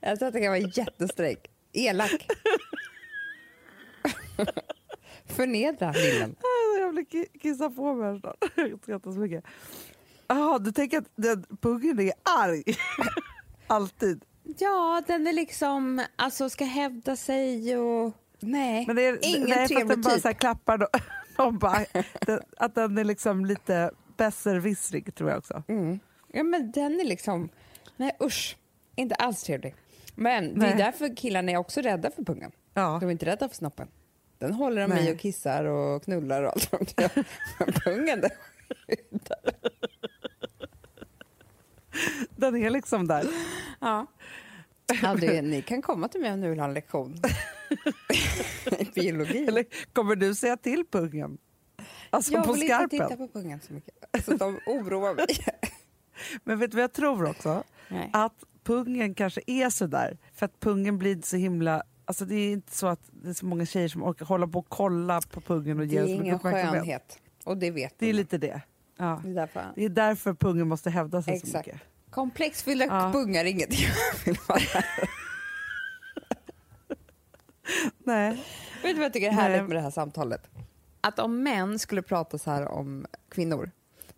jag 0.00 0.18
tror 0.18 0.26
att 0.28 0.32
den 0.32 0.42
kan 0.42 0.50
vara 0.52 0.58
jättesträng. 0.74 1.36
Elak. 1.72 2.26
Förnedra 5.26 5.92
lillen. 5.92 6.36
Alltså, 6.76 6.80
Jag 6.80 6.92
vill 6.92 7.06
ki- 7.06 7.38
kissa 7.42 7.70
på 7.70 7.94
mig 7.94 8.12
här 8.12 8.18
snart. 8.20 8.36
Jag 8.56 8.78
skrattar 8.82 9.12
så 9.12 9.18
mycket. 9.18 9.44
Jaha, 10.28 10.58
du 10.58 10.72
tänker 10.72 10.98
att 10.98 11.10
den 11.16 11.44
pungen 11.60 12.00
är 12.00 12.12
arg? 12.40 12.62
Alltid. 13.66 14.24
Ja, 14.58 15.02
den 15.06 15.26
är 15.26 15.32
liksom, 15.32 16.02
alltså 16.16 16.50
ska 16.50 16.64
hävda 16.64 17.16
sig 17.16 17.76
och... 17.78 18.12
Nej, 18.40 18.86
Men 18.86 18.96
det 18.96 19.02
är, 19.06 19.18
ingen 19.22 19.40
nej, 19.48 19.58
fast 19.58 19.68
den 19.68 19.78
trevlig 19.78 19.98
bara 20.04 20.12
typ. 20.14 20.22
så 20.22 20.28
här 20.28 20.34
klappar 20.34 20.78
då, 20.78 20.86
de 21.36 21.58
bara, 21.58 21.84
den, 22.26 22.40
att 22.56 22.74
den 22.74 22.98
är 22.98 23.04
liksom 23.04 23.46
lite 23.46 23.90
besserwissrig 24.16 25.14
tror 25.14 25.30
jag 25.30 25.38
också. 25.38 25.62
Mm. 25.68 25.98
Ja, 26.32 26.42
men 26.42 26.70
den 26.70 27.00
är 27.00 27.04
liksom... 27.04 27.48
Nej, 27.96 28.16
usch. 28.22 28.56
Inte 28.96 29.14
alls 29.14 29.42
trevlig. 29.42 29.74
Men 30.14 30.44
det 30.54 30.60
Nej. 30.60 30.72
är 30.72 30.76
därför 30.76 31.16
killarna 31.16 31.52
är 31.52 31.56
också 31.56 31.80
rädda 31.80 32.10
för 32.10 32.24
pungen. 32.24 32.50
Ja. 32.74 32.98
De 33.00 33.06
är 33.06 33.12
inte 33.12 33.26
rädda 33.26 33.48
för 33.48 33.56
snoppen. 33.56 33.88
Den 34.38 34.52
håller 34.52 34.82
de 34.88 34.94
Nej. 34.94 35.10
i 35.10 35.14
och 35.14 35.18
kissar 35.18 35.64
och 35.64 36.02
knullar 36.04 36.42
och 36.42 36.52
allt 36.52 36.70
de 36.70 37.02
gör. 37.02 37.10
Men 37.58 37.72
pungen, 37.72 38.20
den 38.20 38.30
Den 42.36 42.56
är 42.56 42.70
liksom 42.70 43.06
där. 43.06 43.26
Ja. 43.80 44.06
Ja, 45.02 45.14
du, 45.14 45.42
ni 45.42 45.62
kan 45.62 45.82
komma 45.82 46.08
till 46.08 46.20
mig 46.20 46.32
om 46.32 46.40
ni 46.40 46.48
vill 46.48 46.58
ha 46.58 46.66
en 46.66 46.74
lektion 46.74 47.14
i 48.78 48.84
biologi. 48.94 49.46
Eller 49.46 49.64
kommer 49.92 50.16
du 50.16 50.34
säga 50.34 50.56
till 50.56 50.84
pungen? 50.90 51.38
Alltså 52.10 52.32
jag 52.32 52.44
på 52.44 52.52
vill 52.52 52.62
inte 52.62 52.74
skarpen. 52.74 53.08
titta 53.08 53.16
på 53.16 53.28
pungen 53.28 53.60
så 53.60 53.72
mycket, 53.72 54.24
så 54.24 54.34
de 54.36 54.60
oroar 54.66 55.14
mig. 55.14 55.26
Men 56.44 56.58
vet 56.58 56.70
du 56.70 56.74
vad 56.74 56.82
jag 56.82 56.92
tror 56.92 57.30
också? 57.30 57.64
Nej. 57.88 58.10
Att 58.12 58.44
pungen 58.64 59.14
kanske 59.14 59.40
är 59.46 59.70
så 59.70 59.86
där 59.86 60.18
för 60.34 60.46
att 60.46 60.60
pungen 60.60 60.98
blir 60.98 61.22
så 61.22 61.36
himla 61.36 61.82
Alltså 62.08 62.24
det 62.24 62.34
är 62.34 62.52
inte 62.52 62.76
så 62.76 62.86
att 62.86 63.00
det 63.10 63.28
är 63.28 63.32
så 63.34 63.46
många 63.46 63.66
tjejer 63.66 63.88
som 63.88 64.02
orkar 64.04 64.26
hålla 64.26 64.46
på 64.46 64.58
och 64.58 64.68
kolla 64.68 65.20
på 65.20 65.40
pungen 65.40 65.80
och 65.80 65.86
Det 65.86 65.92
ge 65.94 65.98
är 65.98 66.02
så 66.04 66.08
mycket 66.10 66.24
ingen 66.26 66.38
skönhet, 66.38 67.18
och 67.44 67.56
det 67.56 67.70
vet 67.70 67.94
Det 67.98 68.06
är 68.06 68.12
lite 68.12 68.38
det. 68.38 68.60
Ja. 68.96 69.20
Det 69.24 69.30
är 69.30 69.34
därför. 69.34 69.72
Det 69.76 69.84
är 69.84 69.88
därför 69.88 70.34
pungen 70.34 70.68
måste 70.68 70.90
hävda 70.90 71.22
sig 71.22 71.40
så 71.40 71.46
Exakt. 71.46 71.66
mycket. 71.66 71.80
Komplexfyllda 72.10 72.84
Ja. 72.84 73.10
pungar 73.12 73.40
är 73.40 73.44
inget 73.44 73.80
jag 73.80 73.90
vill 74.24 74.36
vara. 74.48 74.58
Nej. 77.98 78.30
Vet 78.82 78.90
du 78.90 78.94
vad 78.94 79.04
jag 79.04 79.12
tycker 79.12 79.26
är 79.28 79.32
härligt 79.32 79.58
Nej. 79.58 79.68
med 79.68 79.76
det 79.76 79.80
här 79.80 79.90
samtalet? 79.90 80.48
Att 81.00 81.18
om 81.18 81.42
män 81.42 81.78
skulle 81.78 82.02
prata 82.02 82.38
så 82.38 82.50
här 82.50 82.68
om 82.68 83.06
kvinnor, 83.28 83.70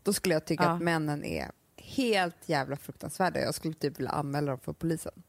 då 0.03 0.13
skulle 0.13 0.35
jag 0.35 0.45
tycka 0.45 0.65
Ja. 0.65 0.71
att 0.71 0.83
männen 0.83 1.25
är 1.25 1.51
helt 1.77 2.37
jävla 2.49 2.77
fruktansvärda. 2.77 3.41
Jag 3.41 3.55
skulle 3.55 3.75
typ 3.75 3.99
vilja 3.99 4.11
anmäla 4.11 4.51
dem 4.51 4.61
för 4.61 4.73
polisen. 4.73 5.23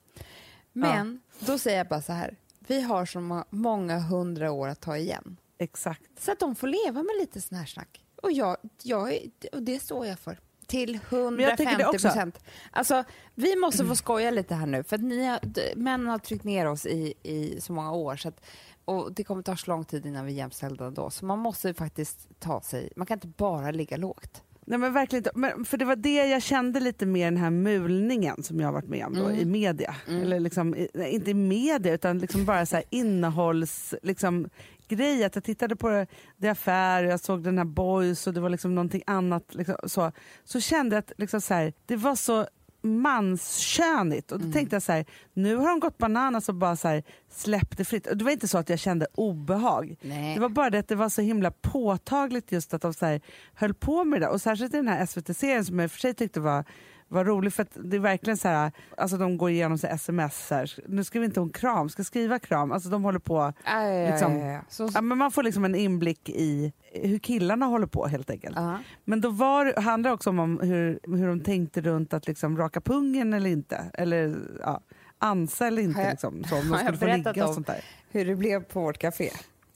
Men 0.74 1.22
då 1.40 1.58
säger 1.60 1.78
jag 1.78 1.88
bara 1.88 2.02
så 2.02 2.14
här, 2.14 2.36
vi 2.70 2.82
har 2.82 3.06
så 3.06 3.20
må- 3.20 3.46
många 3.50 4.00
hundra 4.00 4.52
år 4.52 4.68
att 4.68 4.82
ta 4.82 4.98
igen. 4.98 5.38
Exakt. 5.58 6.02
Så 6.20 6.32
att 6.32 6.40
de 6.40 6.56
får 6.56 6.68
leva 6.68 7.04
med 7.04 7.16
lite 7.20 7.42
sån 7.42 7.58
här 7.58 7.66
snack. 7.66 8.06
Och, 8.22 8.32
jag, 8.32 8.58
jag, 8.84 9.20
och 9.52 9.64
det 9.64 9.80
står 9.80 10.06
jag 10.06 10.20
för. 10.20 10.40
Till 10.68 10.94
jag 10.94 11.58
tänker 11.58 11.78
det 11.78 11.84
150 11.84 11.84
också. 11.86 12.08
procent. 12.08 12.40
Alltså, 12.72 13.04
vi 13.36 13.56
måste 13.56 13.86
få 13.86 13.96
skoja 13.96 14.32
lite 14.32 14.56
här 14.56 14.66
nu, 14.66 14.84
för 14.84 14.96
att 14.96 15.02
ni 15.02 15.26
har, 15.26 15.40
männen 15.76 16.08
har 16.08 16.20
tryckt 16.20 16.44
ner 16.44 16.66
oss 16.66 16.86
i, 16.86 17.14
i 17.24 17.62
så 17.62 17.74
många 17.74 17.92
år. 17.92 18.16
Så 18.16 18.28
att, 18.30 18.42
och 18.86 19.14
det 19.14 19.24
kommer 19.24 19.44
ta 19.44 19.58
så 19.58 19.72
lång 19.72 19.86
tid 19.86 20.06
innan 20.06 20.26
vi 20.26 20.32
är 20.32 20.36
jämställda 20.38 20.90
då. 20.90 21.10
Så 21.10 21.26
man 21.26 21.40
måste 21.40 21.74
faktiskt 21.74 22.40
ta 22.40 22.62
sig, 22.62 22.90
man 22.96 23.08
kan 23.08 23.16
inte 23.16 23.28
bara 23.28 23.72
ligga 23.72 23.98
lågt. 23.98 24.44
Nej 24.70 24.80
men 24.80 24.94
verkligen 24.94 25.20
inte. 25.20 25.32
Men 25.36 25.66
för 25.66 25.78
det 25.78 25.86
var 25.86 25.96
det 25.96 26.28
jag 26.28 26.42
kände 26.42 26.80
lite 26.80 27.06
med 27.06 27.28
den 27.28 27.38
här 27.38 27.50
mulningen 27.50 28.44
som 28.44 28.60
jag 28.60 28.68
har 28.68 28.74
varit 28.74 28.90
med 28.90 29.06
om 29.06 29.14
då, 29.14 29.26
Mm. 29.26 29.40
i 29.40 29.46
media. 29.46 29.96
Eller 30.08 30.40
liksom, 30.40 30.76
i- 30.76 30.90
nej, 30.94 31.12
inte 31.12 31.32
i 31.32 31.34
media 31.34 31.94
utan 31.94 32.20
liksom 32.20 32.46
bara 32.46 32.66
så 32.66 32.76
här 32.76 32.86
innehålls... 32.90 33.94
Liksom, 34.04 34.50
grej 34.88 35.24
att 35.24 35.36
jag 35.36 35.44
tittade 35.44 35.76
på 35.76 35.90
det, 35.90 36.08
det 36.38 36.50
affär, 36.50 37.04
jag 37.04 37.20
såg 37.20 37.44
den 37.44 37.58
här 37.58 37.66
Boys 37.66 38.28
och 38.28 38.34
det 38.34 38.40
var 38.42 38.50
liksom 38.50 38.76
någonting 38.76 39.04
annat. 39.08 39.56
Liksom, 39.56 39.76
så, 39.84 40.12
så 40.44 40.60
kände 40.60 40.96
jag 40.96 41.00
att 41.00 41.12
liksom 41.18 41.42
så 41.42 41.54
här, 41.54 41.74
det 41.86 41.96
var 41.96 42.16
så 42.16 42.48
manskönigt 42.82 44.32
och 44.32 44.40
då 44.40 44.52
tänkte 44.52 44.76
jag 44.76 44.84
så 44.84 44.92
här, 44.92 45.06
nu 45.34 45.56
har 45.56 45.70
de 45.70 45.80
gått 45.80 45.98
bananas 45.98 46.50
och 46.50 46.56
bara 46.56 46.76
så 46.76 46.88
här, 46.88 47.04
släppt 47.30 47.78
det 47.78 47.86
fritt. 47.86 48.08
Och 48.08 48.18
det 48.18 48.24
var 48.24 48.32
inte 48.32 48.48
så 48.48 48.58
att 48.58 48.70
jag 48.70 48.80
kände 48.80 49.08
obehag. 49.14 49.96
Nej. 50.02 50.36
Det 50.36 50.42
var 50.42 50.50
bara 50.50 50.70
det 50.70 50.80
att 50.80 50.88
det 50.88 50.96
var 50.96 51.10
så 51.10 51.22
himla 51.22 51.52
påtagligt 51.52 52.52
just 52.52 52.74
att 52.74 52.82
de 52.82 52.94
så 52.94 53.06
här, 53.06 53.22
höll 53.54 53.74
på 53.74 54.04
med 54.04 54.22
det. 54.22 54.28
Och 54.28 54.42
särskilt 54.42 54.74
i 54.74 54.78
den 54.78 54.88
här 54.88 55.06
SVT-serien 55.06 55.66
som 55.66 55.80
jag 55.80 55.86
i 55.86 55.88
och 55.88 55.92
för 55.92 56.00
sig 56.00 56.14
tyckte 56.14 56.40
var, 56.40 56.66
var 57.10 57.26
rolig 57.26 57.54
för 57.54 57.64
att 57.64 57.78
det 57.84 57.96
är 57.96 58.00
verkligen 58.00 58.38
så 58.38 58.48
här, 58.48 58.72
alltså 58.98 59.18
de 59.18 59.38
går 59.38 59.50
igenom 59.50 59.78
så 59.78 59.88
sms 59.88 60.50
här. 60.50 60.74
Nu 60.88 61.04
skriver 61.04 61.26
inte 61.26 61.40
hon 61.40 61.50
kram, 61.50 61.90
ska 61.90 62.04
skriva 62.04 62.40
kram. 62.40 62.72
Alltså 62.72 62.90
de 62.90 63.04
håller 63.04 63.20
på, 63.20 63.54
ja, 63.66 64.10
liksom- 64.12 64.40
ja, 64.40 64.46
ja. 64.52 64.62
Så, 64.70 64.90
ja, 64.94 65.02
men 65.02 65.18
man 65.18 65.32
får 65.32 65.44
liksom 65.44 65.66
en 65.66 65.76
inblick 65.76 66.30
i 66.30 66.74
hur 66.94 67.20
killarna 67.20 67.66
håller 67.66 67.88
på 67.88 68.08
helt 68.08 68.30
enkelt. 68.30 68.56
ja. 68.56 68.80
Men 69.06 69.22
då 69.22 69.30
var, 69.30 69.82
handlar 69.82 70.10
det 70.10 70.14
också 70.14 70.30
om 70.30 70.60
hur, 70.60 71.00
hur 71.18 71.28
de 71.28 71.40
tänkte 71.40 71.82
runt 71.82 72.14
att 72.14 72.28
liksom 72.28 72.58
raka 72.58 72.82
pungen 72.82 73.34
eller 73.34 73.50
inte. 73.50 73.92
Eller 73.94 74.36
ja, 74.60 74.82
ansa 75.18 75.68
eller 75.68 75.82
inte. 75.82 75.98
Har 76.00 76.04
jag- 76.04 76.12
liksom, 76.12 76.44
så, 76.44 76.56
om 76.56 76.70
de 76.70 76.78
skulle 76.78 76.98
få 76.98 77.06
ligga 77.06 77.48
och 77.48 77.54
sånt 77.54 77.68
där. 77.68 77.84
Hur 78.12 78.26
det 78.26 78.36
blev 78.36 78.64
på 78.64 78.82
vårt 78.82 78.98
café. 78.98 79.30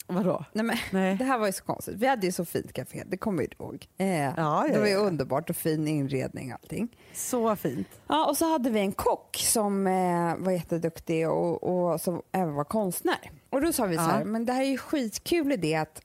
Vadå? 0.08 0.46
Nej, 0.54 0.66
men, 0.66 0.78
Nej. 0.92 1.16
Det 1.16 1.24
här 1.24 1.38
var 1.38 1.48
ju 1.48 1.54
så 1.54 1.64
konstigt. 1.64 1.96
Vi 1.98 2.08
hade 2.08 2.26
ju 2.26 2.32
så 2.32 2.46
fint 2.46 2.74
café, 2.74 3.04
det 3.08 3.18
kommer 3.18 3.44
du 3.44 3.50
ihåg. 3.60 3.88
Eh, 3.98 4.24
ja, 4.24 4.66
det 4.72 4.80
var 4.80 4.88
ju 4.88 4.92
ja. 4.94 5.00
underbart 5.00 5.50
och 5.50 5.56
fin 5.56 5.88
inredning 5.88 6.54
och 6.54 6.60
allting. 6.62 6.98
Så 7.14 7.56
fint. 7.56 7.88
Ja, 8.08 8.26
och 8.30 8.38
så 8.38 8.52
hade 8.52 8.70
vi 8.70 8.80
en 8.80 8.92
kock 8.92 9.38
som 9.38 9.88
eh, 9.88 10.36
var 10.38 10.52
jätteduktig 10.52 11.30
och, 11.30 11.64
och 11.64 12.02
som 12.02 12.22
även 12.32 12.54
var 12.54 12.64
konstnär. 12.64 13.32
Och 13.50 13.62
då 13.62 13.74
sa 13.74 13.86
vi 13.86 13.96
så 13.96 14.02
här, 14.02 14.20
Ja. 14.20 14.26
men 14.26 14.46
det 14.46 14.54
här 14.54 14.62
är 14.62 14.66
ju 14.66 14.78
skitkul 14.78 15.52
idé 15.52 15.76
att, 15.76 16.02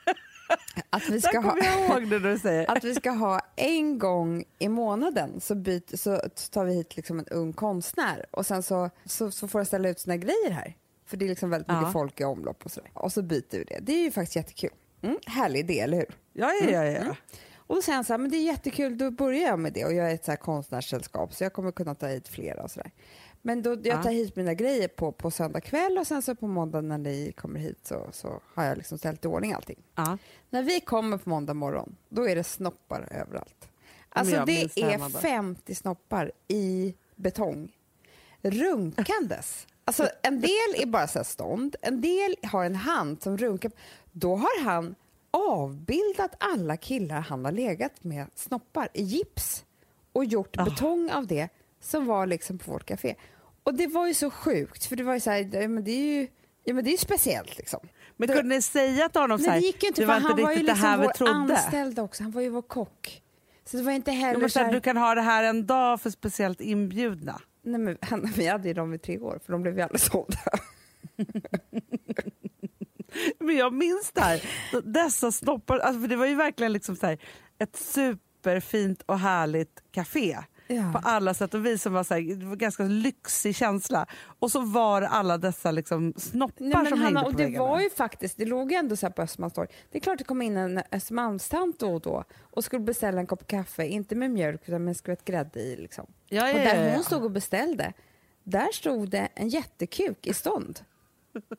att, 0.90 1.08
vi 1.08 1.20
ska 1.20 1.40
ha, 1.40 1.56
jag 1.58 2.68
att 2.76 2.84
vi 2.84 2.94
ska 2.94 3.10
ha 3.10 3.40
en 3.56 3.98
gång 3.98 4.44
i 4.58 4.68
månaden 4.68 5.40
så, 5.40 5.54
byt, 5.54 6.00
så 6.00 6.20
tar 6.50 6.64
vi 6.64 6.74
hit 6.74 6.96
liksom 6.96 7.18
en 7.18 7.26
ung 7.26 7.52
konstnär 7.52 8.26
och 8.30 8.46
sen 8.46 8.62
så, 8.62 8.90
så, 9.04 9.30
så 9.30 9.48
får 9.48 9.60
jag 9.60 9.66
ställa 9.66 9.88
ut 9.88 10.00
sina 10.00 10.16
grejer 10.16 10.50
här. 10.50 10.74
För 11.08 11.16
det 11.16 11.24
är 11.24 11.28
liksom 11.28 11.50
väldigt 11.50 11.68
mycket 11.68 11.82
Ja. 11.82 11.92
folk 11.92 12.20
i 12.20 12.24
omlopp 12.24 12.64
och 12.64 12.70
sådär. 12.70 12.90
Och 12.94 13.12
så 13.12 13.22
byter 13.22 13.58
vi 13.58 13.64
det. 13.64 13.78
Det 13.82 13.92
är 13.92 14.04
ju 14.04 14.10
faktiskt 14.10 14.36
jättekul. 14.36 14.70
Mm, 15.02 15.18
härlig 15.26 15.60
idé, 15.60 15.80
eller 15.80 15.96
hur? 15.96 16.16
Ja, 16.32 16.52
ja, 16.62 16.70
ja. 16.84 16.84
ja. 16.84 17.16
Och 17.56 17.74
då 17.74 17.82
säger 17.82 17.94
han 17.96 18.04
så 18.04 18.12
här, 18.12 18.18
men 18.18 18.30
det 18.30 18.36
är 18.36 18.42
jättekul, 18.44 18.98
då 18.98 19.10
börjar 19.10 19.40
jag 19.48 19.58
med 19.58 19.72
det 19.72 19.84
och 19.84 19.92
jag 19.92 20.10
är 20.10 20.14
ett 20.14 20.24
så 20.24 20.30
här 20.32 20.36
konstnärssällskap 20.36 21.34
så 21.34 21.44
jag 21.44 21.52
kommer 21.52 21.72
kunna 21.72 21.94
ta 21.94 22.06
hit 22.06 22.28
flera 22.28 22.62
och 22.62 22.70
sådär. 22.70 22.90
Men 23.42 23.62
då, 23.62 23.70
jag 23.70 23.86
Ja. 23.86 24.02
tar 24.02 24.10
hit 24.10 24.36
mina 24.36 24.54
grejer 24.54 24.88
på, 24.88 25.12
på 25.12 25.30
söndag 25.30 25.60
kväll 25.60 25.98
och 25.98 26.06
sen 26.06 26.22
så 26.22 26.34
på 26.34 26.46
måndag 26.46 26.80
när 26.80 26.98
ni 26.98 27.32
kommer 27.32 27.60
hit 27.60 27.78
så, 27.86 28.08
så 28.12 28.40
har 28.54 28.64
jag 28.64 28.76
liksom 28.76 28.98
ställt 28.98 29.24
i 29.24 29.28
ordning 29.28 29.52
allting. 29.52 29.82
Ja. 29.94 30.18
När 30.50 30.62
vi 30.62 30.80
kommer 30.80 31.18
på 31.18 31.28
måndag 31.30 31.54
morgon, 31.54 31.96
då 32.08 32.28
är 32.28 32.36
det 32.36 32.44
snoppar 32.44 33.08
överallt. 33.10 33.68
Alltså 34.08 34.44
det 34.46 34.62
är 34.76 34.90
hemma 34.90 35.08
då. 35.08 35.18
50 35.18 35.74
snoppar 35.74 36.32
i 36.48 36.94
betong. 37.16 37.72
Runkandes. 38.42 39.66
Alltså 39.88 40.08
en 40.22 40.40
del 40.40 40.74
är 40.82 40.86
bara 40.86 41.06
så 41.06 41.24
stånd, 41.24 41.76
en 41.82 42.00
del 42.00 42.36
har 42.42 42.64
en 42.64 42.74
hand 42.76 43.22
som 43.22 43.38
runkar. 43.38 43.72
Då 44.12 44.36
har 44.36 44.64
han 44.64 44.94
avbildat 45.30 46.34
alla 46.40 46.76
killar 46.76 47.20
han 47.20 47.44
har 47.44 47.52
legat 47.52 48.04
med 48.04 48.26
snoppar 48.34 48.88
i 48.92 49.02
gips 49.02 49.64
och 50.12 50.24
gjort 50.24 50.56
Ah. 50.58 50.64
betong 50.64 51.10
av 51.10 51.26
det 51.26 51.48
som 51.80 52.06
var 52.06 52.26
liksom 52.26 52.58
på 52.58 52.70
vårt 52.72 52.84
café. 52.86 53.14
Och 53.62 53.74
det 53.74 53.86
var 53.86 54.06
ju 54.06 54.14
så 54.14 54.30
sjukt 54.30 54.84
för 54.86 54.96
det 54.96 55.02
var 55.02 55.14
ju 55.14 55.20
så 55.20 55.30
här, 55.30 55.68
men 55.68 55.84
det 55.84 55.90
är 55.90 56.04
ju, 56.20 56.28
ja, 56.64 56.74
men 56.74 56.84
det 56.84 56.90
är 56.90 56.92
ju 56.92 56.98
speciellt 56.98 57.58
liksom. 57.58 57.80
Men 58.16 58.28
kunde 58.28 58.42
ni 58.56 58.62
säga 58.62 59.08
till 59.08 59.20
honom 59.20 59.38
så 59.38 59.50
här, 59.50 59.60
det 59.60 59.66
gick 59.66 59.82
ju 59.82 59.88
inte 59.88 60.00
det 60.02 60.06
var 60.06 60.16
inte 60.16 60.28
han 60.28 60.42
var 60.42 60.52
ju 60.52 60.62
liksom 60.62 60.98
vår 61.00 61.12
trodde? 61.12 61.32
anställda 61.32 62.02
också, 62.02 62.22
han 62.22 62.32
var 62.32 62.42
ju 62.42 62.48
vår 62.48 62.62
kock. 62.62 63.22
Så 63.64 63.76
det 63.76 63.82
var 63.82 63.92
inte 63.92 64.10
Jo, 64.10 64.16
heller 64.16 64.40
men 64.40 64.50
så 64.50 64.58
här, 64.58 64.72
du 64.72 64.80
kan 64.80 64.96
ha 64.96 65.14
det 65.14 65.20
här 65.20 65.44
en 65.44 65.66
dag 65.66 66.00
för 66.00 66.10
speciellt 66.10 66.60
inbjudna. 66.60 67.40
Nej, 67.68 67.80
men 67.80 67.98
han, 68.00 68.32
vi 68.36 68.46
hade 68.46 68.68
ju 68.68 68.74
dem 68.74 68.94
i 68.94 68.98
tre 68.98 69.18
år, 69.18 69.40
för 69.44 69.52
de 69.52 69.62
blev 69.62 69.76
ju 69.76 69.82
aldrig 69.82 70.00
sålda. 70.00 70.40
Men 73.38 73.56
jag 73.56 73.72
minns 73.72 74.12
det 74.12 74.20
här, 74.20 74.42
dessa 74.82 75.32
snoppar, 75.32 75.78
alltså 75.78 76.00
för 76.00 76.08
det 76.08 76.16
var 76.16 76.26
ju 76.26 76.34
verkligen 76.34 76.72
liksom 76.72 76.96
så 76.96 77.06
här, 77.06 77.18
ett 77.58 77.76
superfint 77.76 79.02
och 79.02 79.18
härligt 79.18 79.82
café. 79.90 80.38
Ja. 80.70 80.92
På 80.92 80.98
alla 81.02 81.34
sätt 81.34 81.54
och 81.54 81.66
vis 81.66 81.82
som 81.82 81.92
var, 81.92 82.04
så 82.04 82.14
här, 82.14 82.20
det 82.36 82.44
var 82.44 82.52
en 82.52 82.58
ganska 82.58 82.82
lyxig 82.82 83.56
känsla. 83.56 84.06
Och 84.38 84.50
så 84.50 84.60
var 84.60 85.00
det 85.00 85.08
alla 85.08 85.38
dessa 85.38 85.70
liksom 85.70 86.14
snoppar 86.16 86.64
Nej, 86.64 86.72
som 86.72 86.84
Hanna, 86.84 87.04
hängde 87.04 87.20
och 87.20 87.32
på 87.32 87.38
det 87.38 87.44
väggarna. 87.44 87.64
var 87.68 87.80
ju 87.80 87.90
faktiskt, 87.90 88.36
det 88.38 88.44
låg 88.44 88.72
ju 88.72 88.76
ändå 88.78 88.96
så 88.96 89.10
på 89.10 89.22
Östermalmstorg. 89.22 89.68
Det 89.90 89.98
är 89.98 90.02
klart 90.02 90.18
det 90.18 90.24
kom 90.24 90.42
in 90.42 90.56
en 90.56 90.82
Östermalmstant 90.92 91.78
då 91.78 91.94
och 91.94 92.00
då 92.00 92.24
och 92.40 92.64
skulle 92.64 92.82
beställa 92.84 93.20
en 93.20 93.26
kopp 93.26 93.46
kaffe, 93.46 93.86
inte 93.86 94.14
med 94.14 94.30
mjölk 94.30 94.60
utan 94.68 94.84
med 94.84 94.88
en 94.90 94.94
skvätt 94.94 95.24
grädde 95.24 95.60
i. 95.60 95.76
Liksom. 95.76 96.06
ja, 96.28 96.48
ja, 96.48 96.54
Och 96.54 96.58
där 96.60 96.94
hon 96.94 97.04
stod 97.04 97.24
och 97.24 97.30
beställde, 97.30 97.92
där 98.44 98.72
stod 98.72 99.10
det 99.10 99.28
en 99.34 99.48
jättekuk 99.48 100.26
i 100.26 100.34
stånd. 100.34 100.80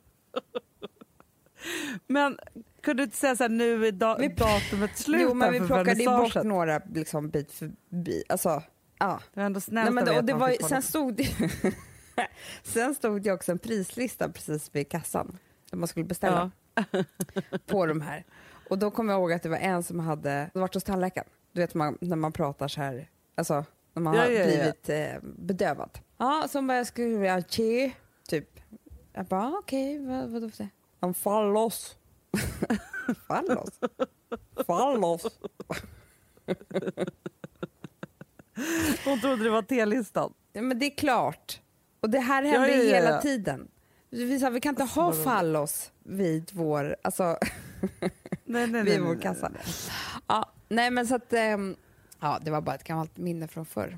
Men 2.08 2.38
kunde 2.82 3.02
du 3.02 3.06
inte 3.06 3.18
säga 3.18 3.36
så 3.36 3.44
här, 3.44 3.50
nu 3.50 3.88
är 3.88 3.92
da- 3.92 4.18
Vi- 4.20 4.28
datumet 4.28 4.98
slut 4.98 5.22
Jo, 5.22 5.34
men 5.34 5.52
vi 5.54 5.60
plockade 5.60 5.94
ju 6.04 6.06
bort 6.06 6.44
några 6.44 6.82
liksom, 6.94 7.30
bit 7.30 7.52
för 7.52 7.72
bit. 7.90 8.24
Alltså, 8.30 8.64
ja. 9.00 9.20
Det 9.34 9.40
var 9.40 9.46
ändå 9.46 9.60
snällt 9.60 9.86
Nej, 9.86 9.94
men 9.94 10.16
det, 10.16 10.22
det 10.22 10.34
var, 10.34 10.68
sen, 10.68 10.78
på. 10.82 10.88
stod 10.88 11.14
det, 11.16 11.30
sen 12.64 12.96
stod 12.96 13.22
det 13.22 13.32
också 13.32 13.52
en 13.52 13.60
prislista 13.60 14.30
precis 14.30 14.70
vid 14.76 14.90
kassan 14.90 15.38
där 15.70 15.78
man 15.78 15.88
skulle 15.88 16.06
beställa 16.06 16.52
på 17.66 17.86
de 17.86 18.02
här. 18.02 18.26
Och 18.70 18.78
då 18.80 18.92
kommer 18.92 19.14
jag 19.14 19.20
ihåg 19.20 19.34
att 19.34 19.44
det 19.44 19.50
var 19.50 19.58
en 19.58 19.84
som 19.84 20.00
hade 20.00 20.50
varit 20.54 20.74
hos 20.74 20.84
tandläkaren. 20.84 21.28
Du 21.52 21.62
vet 21.62 21.74
man, 21.74 21.98
när 22.02 22.16
man 22.16 22.32
pratar 22.32 22.68
så 22.68 22.82
här, 22.82 23.10
alltså 23.36 23.66
när 23.94 24.02
man 24.04 24.14
Ja, 24.16 24.22
har 24.22 24.30
ja, 24.30 24.40
ja. 24.40 24.46
blivit 24.46 24.90
eh, 24.90 25.30
bedövad. 25.38 26.00
Ja, 26.18 26.48
som 26.50 26.68
bara 26.68 26.86
skulle 26.86 27.18
vilja 27.18 27.42
che, 27.42 27.92
typ. 28.28 28.60
Jag 29.14 29.26
bara 29.26 29.58
okej, 29.60 30.06
vad, 30.06 30.30
vadå 30.30 30.50
för 30.50 30.58
det? 30.64 30.70
En 31.02 31.14
fallos. 31.14 31.98
fallos? 33.28 33.80
Fallos? 34.68 35.40
Hon 39.06 39.22
trodde 39.22 39.44
det 39.44 39.50
var 39.50 39.62
T-listan. 39.62 40.34
Ja, 40.54 40.62
men 40.62 40.80
det 40.80 40.86
är 40.86 40.96
klart. 40.98 41.62
Och 42.02 42.10
det 42.10 42.20
här 42.20 42.44
händer 42.44 42.68
ja, 42.70 42.76
ja, 42.76 42.84
hela 42.84 43.10
ja. 43.10 43.22
tiden. 43.22 43.68
Vi, 44.10 44.40
sa, 44.40 44.50
vi 44.50 44.60
kan 44.62 44.70
inte 44.70 44.84
Alltså, 44.84 45.00
ha 45.02 45.14
fallos 45.14 45.92
vid 46.04 46.50
vår, 46.54 46.96
alltså, 47.02 47.24
Nej, 47.24 47.38
nej, 48.46 48.68
nej, 48.68 48.84
vid 48.84 48.94
nej, 48.94 49.00
vår 49.00 49.14
nej, 49.14 49.24
kassa. 49.24 49.50
nej. 49.50 49.62
Ja, 50.28 50.50
nej 50.70 50.92
men 50.92 51.08
så 51.08 51.16
att, 51.16 51.34
ehm, 51.34 51.76
ja 52.20 52.40
det 52.42 52.52
var 52.52 52.62
bara 52.62 52.76
ett 52.76 52.84
gammalt 52.84 53.18
minne 53.18 53.48
från 53.48 53.66
förr. 53.66 53.98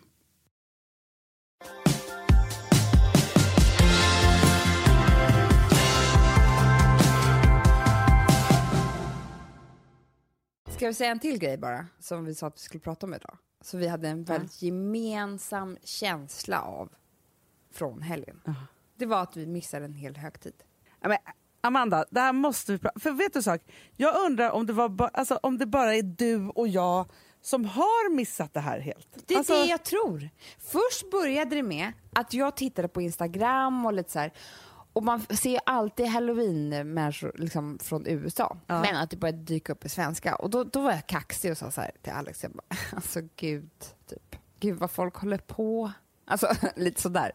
Ska 10.81 10.87
vi 10.87 10.93
säga 10.93 11.11
en 11.11 11.19
till 11.19 11.39
grej 11.39 11.57
bara, 11.57 11.85
som 11.99 12.25
vi 12.25 12.35
sa 12.35 12.47
att 12.47 12.55
vi 12.55 12.59
skulle 12.59 12.81
prata 12.81 13.05
om 13.05 13.13
idag? 13.13 13.37
Så 13.61 13.77
vi 13.77 13.87
hade 13.87 14.07
en 14.09 14.23
väldigt 14.23 14.61
gemensam 14.61 15.77
känsla 15.83 16.61
av 16.61 16.89
från 17.73 18.01
helgen. 18.01 18.41
Det 18.95 19.05
var 19.05 19.21
att 19.21 19.37
vi 19.37 19.45
missade 19.45 19.85
en 19.85 19.93
hel 19.93 20.17
högtid. 20.17 20.53
Ja, 21.01 21.09
men, 21.09 21.17
Amanda, 21.61 22.05
det 22.09 22.19
här 22.19 22.33
måste 22.33 22.71
vi 22.71 22.77
prata 22.77 22.99
För 22.99 23.11
vet 23.11 23.33
du 23.33 23.41
sak? 23.41 23.61
Jag 23.97 24.25
undrar 24.25 24.51
om 24.51 24.65
det, 24.65 24.73
var 24.73 25.09
alltså, 25.13 25.39
om 25.43 25.57
det 25.57 25.65
bara 25.65 25.95
är 25.95 26.03
du 26.03 26.47
och 26.47 26.67
jag 26.67 27.05
som 27.41 27.65
har 27.65 28.15
missat 28.15 28.53
det 28.53 28.59
här 28.59 28.79
helt. 28.79 29.07
Det 29.25 29.33
är 29.33 29.37
alltså, 29.37 29.53
det 29.53 29.65
jag 29.65 29.83
tror. 29.83 30.29
Först 30.59 31.11
började 31.11 31.55
det 31.55 31.63
med 31.63 31.91
att 32.13 32.33
jag 32.33 32.55
tittade 32.55 32.87
på 32.87 33.01
Instagram 33.01 33.85
och 33.85 33.93
lite 33.93 34.11
så 34.11 34.19
här. 34.19 34.33
Och 34.93 35.03
man 35.03 35.21
ser 35.21 35.49
ju 35.49 35.59
alltid 35.65 36.05
halloween-människor 36.05 37.31
liksom 37.35 37.79
från 37.79 38.07
USA. 38.07 38.57
Men 38.67 38.95
att 38.95 39.09
det 39.09 39.17
började 39.17 39.37
dyka 39.37 39.71
upp 39.71 39.85
i 39.85 39.89
svenska. 39.89 40.35
Och 40.35 40.49
då, 40.49 40.63
då 40.63 40.81
var 40.81 40.91
jag 40.91 41.07
kaxig 41.07 41.51
och 41.51 41.57
sa 41.57 41.71
så 41.71 41.81
här 41.81 41.91
till 42.01 42.13
Alex, 42.13 42.43
jag 42.43 42.51
bara, 42.51 42.77
alltså 42.95 43.19
gud, 43.35 43.69
typ. 44.09 44.35
Gud 44.59 44.77
vad 44.77 44.91
folk 44.91 45.15
håller 45.15 45.37
på. 45.37 45.91
Alltså 46.25 46.47
lite 46.75 47.01
sådär. 47.01 47.31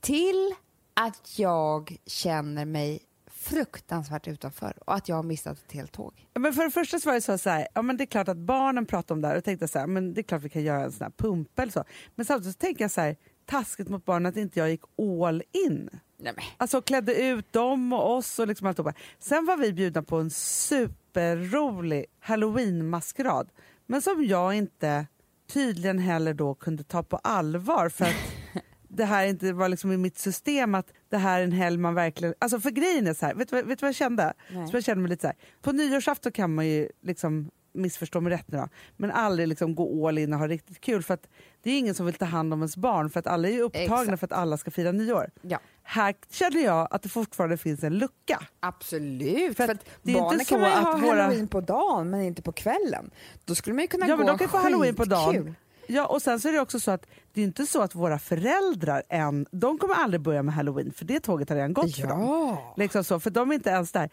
Till 0.00 0.54
att 0.94 1.38
jag 1.38 1.96
känner 2.06 2.64
mig 2.64 3.00
fruktansvärt 3.26 4.28
utanför 4.28 4.78
och 4.86 4.94
att 4.94 5.08
jag 5.08 5.16
har 5.16 5.22
missat 5.22 5.58
ett 5.58 5.72
helt 5.72 5.92
tåg. 5.92 6.28
Ja, 6.32 6.40
Men 6.40 6.52
för 6.52 6.64
det 6.64 6.70
första 6.70 6.98
så 6.98 7.08
var 7.08 7.14
det 7.14 7.20
så 7.20 7.38
så 7.38 7.50
här, 7.50 7.68
ja, 7.74 7.82
men 7.82 7.96
det 7.96 8.04
är 8.04 8.06
klart 8.06 8.28
att 8.28 8.36
barnen 8.36 8.86
pratar 8.86 9.14
om 9.14 9.20
det 9.20 9.28
här 9.28 9.36
och 9.36 9.44
tänkte 9.44 9.68
så 9.68 9.78
här, 9.78 9.86
men 9.86 10.14
det 10.14 10.20
är 10.20 10.22
klart 10.22 10.42
vi 10.42 10.48
kan 10.48 10.62
göra 10.62 10.84
en 10.84 10.92
sån 10.92 11.04
här 11.04 11.12
pumpa 11.16 11.62
eller 11.62 11.72
så. 11.72 11.84
Men 12.14 12.26
samtidigt 12.26 12.54
så 12.54 12.58
tänker 12.58 12.84
jag 12.84 12.90
så 12.90 13.00
här, 13.00 13.16
taskigt 13.46 13.88
mot 13.88 14.04
barnen 14.04 14.26
att 14.26 14.36
inte 14.36 14.58
jag 14.58 14.70
gick 14.70 14.82
all 14.98 15.42
in. 15.66 15.90
Nej. 16.32 16.54
Alltså 16.56 16.82
klädde 16.82 17.14
ut 17.14 17.52
dem 17.52 17.92
och 17.92 18.16
oss 18.16 18.38
och 18.38 18.46
liksom 18.48 18.66
alltihopa. 18.66 18.94
Sen 19.18 19.46
var 19.46 19.56
vi 19.56 19.72
bjudna 19.72 20.02
på 20.02 20.16
en 20.16 20.30
superrolig 20.30 22.06
halloween-maskerad. 22.20 23.48
Men 23.86 24.02
som 24.02 24.24
jag 24.24 24.54
inte 24.54 25.06
tydligen 25.52 25.98
heller 25.98 26.34
då 26.34 26.54
kunde 26.54 26.84
ta 26.84 27.02
på 27.02 27.16
allvar 27.16 27.88
för 27.88 28.04
att 28.04 28.14
det 28.88 29.04
här 29.04 29.26
inte 29.26 29.52
var 29.52 29.68
liksom 29.68 29.92
i 29.92 29.96
mitt 29.96 30.18
system 30.18 30.74
att 30.74 30.92
det 31.08 31.16
här 31.16 31.40
är 31.40 31.44
en 31.44 31.52
helg 31.52 31.78
man 31.78 31.94
verkligen... 31.94 32.34
Alltså 32.38 32.60
för 32.60 32.70
grejen 32.70 33.06
är 33.06 33.14
så 33.14 33.26
här, 33.26 33.34
vet 33.34 33.48
du 33.48 33.56
vad, 33.56 33.66
vet 33.66 33.78
du 33.78 33.82
vad 33.82 33.88
jag 33.88 33.94
kände? 33.94 34.34
Nej. 34.50 34.68
Så 34.68 34.76
jag 34.76 34.84
kände 34.84 35.02
mig 35.02 35.08
lite 35.08 35.20
så 35.20 35.26
här, 35.26 35.36
på 35.62 35.72
nyårsafton 35.72 36.32
kan 36.32 36.54
man 36.54 36.66
ju 36.66 36.88
liksom 37.02 37.50
missförstå 37.74 38.20
mig 38.20 38.32
rätt 38.32 38.48
nu 38.52 38.58
då, 38.58 38.68
men 38.96 39.10
aldrig 39.10 39.48
liksom 39.48 39.74
gå 39.74 40.08
all 40.08 40.18
in 40.18 40.32
och 40.32 40.38
ha 40.38 40.48
riktigt 40.48 40.80
kul 40.80 41.02
för 41.02 41.14
att 41.14 41.28
det 41.62 41.70
är 41.70 41.78
ingen 41.78 41.94
som 41.94 42.06
vill 42.06 42.14
ta 42.14 42.24
hand 42.24 42.52
om 42.52 42.60
ens 42.60 42.76
barn 42.76 43.10
för 43.10 43.20
att 43.20 43.26
alla 43.26 43.48
är 43.48 43.52
ju 43.52 43.60
upptagna 43.60 44.02
Exakt. 44.02 44.20
för 44.20 44.26
att 44.26 44.32
alla 44.32 44.56
ska 44.56 44.70
fira 44.70 44.92
nyår. 44.92 45.30
Ja. 45.42 45.58
Här 45.86 46.14
känner 46.30 46.64
jag 46.64 46.88
att 46.90 47.02
det 47.02 47.08
fortfarande 47.08 47.56
finns 47.56 47.84
en 47.84 47.98
lucka. 47.98 48.42
Absolut, 48.60 49.56
För 49.56 49.66
för, 49.66 49.78
det 50.02 50.10
är 50.12 50.14
inte 50.16 50.20
barnen 50.22 50.40
så 50.40 50.44
kan 50.54 50.60
man 50.60 50.70
ha 50.84 50.96
våra- 50.96 51.22
halloween 51.22 51.48
på 51.48 51.60
dagen 51.60 52.10
men 52.10 52.22
inte 52.22 52.42
på 52.42 52.52
kvällen. 52.52 53.10
Då 53.44 53.54
skulle 53.54 53.74
man 53.74 53.82
ju 53.82 53.88
kunna 53.88 54.06
Ja, 54.08 54.12
gå 54.12 54.18
men 54.18 54.26
de 54.26 54.38
kan 54.38 54.48
få 54.48 54.56
halloween 54.58 54.94
på 54.94 55.04
dagen. 55.04 55.56
Ja, 55.86 56.06
och 56.06 56.22
sen 56.22 56.40
så 56.40 56.48
är 56.48 56.52
det 56.52 56.60
också 56.60 56.80
så 56.80 56.90
att 56.90 57.06
det 57.32 57.40
är 57.40 57.44
inte 57.44 57.66
så 57.66 57.82
att 57.82 57.94
våra 57.94 58.18
föräldrar 58.18 59.02
än, 59.08 59.46
de 59.50 59.78
kommer 59.78 59.94
aldrig 59.94 60.20
börja 60.20 60.42
med 60.42 60.54
halloween 60.54 60.92
för 60.92 61.04
det 61.04 61.20
tåget 61.20 61.48
har 61.48 61.56
redan 61.56 61.72
gått 61.72 61.96
för 61.96 62.06
dem. 62.08 62.20
Ja. 62.20 62.74
Liksom 62.76 63.04
så, 63.04 63.20
för 63.20 63.30
de 63.30 63.50
är 63.50 63.54
inte 63.54 63.70
ens 63.70 63.92
där. 63.92 64.10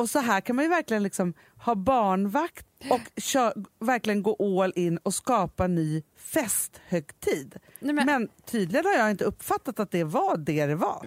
Och 0.00 0.10
så 0.10 0.18
här 0.18 0.40
kan 0.40 0.56
man 0.56 0.64
ju 0.64 0.68
verkligen 0.68 1.02
liksom 1.02 1.34
ha 1.64 1.74
barnvakt 1.74 2.66
och 2.90 3.22
kö- 3.22 3.52
verkligen 3.78 4.22
gå 4.22 4.62
all 4.62 4.72
in 4.76 4.98
och 4.98 5.14
skapa 5.14 5.66
ny 5.66 6.02
festhögtid. 6.16 7.56
Nej, 7.80 7.94
men... 7.94 8.06
men- 8.06 8.28
tydligen 8.44 8.84
har 8.86 8.92
jag 8.92 9.10
inte 9.10 9.24
uppfattat 9.24 9.80
att 9.80 9.90
det 9.90 10.04
var 10.04 10.36
det 10.36 10.66
det 10.66 10.74
var. 10.74 11.06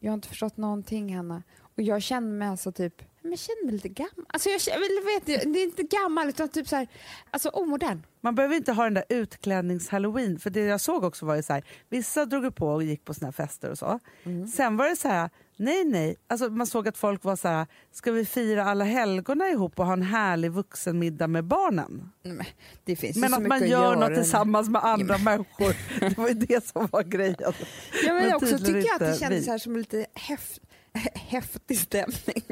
Jag 0.00 0.10
har 0.10 0.14
inte 0.14 0.28
förstått 0.28 0.56
någonting 0.56 1.16
Hanna. 1.16 1.42
Och 1.76 1.82
jag 1.82 2.02
känner 2.02 2.28
mig 2.38 2.48
alltså 2.48 2.72
typ, 2.72 3.02
men 3.22 3.30
jag 3.30 3.38
känner 3.38 3.64
mig 3.64 3.74
lite 3.74 3.88
gammal. 3.88 4.26
Alltså 4.28 4.48
jag 4.48 4.60
känner, 4.60 4.76
eller 4.78 5.14
vet, 5.20 5.26
det 5.52 5.60
är 5.60 5.64
inte 5.64 5.82
gammal 5.82 6.28
utan 6.28 6.48
typ 6.48 6.68
så 6.68 6.76
här, 6.76 6.88
alltså 7.30 7.48
omodern. 7.48 8.02
Man 8.20 8.34
behöver 8.34 8.56
inte 8.56 8.72
ha 8.72 8.84
den 8.84 8.94
där 8.94 9.04
utklädnings-halloween. 9.08 10.38
För 10.38 10.50
det 10.50 10.60
jag 10.60 10.80
såg 10.80 11.04
också 11.04 11.26
var 11.26 11.34
ju 11.36 11.42
så 11.42 11.52
här, 11.52 11.64
vissa 11.88 12.26
drog 12.26 12.54
på 12.54 12.68
och 12.68 12.82
gick 12.82 13.04
på 13.04 13.14
såna 13.14 13.26
här 13.26 13.32
fester 13.32 13.70
och 13.70 13.78
så. 13.78 14.00
Sen 14.54 14.76
var 14.76 14.88
det 14.88 14.96
så 14.96 15.08
här, 15.08 15.30
nej 15.60 15.84
nej, 15.84 16.16
alltså 16.28 16.48
man 16.50 16.66
såg 16.66 16.88
att 16.88 16.96
folk 16.96 17.24
var 17.24 17.36
så 17.36 17.48
här, 17.48 17.66
ska 17.92 18.12
vi 18.12 18.24
fira 18.24 18.64
alla 18.64 18.84
helgona 18.84 19.48
ihop 19.48 19.78
och 19.78 19.86
ha 19.86 19.92
en 19.92 20.02
härlig 20.02 20.50
vuxenmiddag 20.50 21.26
med 21.26 21.44
barnen? 21.44 22.10
Men 22.22 22.44
det 22.84 22.96
finns 22.96 23.16
Men 23.16 23.34
att 23.34 23.46
man 23.46 23.68
gör 23.68 23.96
något 23.96 24.14
tillsammans 24.14 24.68
med 24.68 24.84
andra 24.84 25.18
människor. 25.18 25.76
Det 26.00 26.18
var 26.18 26.28
ju 26.28 26.34
det 26.34 26.64
som 26.66 26.88
var 26.92 27.02
grejen. 27.02 27.34
Ja, 27.38 27.52
men, 28.06 28.16
Men 28.16 28.34
också 28.34 28.58
tycker 28.58 28.86
jag 28.86 28.94
att 28.94 29.12
det 29.12 29.18
kändes 29.18 29.46
vi. 29.46 29.50
här 29.50 29.58
som 29.58 29.76
lite 29.76 30.06
häf, 30.14 30.58
häftig 31.14 31.78
stämning. 31.78 32.42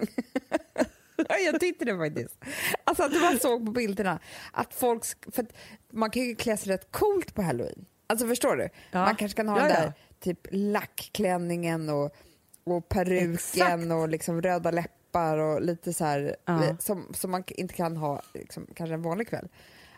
Ja, 1.29 1.37
jag 1.45 1.61
tyckte 1.61 1.85
det 1.85 1.97
faktiskt. 1.97 2.45
Alltså 2.85 3.03
att 3.03 3.13
man 3.23 3.39
såg 3.39 3.67
på 3.67 3.73
bilderna 3.73 4.19
att 4.53 4.75
folk, 4.75 5.05
för 5.35 5.43
att 5.43 5.53
man 5.93 6.11
kan 6.11 6.23
ju 6.23 6.35
klä 6.35 6.57
sig 6.57 6.73
rätt 6.73 6.93
coolt 6.93 7.35
på 7.35 7.43
halloween. 7.43 7.85
Alltså 8.07 8.27
förstår 8.29 8.57
du? 8.57 8.69
Ja. 8.91 9.05
Man 9.05 9.17
kanske 9.17 9.37
kan 9.37 9.49
ha 9.49 9.57
Ja, 9.57 9.63
den 9.63 9.73
ja. 9.75 9.81
där 9.81 9.93
typ 10.21 10.47
lackklänningen 10.51 11.89
och, 11.89 12.15
och 12.73 12.89
peruken 12.89 13.35
Exakt. 13.35 13.93
och 13.93 14.09
liksom 14.09 14.43
röda 14.43 14.71
läppar 14.71 15.39
och 15.39 15.63
lite 15.63 15.93
så 15.93 16.05
här 16.05 16.37
Ja. 16.45 16.77
som, 16.79 17.07
som 17.15 17.31
man 17.31 17.45
inte 17.49 17.75
kan 17.75 17.97
ha 17.97 18.23
liksom, 18.35 18.67
kanske 18.75 18.95
en 18.95 19.03
vanlig 19.03 19.29
kväll. 19.29 19.49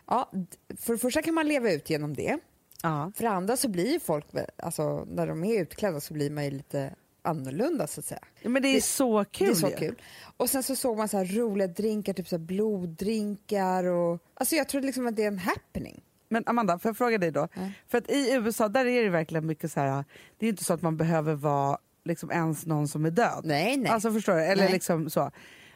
Ja, 0.07 0.31
för 0.77 0.93
det 0.93 0.99
första 0.99 1.21
kan 1.21 1.33
man 1.33 1.47
leva 1.47 1.71
ut 1.71 1.89
genom 1.89 2.13
det. 2.13 2.37
Ja. 2.83 3.11
För 3.15 3.23
det 3.23 3.29
andra 3.29 3.57
så 3.57 3.67
blir 3.69 3.91
ju 3.93 3.99
folk, 3.99 4.25
alltså 4.57 5.05
när 5.05 5.27
de 5.27 5.43
är 5.43 5.61
utklädda 5.61 5.99
så 5.99 6.13
blir 6.13 6.29
man 6.31 6.45
ju 6.45 6.51
lite 6.51 6.93
annorlunda 7.21 7.87
så 7.87 7.99
att 7.99 8.05
säga. 8.05 8.21
Men 8.43 8.61
det 8.61 8.67
är 8.67 8.75
Det- 8.75 8.81
så 8.81 9.25
kul 9.31 9.47
det 9.47 9.53
är 9.53 9.55
så 9.55 9.67
ju. 9.69 9.75
kul. 9.75 10.01
Och 10.37 10.49
sen 10.49 10.63
så 10.63 10.75
såg 10.75 10.97
man 10.97 11.07
så 11.07 11.17
här 11.17 11.25
roliga 11.25 11.67
drinkar, 11.67 12.13
typ 12.13 12.27
så 12.27 12.37
här 12.37 12.43
bloddrinkar 12.45 13.83
och... 13.83 14.19
Alltså 14.33 14.55
jag 14.55 14.69
tror 14.69 14.81
liksom 14.81 15.07
att 15.07 15.15
det 15.15 15.23
är 15.23 15.27
en 15.27 15.39
happening. 15.39 16.03
Men 16.29 16.43
Amanda, 16.45 16.79
får 16.79 16.89
jag 16.89 16.97
fråga 16.97 17.17
dig 17.17 17.31
då? 17.31 17.47
Ja. 17.53 17.61
För 17.87 17.97
att 17.97 18.09
i 18.11 18.31
USA 18.33 18.67
där 18.67 18.85
är 18.85 19.03
det 19.03 19.09
verkligen 19.09 19.45
mycket 19.45 19.71
så 19.71 19.79
här, 19.79 20.03
det 20.37 20.45
är 20.45 20.49
inte 20.49 20.63
så 20.63 20.73
att 20.73 20.81
man 20.81 20.97
behöver 20.97 21.33
vara 21.33 21.77
liksom 22.05 22.31
ens 22.31 22.65
någon 22.65 22.87
som 22.87 23.05
är 23.05 23.11
död. 23.11 23.41
Nej, 23.43 23.77
nej. 23.77 23.91
Alltså 23.91 24.11
förstår 24.13 24.33
du? 24.33 24.41
Eller 24.43 24.63
Nej. 24.63 24.73
liksom 24.73 25.09
så. 25.09 25.31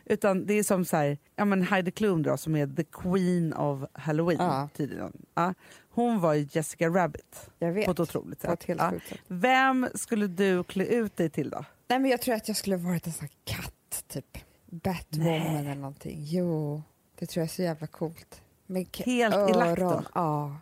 Utan 0.05 0.45
det 0.45 0.53
är 0.53 0.63
som 0.63 0.85
så 0.85 0.97
här, 0.97 1.17
ja 1.35 1.45
men 1.45 1.61
Heidi 1.63 1.91
Klum 1.91 2.23
då 2.23 2.37
som 2.37 2.55
är 2.55 2.67
the 2.67 2.83
queen 2.83 3.53
of 3.53 3.89
halloween 3.93 4.37
Ja. 4.39 4.69
tydligen. 4.77 5.11
Ja. 5.33 5.53
Hon 5.89 6.19
var 6.19 6.33
ju 6.33 6.47
Jessica 6.51 6.89
Rabbit 6.89 7.49
jag 7.59 7.71
vet. 7.71 7.85
på 7.85 7.91
ett 7.91 7.99
otroligt 7.99 8.41
På 8.41 8.47
sätt. 8.47 8.59
ett 8.59 8.67
helt 8.67 8.81
Ja. 8.81 8.91
sätt. 9.09 9.19
Vem 9.27 9.87
skulle 9.95 10.27
du 10.27 10.63
klä 10.63 10.85
ut 10.85 11.17
dig 11.17 11.29
till 11.29 11.49
då? 11.49 11.65
Nej, 11.87 11.99
men 11.99 12.11
jag 12.11 12.21
tror 12.21 12.35
att 12.35 12.47
jag 12.47 12.57
skulle 12.57 12.77
varit 12.77 13.07
en 13.07 13.13
sån 13.13 13.21
här 13.27 13.55
katt, 13.55 14.03
typ. 14.07 14.37
Batwoman 14.65 15.55
eller 15.55 15.75
någonting. 15.75 16.17
Jo, 16.23 16.83
det 17.19 17.25
tror 17.25 17.41
jag 17.41 17.49
är 17.49 17.53
så 17.53 17.61
jävla 17.61 17.87
coolt. 17.87 18.41
Med 18.67 18.87
Helt 19.05 19.49
i 19.49 19.53
lack 19.53 19.77
då? 19.79 19.85
öron. 19.85 20.05
Ja. 20.15 20.57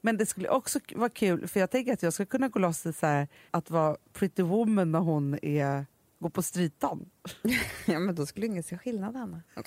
Men 0.00 0.16
det 0.16 0.26
skulle 0.26 0.48
också 0.48 0.78
vara 0.94 1.08
kul, 1.08 1.48
för 1.48 1.60
jag 1.60 1.70
tänker 1.70 1.92
att 1.92 2.02
jag 2.02 2.12
skulle 2.12 2.26
kunna 2.26 2.48
gå 2.48 2.58
loss 2.58 2.86
i 2.86 2.92
så 2.92 3.06
här, 3.06 3.28
att 3.50 3.70
vara 3.70 3.96
Pretty 4.12 4.42
Woman 4.42 4.92
när 4.92 4.98
hon 4.98 5.38
är, 5.42 5.86
går 6.18 6.30
på 6.30 6.42
stritan. 6.42 7.10
ja, 7.86 7.98
men 7.98 8.14
då 8.14 8.26
skulle 8.26 8.46
ingen 8.46 8.62
se 8.62 8.78
skillnad, 8.78 9.16
Anna. 9.16 9.42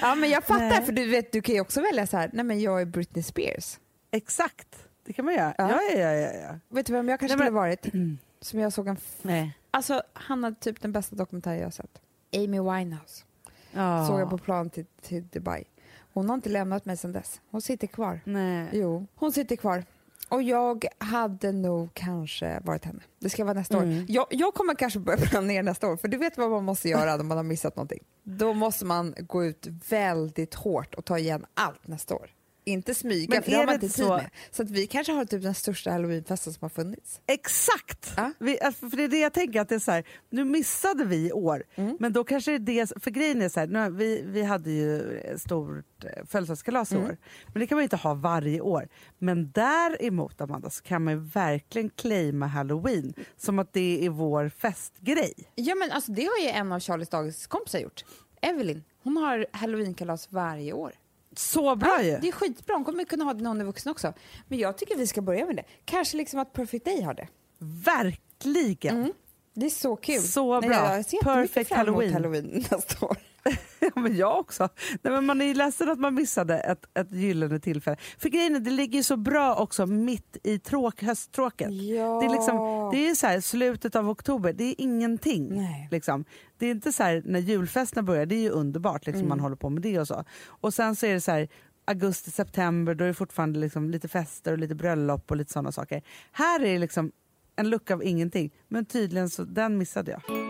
ja, 0.00 0.14
men 0.14 0.30
jag 0.30 0.44
fattar, 0.44 0.68
Nej. 0.68 0.82
för 0.84 0.92
du 0.92 1.06
vet, 1.06 1.32
du 1.32 1.42
kan 1.42 1.54
ju 1.54 1.60
också 1.60 1.80
välja 1.80 2.06
så 2.06 2.16
här, 2.16 2.30
nej 2.32 2.44
men 2.44 2.60
jag 2.60 2.80
är 2.80 2.84
Britney 2.86 3.22
Spears. 3.22 3.78
Exakt, 4.10 4.88
det 5.04 5.12
kan 5.12 5.24
man 5.24 5.34
göra. 5.34 5.54
Ja. 5.58 5.68
Ja, 5.70 5.98
ja, 6.00 6.12
ja, 6.12 6.32
ja. 6.32 6.58
Vet 6.68 6.86
du 6.86 6.92
vem 6.92 7.08
jag 7.08 7.20
kanske 7.20 7.36
skulle 7.38 7.50
men- 7.50 7.54
varit? 7.54 7.86
Som 8.40 8.60
jag 8.60 8.72
såg 8.72 8.88
en... 8.88 8.96
Nej. 9.22 9.58
alltså, 9.70 10.02
han 10.12 10.44
hade 10.44 10.56
typ 10.56 10.80
den 10.80 10.92
bästa 10.92 11.16
dokumentären 11.16 11.58
jag 11.58 11.66
har 11.66 11.70
sett. 11.70 12.00
Amy 12.36 12.60
Winehouse. 12.60 13.24
Ja. 13.72 14.06
Såg 14.06 14.20
jag 14.20 14.30
på 14.30 14.38
plan 14.38 14.70
till, 14.70 14.86
till 15.02 15.28
Dubai. 15.28 15.64
Hon 16.12 16.28
har 16.28 16.34
inte 16.34 16.48
lämnat 16.48 16.84
mig 16.84 16.96
sedan 16.96 17.12
dess. 17.12 17.40
Hon 17.50 17.62
sitter 17.62 17.86
kvar. 17.86 18.20
Nej. 18.24 18.68
Jo, 18.72 19.06
hon 19.14 19.32
sitter 19.32 19.56
kvar. 19.56 19.84
Och 20.28 20.42
jag 20.42 20.84
hade 20.98 21.52
nog 21.52 21.94
kanske 21.94 22.60
varit 22.64 22.84
henne. 22.84 23.00
Det 23.18 23.30
ska 23.30 23.44
vara 23.44 23.54
nästa 23.54 23.76
Mm. 23.78 23.98
år. 23.98 24.04
Jag, 24.08 24.26
jag 24.30 24.54
kommer 24.54 24.74
kanske 24.74 24.98
börja 24.98 25.18
planera 25.26 25.62
nästa 25.62 25.88
år, 25.88 25.96
för 25.96 26.08
du 26.08 26.16
vet 26.16 26.38
vad 26.38 26.50
man 26.50 26.64
måste 26.64 26.88
göra 26.88 27.16
när 27.16 27.24
man 27.24 27.36
har 27.36 27.44
missat 27.44 27.76
någonting. 27.76 28.04
Då 28.22 28.52
måste 28.54 28.84
man 28.84 29.14
gå 29.18 29.44
ut 29.44 29.66
väldigt 29.88 30.54
hårt 30.54 30.94
och 30.94 31.04
ta 31.04 31.18
igen 31.18 31.46
allt 31.54 31.86
nästa 31.86 32.14
år. 32.14 32.30
Inte 32.70 32.94
smyga, 32.94 33.26
Men 33.34 33.42
för 33.42 33.50
det 33.50 33.56
har 33.56 33.64
man 33.66 33.74
inte 33.74 33.86
tid 33.88 33.94
så- 34.04 34.16
med. 34.16 34.30
Så 34.50 34.62
att 34.62 34.70
vi 34.70 34.86
kanske 34.86 35.12
har 35.12 35.24
typ 35.24 35.42
den 35.42 35.54
största 35.54 35.90
halloweenfesten 35.90 36.52
som 36.52 36.58
har 36.64 36.68
funnits. 36.68 37.20
Exakt! 37.26 38.12
Ja. 38.16 38.32
Vi, 38.38 38.60
alltså, 38.60 38.90
för 38.90 38.96
det 38.96 39.04
är 39.04 39.08
det 39.08 39.18
jag 39.20 39.32
tänker, 39.32 39.60
att 39.60 39.68
det 39.68 39.74
är 39.74 39.78
så 39.78 39.90
här, 39.90 40.04
nu 40.30 40.44
missade 40.44 41.04
vi 41.04 41.26
i 41.28 41.32
år, 41.32 41.64
Mm. 41.74 41.96
men 42.00 42.12
då 42.12 42.24
kanske 42.24 42.58
det 42.58 42.80
är 42.80 42.86
det, 42.86 43.02
för 43.02 43.10
grejen 43.10 43.42
är 43.42 43.48
så 43.48 43.60
här, 43.60 43.66
nu, 43.66 43.90
vi, 43.90 44.22
vi 44.26 44.42
hade 44.42 44.70
ju 44.70 45.20
stort 45.38 46.04
eh, 46.04 46.24
födelsedagskalas 46.26 46.92
i 46.92 46.94
Mm. 46.94 47.06
år, 47.06 47.16
men 47.46 47.60
det 47.60 47.66
kan 47.66 47.76
man 47.76 47.82
ju 47.82 47.84
inte 47.84 47.96
ha 47.96 48.14
varje 48.14 48.60
år. 48.60 48.88
Men 49.18 49.50
däremot 49.52 50.40
Amanda, 50.40 50.70
så 50.70 50.82
kan 50.82 51.04
man 51.04 51.14
ju 51.14 51.20
verkligen 51.20 51.90
claima 51.90 52.46
halloween 52.46 53.14
som 53.36 53.58
att 53.58 53.72
det 53.72 54.06
är 54.06 54.10
vår 54.10 54.48
festgrej. 54.48 55.32
Ja, 55.54 55.74
men 55.74 55.90
alltså, 55.90 56.12
det 56.12 56.22
har 56.24 56.38
ju 56.44 56.48
en 56.48 56.72
av 56.72 56.80
Charlies 56.80 57.08
dagiskompisar 57.08 57.78
gjort. 57.78 58.04
Evelyn. 58.42 58.84
Hon 59.02 59.16
har 59.16 59.46
halloweenkalas 59.52 60.28
varje 60.32 60.72
år. 60.72 60.92
Så 61.36 61.76
bra 61.76 62.02
ju! 62.02 62.18
Det 62.18 62.28
är 62.28 62.32
skitbra. 62.32 62.74
Hon 62.74 62.84
kommer 62.84 63.04
kunna 63.04 63.24
ha 63.24 63.34
det 63.34 63.42
när 63.42 63.50
hon 63.50 63.60
är 63.60 63.64
vuxen 63.64 63.90
också. 63.92 64.12
Men 64.48 64.58
jag 64.58 64.78
tycker 64.78 64.96
vi 64.96 65.06
ska 65.06 65.20
börja 65.22 65.46
med 65.46 65.56
det. 65.56 65.64
Kanske 65.84 66.16
liksom 66.16 66.40
att 66.40 66.52
Perfect 66.52 66.84
Day 66.84 67.02
har 67.02 67.14
det. 67.14 67.28
Verkligen! 67.58 68.96
Mm. 68.96 69.12
Det 69.54 69.66
är 69.66 69.70
så 69.70 69.96
kul. 69.96 70.20
Så 70.22 70.60
Nej, 70.60 70.68
bra. 70.68 70.96
Jättemycket 70.96 71.24
Perfect 71.24 71.70
Halloween. 71.72 72.12
halloween 72.12 72.64
nästa 72.70 73.06
år. 73.06 73.16
Ja, 73.94 74.00
men 74.00 74.16
jag 74.16 74.38
också. 74.40 74.68
Nej, 75.02 75.12
men 75.12 75.26
man 75.26 75.40
är 75.40 75.44
ju 75.44 75.54
ledsen 75.54 75.88
att 75.88 75.98
man 75.98 76.14
missade 76.14 76.58
ett, 76.60 76.84
ett 76.94 77.12
gyllene 77.12 77.60
tillfälle. 77.60 77.96
För 78.18 78.28
grejen 78.28 78.56
är, 78.56 78.60
det 78.60 78.70
ligger 78.70 78.96
ju 78.96 79.02
så 79.02 79.16
bra 79.16 79.54
också 79.54 79.86
mitt 79.86 80.36
i 80.42 80.58
tråk, 80.58 81.02
hösttråket. 81.02 81.72
Ja. 81.72 82.20
Det 82.20 82.26
är, 82.26 82.30
liksom, 82.30 82.56
det 82.92 83.08
är 83.08 83.14
så 83.14 83.26
här, 83.26 83.40
slutet 83.40 83.96
av 83.96 84.10
oktober, 84.10 84.52
det 84.52 84.64
är 84.64 84.74
ingenting. 84.78 85.48
Nej. 85.56 85.88
Liksom. 85.90 86.24
Det 86.58 86.66
är 86.66 86.70
inte 86.70 86.92
så 86.92 87.02
här, 87.02 87.22
när 87.24 87.40
julfesterna 87.40 88.02
börjar, 88.02 88.26
det 88.26 88.34
är 88.34 88.40
ju 88.42 88.50
underbart, 88.50 89.06
liksom, 89.06 89.20
Mm. 89.20 89.28
man 89.28 89.40
håller 89.40 89.56
på 89.56 89.70
med 89.70 89.82
det 89.82 89.98
och 90.00 90.06
så. 90.08 90.24
Och 90.46 90.74
sen 90.74 90.96
så 90.96 91.06
är 91.06 91.14
det 91.14 91.20
så 91.20 91.30
här, 91.30 91.48
augusti, 91.84 92.30
september, 92.30 92.94
då 92.94 93.04
är 93.04 93.08
det 93.08 93.14
fortfarande 93.14 93.58
liksom 93.58 93.90
lite 93.90 94.08
fester 94.08 94.52
och 94.52 94.58
lite 94.58 94.74
bröllop 94.74 95.30
och 95.30 95.36
lite 95.36 95.52
sådana 95.52 95.72
saker. 95.72 96.02
Här 96.32 96.60
är 96.60 96.72
det 96.72 96.78
liksom 96.78 97.12
en 97.56 97.70
lucka 97.70 97.94
av 97.94 98.04
ingenting, 98.04 98.50
men 98.68 98.84
tydligen 98.84 99.30
så 99.30 99.44
den 99.44 99.78
missade 99.78 100.10
jag. 100.10 100.49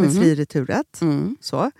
med 0.00 0.14
fri 0.14 0.34
returrätt. 0.34 1.00
Mm. 1.00 1.36
Så. 1.40 1.70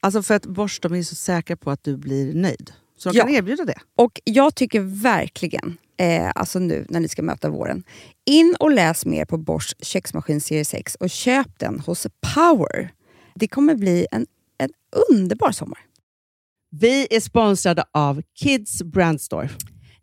Alltså 0.00 0.22
för 0.22 0.34
att 0.34 0.46
Bosch 0.46 0.78
de 0.82 0.94
är 0.94 1.02
så 1.02 1.14
säkra 1.14 1.56
på 1.56 1.70
att 1.70 1.84
du 1.84 1.96
blir 1.96 2.34
nöjd. 2.34 2.72
Så 2.98 3.10
de 3.10 3.18
Ja. 3.18 3.24
kan 3.24 3.34
erbjuda 3.34 3.64
det. 3.64 3.78
Och 3.96 4.20
jag 4.24 4.54
tycker 4.54 4.80
verkligen, 4.80 5.76
eh, 5.96 6.30
alltså 6.34 6.58
nu 6.58 6.86
när 6.88 7.00
ni 7.00 7.08
ska 7.08 7.22
möta 7.22 7.48
våren, 7.50 7.84
in 8.24 8.56
och 8.60 8.70
läs 8.70 9.06
mer 9.06 9.24
på 9.24 9.36
Bosch 9.38 9.74
köksmaskin 9.82 10.40
serie 10.40 10.64
6 10.64 10.94
och 10.94 11.10
köp 11.10 11.58
den 11.58 11.80
hos 11.80 12.06
Power. 12.34 12.92
Det 13.34 13.48
kommer 13.48 13.74
bli 13.74 14.06
en, 14.10 14.26
en 14.58 14.70
underbar 15.10 15.52
sommar. 15.52 15.78
Vi 16.70 17.06
är 17.10 17.20
sponsrade 17.20 17.84
av 17.92 18.22
Kids 18.34 18.82
Brand 18.82 19.20
Store. 19.20 19.50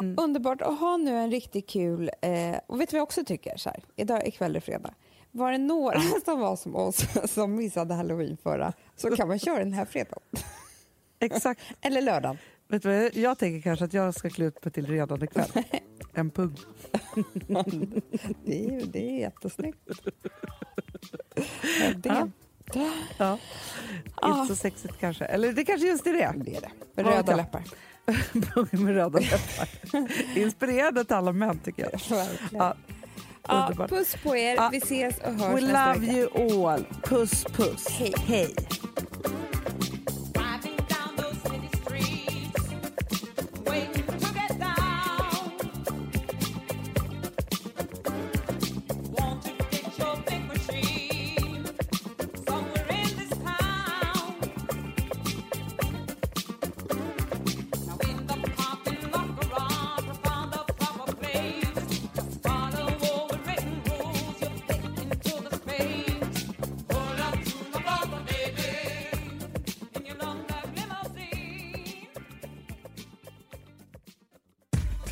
Underbart 0.00 0.62
att 0.62 0.78
ha 0.80 0.96
nu 0.96 1.16
en 1.16 1.30
riktigt 1.30 1.68
kul... 1.68 2.10
Eh, 2.20 2.56
och 2.66 2.80
vet 2.80 2.88
du 2.90 2.94
vad 2.94 2.98
jag 2.98 3.02
också 3.02 3.24
tycker? 3.24 3.56
Så 3.56 3.70
här, 3.70 3.84
idag 3.96 4.26
är 4.26 4.30
kväll 4.30 4.56
är 4.56 4.60
fredag. 4.60 4.94
Var 5.30 5.52
det 5.52 5.58
några 5.58 6.00
som 6.24 6.40
var 6.40 6.56
som 6.56 6.76
oss 6.76 7.06
som 7.32 7.54
missade 7.54 7.94
halloween 7.94 8.36
förra 8.42 8.72
så 8.96 9.16
kan 9.16 9.28
man 9.28 9.38
köra 9.38 9.58
den 9.58 9.72
här 9.72 9.84
fredagen. 9.84 10.22
Exakt. 11.20 11.60
Eller 11.80 12.02
lördagen. 12.02 12.38
Vet 12.68 12.82
du 12.82 12.88
vad, 12.88 13.16
jag 13.16 13.38
tänker 13.38 13.60
kanske 13.60 13.84
att 13.84 13.92
jag 13.92 14.14
ska 14.14 14.30
klä 14.30 14.44
ut 14.44 14.64
mig 14.64 14.72
till 14.72 14.86
redan 14.86 15.22
ikväll. 15.24 15.50
En 16.16 16.30
pung. 16.30 16.56
Det 18.44 18.66
är, 18.66 18.86
det 18.86 19.10
är 19.10 19.18
jättesnyggt. 19.20 19.78
Det, 21.96 22.28
Ja. 22.74 22.88
Ja. 23.18 23.38
Inte 24.24 24.54
så 24.54 24.56
sexigt 24.56 24.98
kanske. 25.00 25.24
Eller 25.24 25.52
det 25.52 25.64
kanske 25.64 25.86
just 25.86 26.06
är 26.06 26.12
det. 26.12 26.32
det 26.36 26.56
är 26.56 26.60
det. 26.60 27.02
Röda 27.02 27.36
läppar. 27.36 27.62
Med 28.72 28.94
röda 28.94 29.18
läppar. 29.18 29.68
Inspirerande 30.38 31.04
till 31.04 31.16
alla 31.16 31.32
män 31.32 31.58
tycker 31.58 31.82
jag. 31.92 32.00
Ja, 32.52 32.74
Ja, 33.48 33.62
underbart. 33.66 33.90
puss 33.90 34.16
på 34.22 34.36
er. 34.36 34.70
Vi 34.70 34.76
ses 34.78 35.18
och 35.18 35.32
hörs 35.32 35.56
We 35.56 35.60
nästa 35.60 35.92
love 35.94 36.06
vecka. 36.06 36.12
you 36.40 36.68
all. 36.68 36.84
Puss 37.02 37.44
puss. 37.44 37.88
Hej. 37.90 38.14
Hej. 38.26 38.54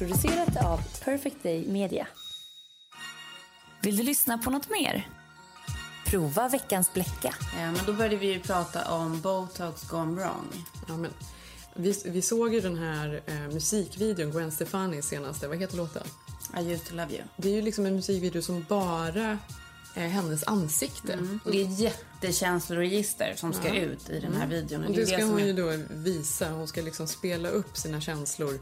Producerat 0.02 0.64
av 0.64 0.80
Perfect 1.04 1.42
Day 1.42 1.66
Media. 1.68 2.06
Vill 3.82 3.96
du 3.96 4.02
lyssna 4.02 4.38
på 4.38 4.50
något 4.50 4.70
mer? 4.70 5.08
Prova 6.06 6.48
veckans 6.48 6.92
bläcka. 6.92 7.28
Eh, 7.28 7.56
Men 7.56 7.78
då 7.86 7.92
började 7.92 8.16
vi 8.16 8.32
ju 8.32 8.40
prata 8.40 8.92
om 8.94 9.20
botox 9.20 9.88
gone 9.88 10.20
wrong. 10.22 10.66
Ja, 10.88 10.96
men 10.96 11.10
vi, 11.74 12.02
vi 12.06 12.22
såg 12.22 12.54
ju 12.54 12.60
den 12.60 12.78
här 12.78 13.22
eh, 13.26 13.34
musikvideon, 13.34 14.30
Gwen 14.30 14.52
Stefani 14.52 15.02
senaste. 15.02 15.48
Vad 15.48 15.58
heter 15.58 15.76
låten? 15.76 16.02
I 16.58 16.72
used 16.72 16.86
to 16.86 16.94
love 16.94 17.12
you. 17.12 17.22
Det 17.36 17.48
är 17.48 17.54
ju 17.54 17.62
liksom 17.62 17.86
en 17.86 17.94
musikvideo 17.94 18.42
som 18.42 18.66
bara 18.68 19.38
hennes 20.00 20.44
ansikte. 20.44 21.18
Och 21.44 21.50
det 21.50 21.62
är 21.62 21.66
jättekänsloregister 21.80 23.34
som 23.36 23.52
ska 23.52 23.74
ut 23.74 24.10
i 24.10 24.20
den 24.20 24.36
här 24.36 24.46
videon. 24.46 24.84
Och 24.84 24.90
är 24.90 24.94
det 24.96 25.06
ska 25.06 25.18
som 25.18 25.28
hon 25.30 25.40
är- 25.40 25.46
ju 25.46 25.52
då 25.52 25.84
visa. 25.90 26.50
Hon 26.50 26.68
ska 26.68 26.80
liksom 26.82 27.06
spela 27.08 27.48
upp 27.48 27.76
sina 27.76 28.00
känslor 28.00 28.58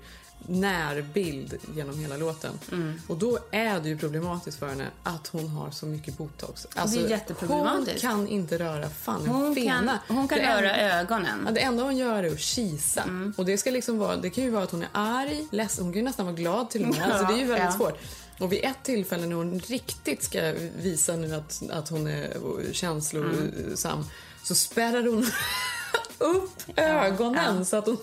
närbild 0.47 1.55
genom 1.75 1.99
hela 1.99 2.17
låten. 2.17 2.53
Mm. 2.73 3.01
Och 3.07 3.17
då 3.19 3.39
är 3.51 3.81
det 3.81 3.89
ju 3.89 3.99
problematiskt 3.99 4.59
för 4.59 4.69
henne 4.69 4.87
att 5.03 5.27
hon 5.27 5.49
har 5.49 5.71
så 5.71 5.87
mycket 5.87 6.19
botox. 6.19 6.67
Alltså, 6.75 7.01
är 7.01 7.09
jätteproblematiskt. 7.11 8.03
Hon 8.03 8.11
kan 8.13 8.29
inte 8.29 8.59
röra 8.59 8.91
fan 8.91 9.27
Hon 9.27 9.55
kan, 9.55 9.65
fena. 9.65 9.99
hon 10.09 10.29
kan 10.29 10.39
Det 10.39 10.45
röra 10.45 10.75
enda- 10.77 11.01
ögonen. 11.01 11.43
Ja, 11.47 11.53
det 11.53 11.61
enda 11.61 11.83
hon 11.83 11.97
gör 11.97 12.23
är 12.25 12.33
att 12.33 12.41
kisa. 12.41 13.03
Mm. 13.03 13.35
Och 13.37 13.45
det, 13.45 13.59
ska 13.59 13.71
liksom 13.71 13.99
vara, 13.99 14.17
det 14.17 14.31
kan 14.31 14.45
ju 14.45 14.51
vara 14.51 14.63
att 14.65 14.71
hon 14.71 14.83
är 14.83 14.89
arg, 14.93 15.47
ledsen, 15.51 15.85
hon 15.85 15.93
kan 15.93 15.99
ju 15.99 16.05
nästan 16.05 16.27
vara 16.27 16.37
glad 16.37 16.71
till 16.71 16.83
och 16.85 16.89
med. 16.97 17.03
Alltså, 17.13 17.27
det 17.27 17.33
är 17.33 17.39
ju 17.39 17.47
väldigt 17.47 17.65
Ja. 17.65 17.73
svårt. 17.73 17.99
Och 18.41 18.53
vid 18.53 18.65
ett 18.65 18.83
tillfälle 18.83 19.27
när 19.27 19.37
hon 19.37 19.59
riktigt 19.59 20.23
ska 20.23 20.53
visa 20.77 21.17
nu 21.17 21.35
att, 21.35 21.63
att 21.71 21.89
hon 21.89 22.07
är 22.07 22.73
känslosam 22.73 24.05
så 24.43 24.55
spärrar 24.55 25.07
hon 25.07 25.27
upp 26.19 26.63
ögonen 26.77 27.57
ja. 27.59 27.65
så 27.65 27.77
att 27.77 27.87
hon, 27.87 27.99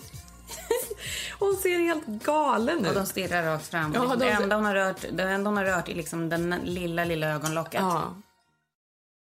hon 1.39 1.55
ser 1.55 1.79
helt 1.79 2.05
galen 2.07 2.79
ut. 2.79 2.88
Och 2.88 2.95
de 2.95 3.05
stirrar 3.05 3.43
rakt 3.43 3.67
fram. 3.67 3.93
Ja, 3.93 4.15
det, 4.15 4.25
de- 4.25 4.31
enda 4.31 4.55
hon 4.55 4.65
har 4.65 4.75
rört, 4.75 5.05
det 5.11 5.23
enda 5.23 5.49
hon 5.49 5.57
har 5.57 5.65
rört 5.65 5.89
är 5.89 5.95
liksom 5.95 6.29
den 6.29 6.55
lilla, 6.63 7.05
lilla 7.05 7.27
ögonlocket. 7.27 7.81
Ja, 7.81 8.15